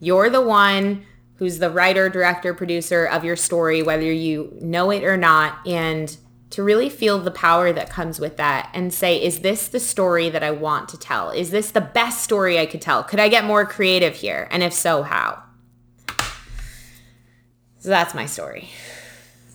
you're 0.00 0.30
the 0.30 0.40
one 0.40 1.04
who's 1.34 1.58
the 1.58 1.70
writer 1.70 2.08
director 2.08 2.54
producer 2.54 3.04
of 3.04 3.24
your 3.24 3.36
story 3.36 3.82
whether 3.82 4.10
you 4.10 4.56
know 4.60 4.90
it 4.90 5.04
or 5.04 5.16
not 5.16 5.58
and 5.66 6.16
to 6.50 6.62
really 6.62 6.88
feel 6.88 7.18
the 7.18 7.30
power 7.30 7.72
that 7.72 7.90
comes 7.90 8.18
with 8.18 8.36
that 8.38 8.70
and 8.72 8.92
say, 8.92 9.22
is 9.22 9.40
this 9.40 9.68
the 9.68 9.80
story 9.80 10.30
that 10.30 10.42
I 10.42 10.50
want 10.50 10.88
to 10.90 10.98
tell? 10.98 11.30
Is 11.30 11.50
this 11.50 11.70
the 11.70 11.80
best 11.80 12.22
story 12.22 12.58
I 12.58 12.66
could 12.66 12.80
tell? 12.80 13.04
Could 13.04 13.20
I 13.20 13.28
get 13.28 13.44
more 13.44 13.66
creative 13.66 14.14
here? 14.14 14.48
And 14.50 14.62
if 14.62 14.72
so, 14.72 15.02
how? 15.02 15.42
So 17.80 17.90
that's 17.90 18.14
my 18.14 18.26
story. 18.26 18.70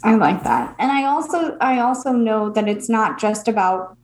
I 0.04 0.16
like 0.16 0.44
that. 0.44 0.76
And 0.80 0.92
I 0.92 1.06
also 1.06 1.58
I 1.60 1.80
also 1.80 2.12
know 2.12 2.50
that 2.52 2.68
it's 2.68 2.90
not 2.90 3.20
just 3.20 3.48
about 3.48 3.98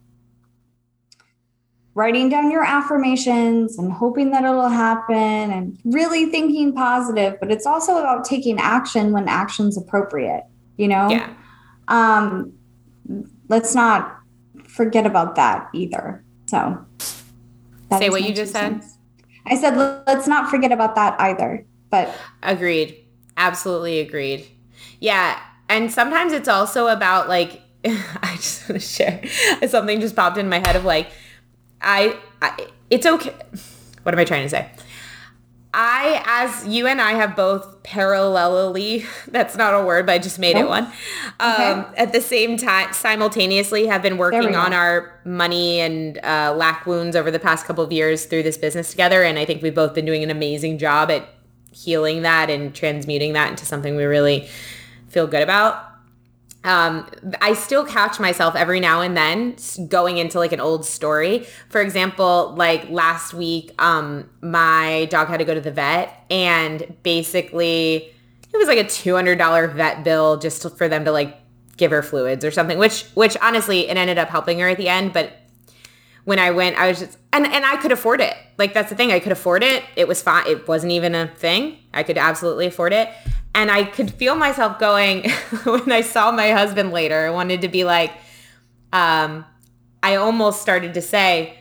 writing 1.94 2.30
down 2.30 2.50
your 2.50 2.64
affirmations 2.64 3.78
and 3.78 3.92
hoping 3.92 4.32
that 4.32 4.46
it'll 4.46 4.70
happen 4.70 5.16
and 5.16 5.78
really 5.84 6.28
thinking 6.28 6.74
positive, 6.74 7.38
but 7.42 7.52
it's 7.52 7.66
also 7.66 7.98
about 7.98 8.24
taking 8.24 8.58
action 8.60 9.12
when 9.12 9.28
action's 9.28 9.78
appropriate, 9.78 10.46
you 10.78 10.88
know? 10.88 11.10
Yeah. 11.10 11.34
Um 11.90 12.54
let's 13.50 13.76
not 13.76 14.20
forget 14.68 15.06
about 15.06 15.36
that 15.36 15.68
either. 15.74 16.24
So 16.46 16.86
say 17.98 18.10
what 18.10 18.24
you 18.24 18.34
just 18.34 18.54
said. 18.54 18.84
I 19.46 19.58
said 19.58 19.76
let's 20.08 20.28
not 20.28 20.50
forget 20.50 20.72
about 20.72 20.96
that 20.96 21.20
either. 21.20 21.66
But 21.90 22.16
agreed. 22.44 23.06
Absolutely 23.36 24.00
agreed. 24.00 24.48
Yeah, 25.02 25.40
and 25.70 25.92
sometimes 25.92 26.34
it's 26.34 26.50
also 26.50 26.88
about 26.88 27.30
like 27.30 27.62
I 27.86 28.36
just 28.36 28.68
want 28.68 28.82
to 28.82 28.88
share 28.88 29.24
something 29.68 30.02
just 30.02 30.16
popped 30.16 30.38
in 30.38 30.50
my 30.50 30.60
head 30.60 30.76
of 30.76 30.84
like 30.84 31.10
I, 31.82 32.18
I 32.42 32.68
it's 32.90 33.06
okay. 33.06 33.34
What 34.04 34.16
am 34.16 34.20
I 34.20 34.24
trying 34.24 34.44
to 34.44 34.50
say? 34.50 34.72
I, 35.72 36.24
as 36.26 36.66
you 36.66 36.88
and 36.88 37.00
I 37.00 37.12
have 37.12 37.36
both 37.36 37.84
parallelly, 37.84 39.06
that's 39.28 39.56
not 39.56 39.76
a 39.76 39.86
word, 39.86 40.06
but 40.06 40.14
I 40.14 40.18
just 40.18 40.40
made 40.40 40.56
it 40.56 40.68
one, 40.68 40.86
um, 41.40 41.52
okay. 41.52 41.86
at 41.98 42.12
the 42.12 42.22
same 42.22 42.58
time, 42.58 42.92
simultaneously 42.94 43.86
have 43.86 44.02
been 44.02 44.18
working 44.18 44.56
on 44.56 44.74
our 44.74 45.20
money 45.26 45.80
and 45.80 46.18
uh, 46.20 46.56
lack 46.58 46.88
wounds 46.88 47.16
over 47.16 47.30
the 47.30 47.40
past 47.40 47.66
couple 47.66 47.84
of 47.84 47.92
years 47.92 48.26
through 48.26 48.44
this 48.44 48.58
business 48.58 48.90
together. 48.90 49.22
And 49.22 49.38
I 49.38 49.46
think 49.46 49.62
we've 49.62 49.76
both 49.76 49.94
been 49.94 50.06
doing 50.06 50.24
an 50.24 50.32
amazing 50.32 50.80
job 50.80 51.12
at 51.12 51.28
healing 51.72 52.24
that 52.24 52.50
and 52.50 52.74
transmuting 52.74 53.34
that 53.34 53.52
into 53.52 53.66
something 53.66 53.96
we 53.96 54.06
really 54.06 54.50
feel 55.10 55.28
good 55.28 55.42
about 55.42 55.90
um, 56.64 57.08
I 57.42 57.54
still 57.54 57.86
catch 57.86 58.20
myself 58.20 58.56
every 58.56 58.82
now 58.82 59.02
and 59.02 59.16
then 59.16 59.56
going 59.88 60.18
into 60.18 60.40
like 60.40 60.52
an 60.52 60.60
old 60.60 60.86
story. 60.86 61.48
For 61.70 61.80
example, 61.80 62.54
like 62.58 62.90
last 62.90 63.34
week, 63.34 63.72
um, 63.82 64.30
my 64.42 65.06
dog 65.06 65.30
had 65.30 65.38
to 65.38 65.46
go 65.46 65.54
to 65.54 65.62
the 65.62 65.72
vet, 65.72 66.26
and 66.30 66.98
basically, 67.04 68.14
it 68.54 68.58
was 68.58 68.68
like 68.68 68.78
a 68.78 68.88
two 68.88 69.16
hundred 69.16 69.38
dollar 69.38 69.68
vet 69.68 70.04
bill 70.04 70.38
just 70.38 70.64
to, 70.64 70.70
for 70.70 70.90
them 70.90 71.06
to 71.06 71.14
like 71.14 71.38
give 71.78 71.92
her 71.92 72.02
fluids 72.02 72.44
or 72.44 72.52
something. 72.52 72.78
Which, 72.78 73.04
which 73.14 73.38
honestly, 73.42 73.88
it 73.88 73.96
ended 73.96 74.18
up 74.18 74.28
helping 74.28 74.60
her 74.60 74.68
at 74.68 74.78
the 74.78 74.90
end. 74.90 75.14
But 75.14 75.32
when 76.26 76.40
I 76.40 76.52
went, 76.52 76.78
I 76.78 76.90
was 76.90 77.00
just 77.00 77.18
and 77.32 77.48
and 77.48 77.66
I 77.66 77.78
could 77.78 77.94
afford 77.94 78.20
it. 78.20 78.36
Like 78.58 78.74
that's 78.74 78.90
the 78.90 78.98
thing, 78.98 79.14
I 79.14 79.22
could 79.22 79.32
afford 79.32 79.64
it. 79.64 79.86
It 79.96 80.10
was 80.10 80.22
fine. 80.22 80.46
It 80.46 80.68
wasn't 80.68 80.92
even 80.92 81.16
a 81.16 81.28
thing. 81.28 81.78
I 81.94 82.04
could 82.04 82.18
absolutely 82.18 82.66
afford 82.66 82.92
it. 82.92 83.10
And 83.56 83.72
I 83.72 83.84
could 83.84 84.12
feel 84.12 84.36
myself 84.36 84.80
going 84.80 85.30
when 85.64 85.92
I 85.92 86.02
saw 86.02 86.32
my 86.32 86.52
husband 86.52 86.92
later. 86.92 87.26
I 87.26 87.30
wanted 87.30 87.62
to 87.62 87.68
be 87.68 87.84
like, 87.84 88.12
um, 88.94 89.46
I 90.02 90.16
almost 90.16 90.62
started 90.62 90.94
to 90.94 91.02
say 91.02 91.58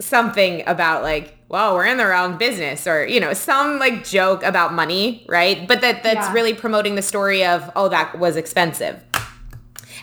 something 0.00 0.62
about 0.66 1.02
like, 1.02 1.36
well, 1.48 1.74
we're 1.74 1.86
in 1.86 1.96
the 1.96 2.06
wrong 2.06 2.38
business 2.38 2.86
or, 2.86 3.06
you 3.06 3.18
know, 3.18 3.32
some 3.34 3.78
like 3.78 4.04
joke 4.04 4.42
about 4.42 4.72
money, 4.72 5.24
right? 5.28 5.66
But 5.66 5.80
that 5.80 6.02
that's 6.02 6.26
yeah. 6.26 6.32
really 6.32 6.54
promoting 6.54 6.94
the 6.94 7.02
story 7.02 7.44
of, 7.44 7.70
oh, 7.74 7.88
that 7.88 8.18
was 8.18 8.36
expensive. 8.36 9.02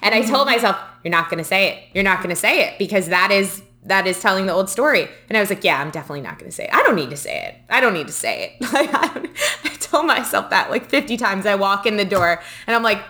And 0.01 0.13
mm-hmm. 0.13 0.23
I 0.23 0.29
told 0.29 0.47
mm-hmm. 0.47 0.55
myself, 0.55 0.77
you're 1.03 1.11
not 1.11 1.29
going 1.29 1.37
to 1.37 1.43
say 1.43 1.69
it. 1.69 1.83
You're 1.93 2.03
not 2.03 2.17
going 2.17 2.29
to 2.29 2.35
say 2.35 2.67
it 2.67 2.77
because 2.77 3.07
that 3.07 3.31
is 3.31 3.61
that 3.87 4.05
is 4.05 4.19
telling 4.19 4.45
the 4.45 4.53
old 4.53 4.69
story. 4.69 5.07
And 5.29 5.37
I 5.37 5.41
was 5.41 5.49
like, 5.49 5.63
yeah, 5.63 5.81
I'm 5.81 5.91
definitely 5.91 6.21
not 6.21 6.37
going 6.37 6.49
to 6.49 6.55
say 6.55 6.65
it. 6.65 6.69
I 6.73 6.83
don't 6.83 6.95
need 6.95 7.09
to 7.09 7.17
say 7.17 7.45
it. 7.45 7.55
I 7.69 7.79
don't 7.79 7.93
need 7.93 8.07
to 8.07 8.13
say 8.13 8.57
it. 8.59 8.67
Like 8.77 8.89
I, 8.93 9.29
I 9.63 9.69
told 9.79 10.05
myself 10.05 10.49
that 10.49 10.69
like 10.69 10.89
50 10.89 11.17
times. 11.17 11.45
I 11.45 11.55
walk 11.55 11.85
in 11.85 11.97
the 11.97 12.05
door 12.05 12.41
and 12.67 12.75
I'm 12.75 12.83
like, 12.83 13.01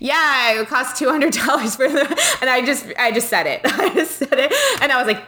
yeah, 0.00 0.60
it 0.60 0.66
cost 0.66 1.00
$200 1.00 1.76
for 1.76 1.88
the, 1.88 2.00
and 2.40 2.50
I 2.50 2.64
just, 2.64 2.86
I 2.98 3.12
just 3.12 3.28
said 3.28 3.46
it. 3.46 3.60
I 3.64 3.94
just 3.94 4.16
said 4.16 4.32
it. 4.32 4.52
And 4.80 4.90
I 4.90 5.02
was 5.02 5.06
like, 5.06 5.22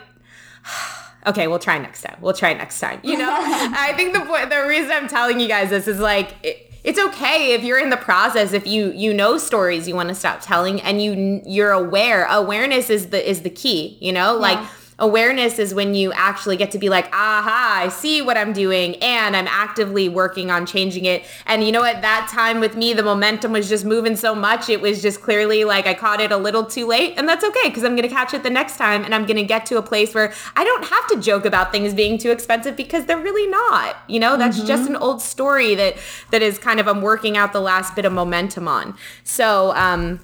okay, 1.27 1.47
we'll 1.47 1.61
try 1.61 1.79
next 1.79 2.03
time. 2.03 2.17
We'll 2.21 2.33
try 2.33 2.55
next 2.55 2.81
time. 2.81 2.99
You 3.05 3.19
know, 3.19 3.31
I 3.39 3.93
think 3.95 4.15
the 4.15 4.21
point, 4.21 4.51
the 4.51 4.67
reason 4.67 4.91
I'm 4.91 5.07
telling 5.07 5.39
you 5.39 5.47
guys 5.47 5.71
this 5.71 5.87
is 5.87 6.01
like, 6.01 6.35
it, 6.43 6.73
it's 6.83 6.99
okay 6.99 7.55
if 7.55 7.63
you're 7.63 7.79
in 7.79 7.89
the 7.89 7.97
process 7.97 8.53
if 8.53 8.67
you 8.67 8.93
you 8.93 9.15
know 9.15 9.39
stories 9.39 9.89
you 9.89 9.95
want 9.95 10.11
to 10.11 10.15
stop 10.15 10.41
telling 10.43 10.83
and 10.83 11.03
you 11.03 11.41
you're 11.47 11.71
aware 11.71 12.27
awareness 12.27 12.91
is 12.91 13.09
the 13.09 13.27
is 13.27 13.41
the 13.41 13.49
key 13.49 13.97
you 14.03 14.13
know 14.13 14.35
yeah. 14.35 14.41
like 14.41 14.69
Awareness 14.99 15.59
is 15.59 15.75
when 15.75 15.95
you 15.95 16.13
actually 16.13 16.57
get 16.57 16.71
to 16.71 16.79
be 16.79 16.89
like, 16.89 17.07
aha, 17.07 17.81
I 17.83 17.89
see 17.89 18.23
what 18.23 18.37
I'm 18.37 18.53
doing 18.53 18.95
and 18.97 19.37
I'm 19.37 19.49
actively 19.49 20.09
working 20.09 20.53
on 20.53 20.67
changing 20.67 21.05
it. 21.05 21.25
And 21.47 21.65
you 21.65 21.73
know 21.73 21.81
what? 21.81 22.01
That 22.03 22.29
time 22.31 22.61
with 22.61 22.77
me, 22.77 22.93
the 22.93 23.03
momentum 23.03 23.51
was 23.51 23.69
just 23.69 23.85
moving 23.85 24.15
so 24.15 24.37
much. 24.37 24.69
It 24.69 24.81
was 24.81 25.03
just 25.03 25.21
clearly 25.21 25.65
like 25.65 25.89
I 25.89 25.95
caught 25.95 26.21
it 26.21 26.31
a 26.31 26.37
little 26.37 26.65
too 26.65 26.87
late. 26.87 27.15
And 27.17 27.29
that's 27.29 27.45
okay 27.45 27.69
because 27.69 27.83
I'm 27.83 27.97
going 27.97 28.09
to 28.09 28.15
catch 28.15 28.35
it 28.35 28.45
the 28.45 28.51
next 28.51 28.77
time 28.77 29.05
and 29.05 29.15
I'm 29.15 29.27
going 29.27 29.37
to 29.37 29.45
get 29.45 29.67
to 29.67 29.79
a 29.79 29.83
place 29.83 30.15
where 30.15 30.33
I 30.55 30.63
don't 30.63 30.85
have 30.85 31.07
to 31.09 31.21
joke 31.21 31.45
about 31.45 31.73
things 31.73 31.93
being 31.93 32.17
too 32.17 32.31
expensive 32.31 32.77
because 32.77 33.07
they're 33.07 33.19
really 33.19 33.51
not. 33.51 33.97
You 34.09 34.21
know, 34.21 34.37
that's 34.37 34.59
mm-hmm. 34.59 34.69
just 34.69 34.89
an 34.89 34.95
old 34.95 35.21
story 35.21 35.75
that 35.75 35.97
that 36.31 36.41
is 36.41 36.57
kind 36.57 36.79
of 36.79 36.87
I'm 36.87 37.03
working 37.03 37.37
out 37.37 37.53
the 37.53 37.61
last 37.61 37.97
bit 37.97 38.05
of 38.05 38.13
momentum 38.13 38.69
on. 38.69 38.97
So, 39.25 39.75
um, 39.75 40.21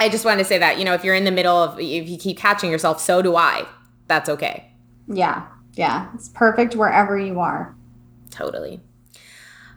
I 0.00 0.08
just 0.08 0.24
wanted 0.24 0.38
to 0.38 0.44
say 0.44 0.58
that, 0.58 0.78
you 0.78 0.84
know, 0.84 0.94
if 0.94 1.02
you're 1.02 1.16
in 1.16 1.24
the 1.24 1.32
middle 1.32 1.56
of, 1.56 1.80
if 1.80 2.08
you 2.08 2.16
keep 2.16 2.38
catching 2.38 2.70
yourself, 2.70 3.00
so 3.00 3.20
do 3.20 3.34
I 3.34 3.66
that's 4.08 4.28
okay. 4.28 4.72
Yeah. 5.06 5.46
Yeah. 5.74 6.08
It's 6.14 6.28
perfect 6.28 6.74
wherever 6.74 7.18
you 7.18 7.40
are. 7.40 7.74
Totally. 8.30 8.80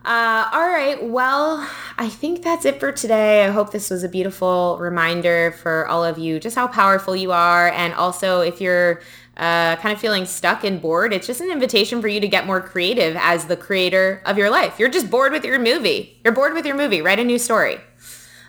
Uh, 0.03 0.49
all 0.51 0.67
right. 0.67 1.03
Well, 1.03 1.67
I 1.99 2.09
think 2.09 2.41
that's 2.41 2.65
it 2.65 2.79
for 2.79 2.91
today. 2.91 3.45
I 3.45 3.49
hope 3.51 3.71
this 3.71 3.91
was 3.91 4.03
a 4.03 4.09
beautiful 4.09 4.77
reminder 4.79 5.51
for 5.61 5.87
all 5.87 6.03
of 6.03 6.17
you 6.17 6.39
just 6.39 6.55
how 6.55 6.67
powerful 6.67 7.15
you 7.15 7.31
are. 7.31 7.69
And 7.69 7.93
also, 7.93 8.41
if 8.41 8.59
you're 8.59 9.01
uh, 9.37 9.75
kind 9.75 9.93
of 9.93 10.01
feeling 10.01 10.25
stuck 10.25 10.63
and 10.63 10.81
bored, 10.81 11.13
it's 11.13 11.27
just 11.27 11.39
an 11.39 11.51
invitation 11.51 12.01
for 12.01 12.07
you 12.07 12.19
to 12.19 12.27
get 12.27 12.47
more 12.47 12.61
creative 12.61 13.15
as 13.19 13.45
the 13.45 13.55
creator 13.55 14.23
of 14.25 14.39
your 14.39 14.49
life. 14.49 14.79
You're 14.79 14.89
just 14.89 15.11
bored 15.11 15.31
with 15.33 15.45
your 15.45 15.59
movie. 15.59 16.19
You're 16.23 16.33
bored 16.33 16.55
with 16.55 16.65
your 16.65 16.75
movie. 16.75 17.03
Write 17.03 17.19
a 17.19 17.23
new 17.23 17.37
story. 17.37 17.79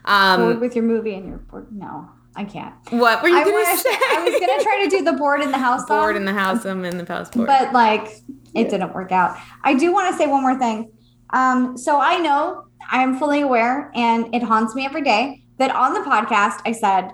Um, 0.07 0.41
bored 0.41 0.61
with 0.61 0.74
your 0.74 0.85
movie 0.85 1.14
and 1.14 1.28
you're 1.28 1.39
bored. 1.39 1.70
No. 1.70 2.11
I 2.35 2.45
can't. 2.45 2.74
What 2.91 3.22
were 3.22 3.28
you 3.28 3.37
I 3.37 3.45
gonna 3.45 3.55
wish, 3.55 3.80
say? 3.80 3.91
I 3.91 4.24
was 4.28 4.41
gonna 4.41 4.62
try 4.62 4.85
to 4.85 4.91
do 4.91 5.05
the 5.05 5.12
bored 5.12 5.43
in 5.43 5.51
the 5.51 5.59
house. 5.59 5.85
Bored 5.89 6.16
in 6.16 6.24
the 6.24 6.33
house. 6.33 6.64
I'm 6.64 6.85
in 6.85 6.97
the 6.99 7.05
passport. 7.05 7.47
But 7.47 7.72
like, 7.72 8.07
it 8.07 8.22
yeah. 8.55 8.68
didn't 8.68 8.95
work 8.95 9.12
out. 9.12 9.37
I 9.64 9.74
do 9.74 9.93
want 9.93 10.11
to 10.12 10.18
say 10.18 10.26
one 10.26 10.43
more 10.43 10.59
thing. 10.59 10.91
Um, 11.30 11.76
so 11.76 12.01
I 12.01 12.18
know 12.18 12.64
I 12.91 13.03
am 13.03 13.18
fully 13.18 13.41
aware, 13.43 13.91
and 13.95 14.35
it 14.35 14.43
haunts 14.43 14.74
me 14.74 14.85
every 14.87 15.03
day 15.03 15.45
that 15.59 15.74
on 15.74 15.93
the 15.95 16.01
podcast 16.01 16.61
I 16.64 16.72
said 16.72 17.11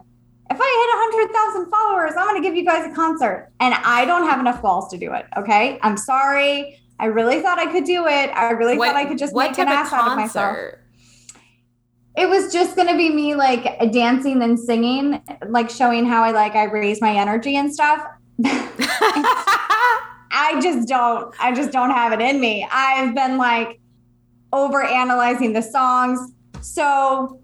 if 0.51 0.59
I 0.59 1.27
hit 1.35 1.35
100,000 1.35 1.71
followers, 1.71 2.13
I'm 2.17 2.27
going 2.29 2.43
to 2.43 2.49
give 2.49 2.57
you 2.57 2.65
guys 2.65 2.91
a 2.91 2.95
concert. 2.95 3.51
And 3.61 3.75
I 3.75 4.07
don't 4.07 4.27
have 4.27 4.41
enough 4.41 4.63
balls 4.63 4.91
to 4.93 4.97
do 4.99 5.13
it. 5.13 5.27
Okay. 5.37 5.79
I'm 5.83 5.97
sorry. 5.99 6.81
I 6.99 7.07
really 7.07 7.43
thought 7.43 7.59
I 7.59 7.71
could 7.71 7.85
do 7.85 8.07
it. 8.07 8.31
I 8.31 8.51
really 8.53 8.79
What- 8.79 8.87
thought 8.89 8.97
I 8.97 9.05
could 9.05 9.19
just 9.19 9.35
what 9.35 9.51
make 9.51 9.59
an 9.59 9.67
type 9.67 9.77
ass 9.87 9.93
out 9.93 10.09
of 10.13 10.17
myself. 10.17 10.57
It 12.19 12.29
was 12.29 12.53
just 12.53 12.75
going 12.75 12.89
to 12.89 12.97
be 12.97 13.11
me 13.11 13.35
like 13.35 13.93
dancing 13.93 14.43
and 14.43 14.59
singing, 14.59 15.23
like 15.49 15.71
showing 15.71 16.05
how 16.05 16.25
I 16.25 16.33
like 16.33 16.57
I 16.57 16.65
raise 16.65 17.01
my 17.01 17.15
energy 17.15 17.57
and 17.57 17.73
stuff. 17.73 18.05
I 18.45 20.59
just 20.63 20.89
don't, 20.89 21.35
I 21.41 21.53
just 21.55 21.71
don't 21.71 21.91
have 21.91 22.13
it 22.13 22.21
in 22.21 22.41
me. 22.41 22.67
I've 22.71 23.15
been 23.15 23.39
like 23.39 23.81
over 24.53 24.83
analyzing 24.83 25.53
the 25.53 25.63
songs. 25.63 26.33
So 26.61 27.41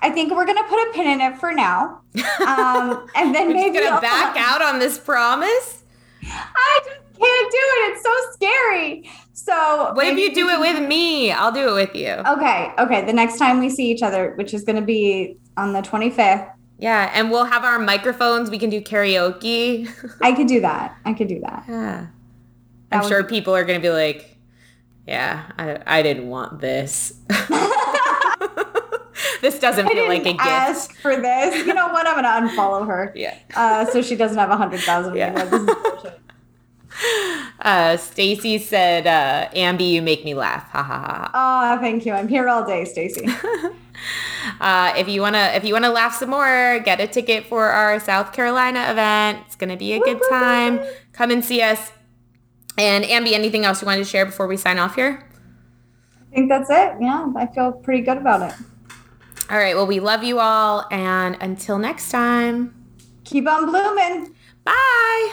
I 0.00 0.10
think 0.10 0.32
we're 0.32 0.44
going 0.46 0.58
to 0.58 0.64
put 0.68 0.78
a 0.88 0.92
pin 0.92 1.06
in 1.06 1.20
it 1.20 1.38
for 1.38 1.52
now. 1.52 2.02
Um, 2.40 3.06
and 3.14 3.34
then 3.34 3.52
maybe 3.52 3.78
gonna 3.78 3.96
I'll- 3.96 4.00
back 4.00 4.36
out 4.36 4.62
on 4.62 4.78
this 4.78 4.98
promise? 4.98 5.84
I 6.22 6.80
just 6.84 7.07
can't 7.18 7.50
do 7.52 7.58
it. 7.60 7.92
It's 7.92 8.02
so 8.02 8.14
scary. 8.32 9.10
So 9.32 9.92
What 9.94 10.06
if 10.06 10.18
you 10.18 10.34
do 10.34 10.48
it 10.48 10.58
with 10.60 10.86
me? 10.88 11.30
I'll 11.32 11.52
do 11.52 11.68
it 11.68 11.74
with 11.74 11.94
you. 11.94 12.10
Okay, 12.10 12.72
okay. 12.78 13.04
The 13.04 13.12
next 13.12 13.38
time 13.38 13.60
we 13.60 13.70
see 13.70 13.90
each 13.90 14.02
other, 14.02 14.32
which 14.36 14.52
is 14.54 14.64
going 14.64 14.76
to 14.76 14.82
be 14.84 15.36
on 15.56 15.72
the 15.72 15.80
25th, 15.80 16.50
Yeah, 16.78 17.10
and 17.14 17.30
we'll 17.30 17.44
have 17.46 17.64
our 17.64 17.78
microphones. 17.78 18.50
We 18.50 18.58
can 18.58 18.70
do 18.70 18.80
karaoke. 18.80 19.88
I 20.22 20.32
could 20.32 20.46
do 20.48 20.60
that. 20.60 20.96
I 21.04 21.12
could 21.14 21.28
do 21.28 21.40
that. 21.40 21.64
yeah. 21.68 22.06
That 22.90 23.02
I'm 23.02 23.08
sure 23.08 23.22
be- 23.22 23.28
people 23.28 23.54
are 23.54 23.64
going 23.64 23.78
to 23.80 23.82
be 23.86 23.90
like, 23.92 24.36
yeah, 25.06 25.50
I, 25.58 25.78
I 25.98 26.02
didn't 26.02 26.28
want 26.28 26.60
this. 26.60 27.14
this 29.40 29.58
doesn't 29.58 29.86
I 29.86 29.90
feel 29.90 30.08
like 30.08 30.22
a 30.22 30.32
gift. 30.32 30.40
ask 30.44 30.94
for 30.96 31.16
this. 31.16 31.66
You 31.66 31.74
know 31.74 31.88
what? 31.88 32.06
I'm 32.06 32.22
going 32.22 32.24
to 32.50 32.54
unfollow 32.56 32.86
her. 32.86 33.12
Yeah. 33.16 33.36
Uh, 33.56 33.84
so 33.86 34.02
she 34.02 34.16
doesn't 34.16 34.38
have 34.38 34.50
a 34.50 34.56
hundred 34.56 34.80
thousand 34.80 35.16
Yeah. 35.16 35.28
anymore. 35.38 35.44
This 35.50 35.60
is 35.60 35.66
bullshit. 35.82 36.20
Uh, 37.60 37.96
Stacy 37.96 38.56
said, 38.56 39.04
uh, 39.08 39.48
Ambi, 39.52 39.90
you 39.90 40.00
make 40.00 40.24
me 40.24 40.32
laugh. 40.32 40.70
Ha 40.70 40.80
ha 40.80 40.98
ha. 41.00 41.30
ha. 41.32 41.74
Oh, 41.76 41.80
thank 41.80 42.06
you. 42.06 42.12
I'm 42.12 42.28
here 42.28 42.48
all 42.48 42.64
day, 42.64 42.84
Stacy. 42.84 43.26
Uh, 44.60 44.92
if 44.96 45.08
you 45.08 45.20
wanna, 45.20 45.50
if 45.54 45.64
you 45.64 45.72
wanna 45.72 45.90
laugh 45.90 46.14
some 46.14 46.30
more, 46.30 46.78
get 46.84 47.00
a 47.00 47.06
ticket 47.08 47.46
for 47.46 47.66
our 47.66 47.98
South 47.98 48.32
Carolina 48.32 48.86
event. 48.90 49.40
It's 49.46 49.56
gonna 49.56 49.76
be 49.76 49.92
a 49.92 49.98
good 50.00 50.20
time. 50.30 50.80
Come 51.12 51.32
and 51.32 51.44
see 51.44 51.60
us. 51.62 51.90
And 52.78 53.04
Ambi, 53.04 53.32
anything 53.32 53.64
else 53.64 53.82
you 53.82 53.86
wanted 53.86 54.04
to 54.04 54.08
share 54.08 54.24
before 54.24 54.46
we 54.46 54.56
sign 54.56 54.78
off 54.78 54.94
here? 54.94 55.28
I 56.30 56.34
think 56.34 56.48
that's 56.48 56.70
it. 56.70 56.94
Yeah, 57.00 57.26
I 57.36 57.46
feel 57.46 57.72
pretty 57.72 58.02
good 58.02 58.18
about 58.18 58.52
it. 58.52 58.56
All 59.50 59.58
right. 59.58 59.74
Well, 59.74 59.86
we 59.86 59.98
love 59.98 60.22
you 60.22 60.38
all, 60.38 60.86
and 60.92 61.36
until 61.40 61.78
next 61.78 62.10
time, 62.10 62.74
Keep 63.24 63.48
on 63.48 63.66
blooming. 63.66 64.34
bye. 64.64 65.32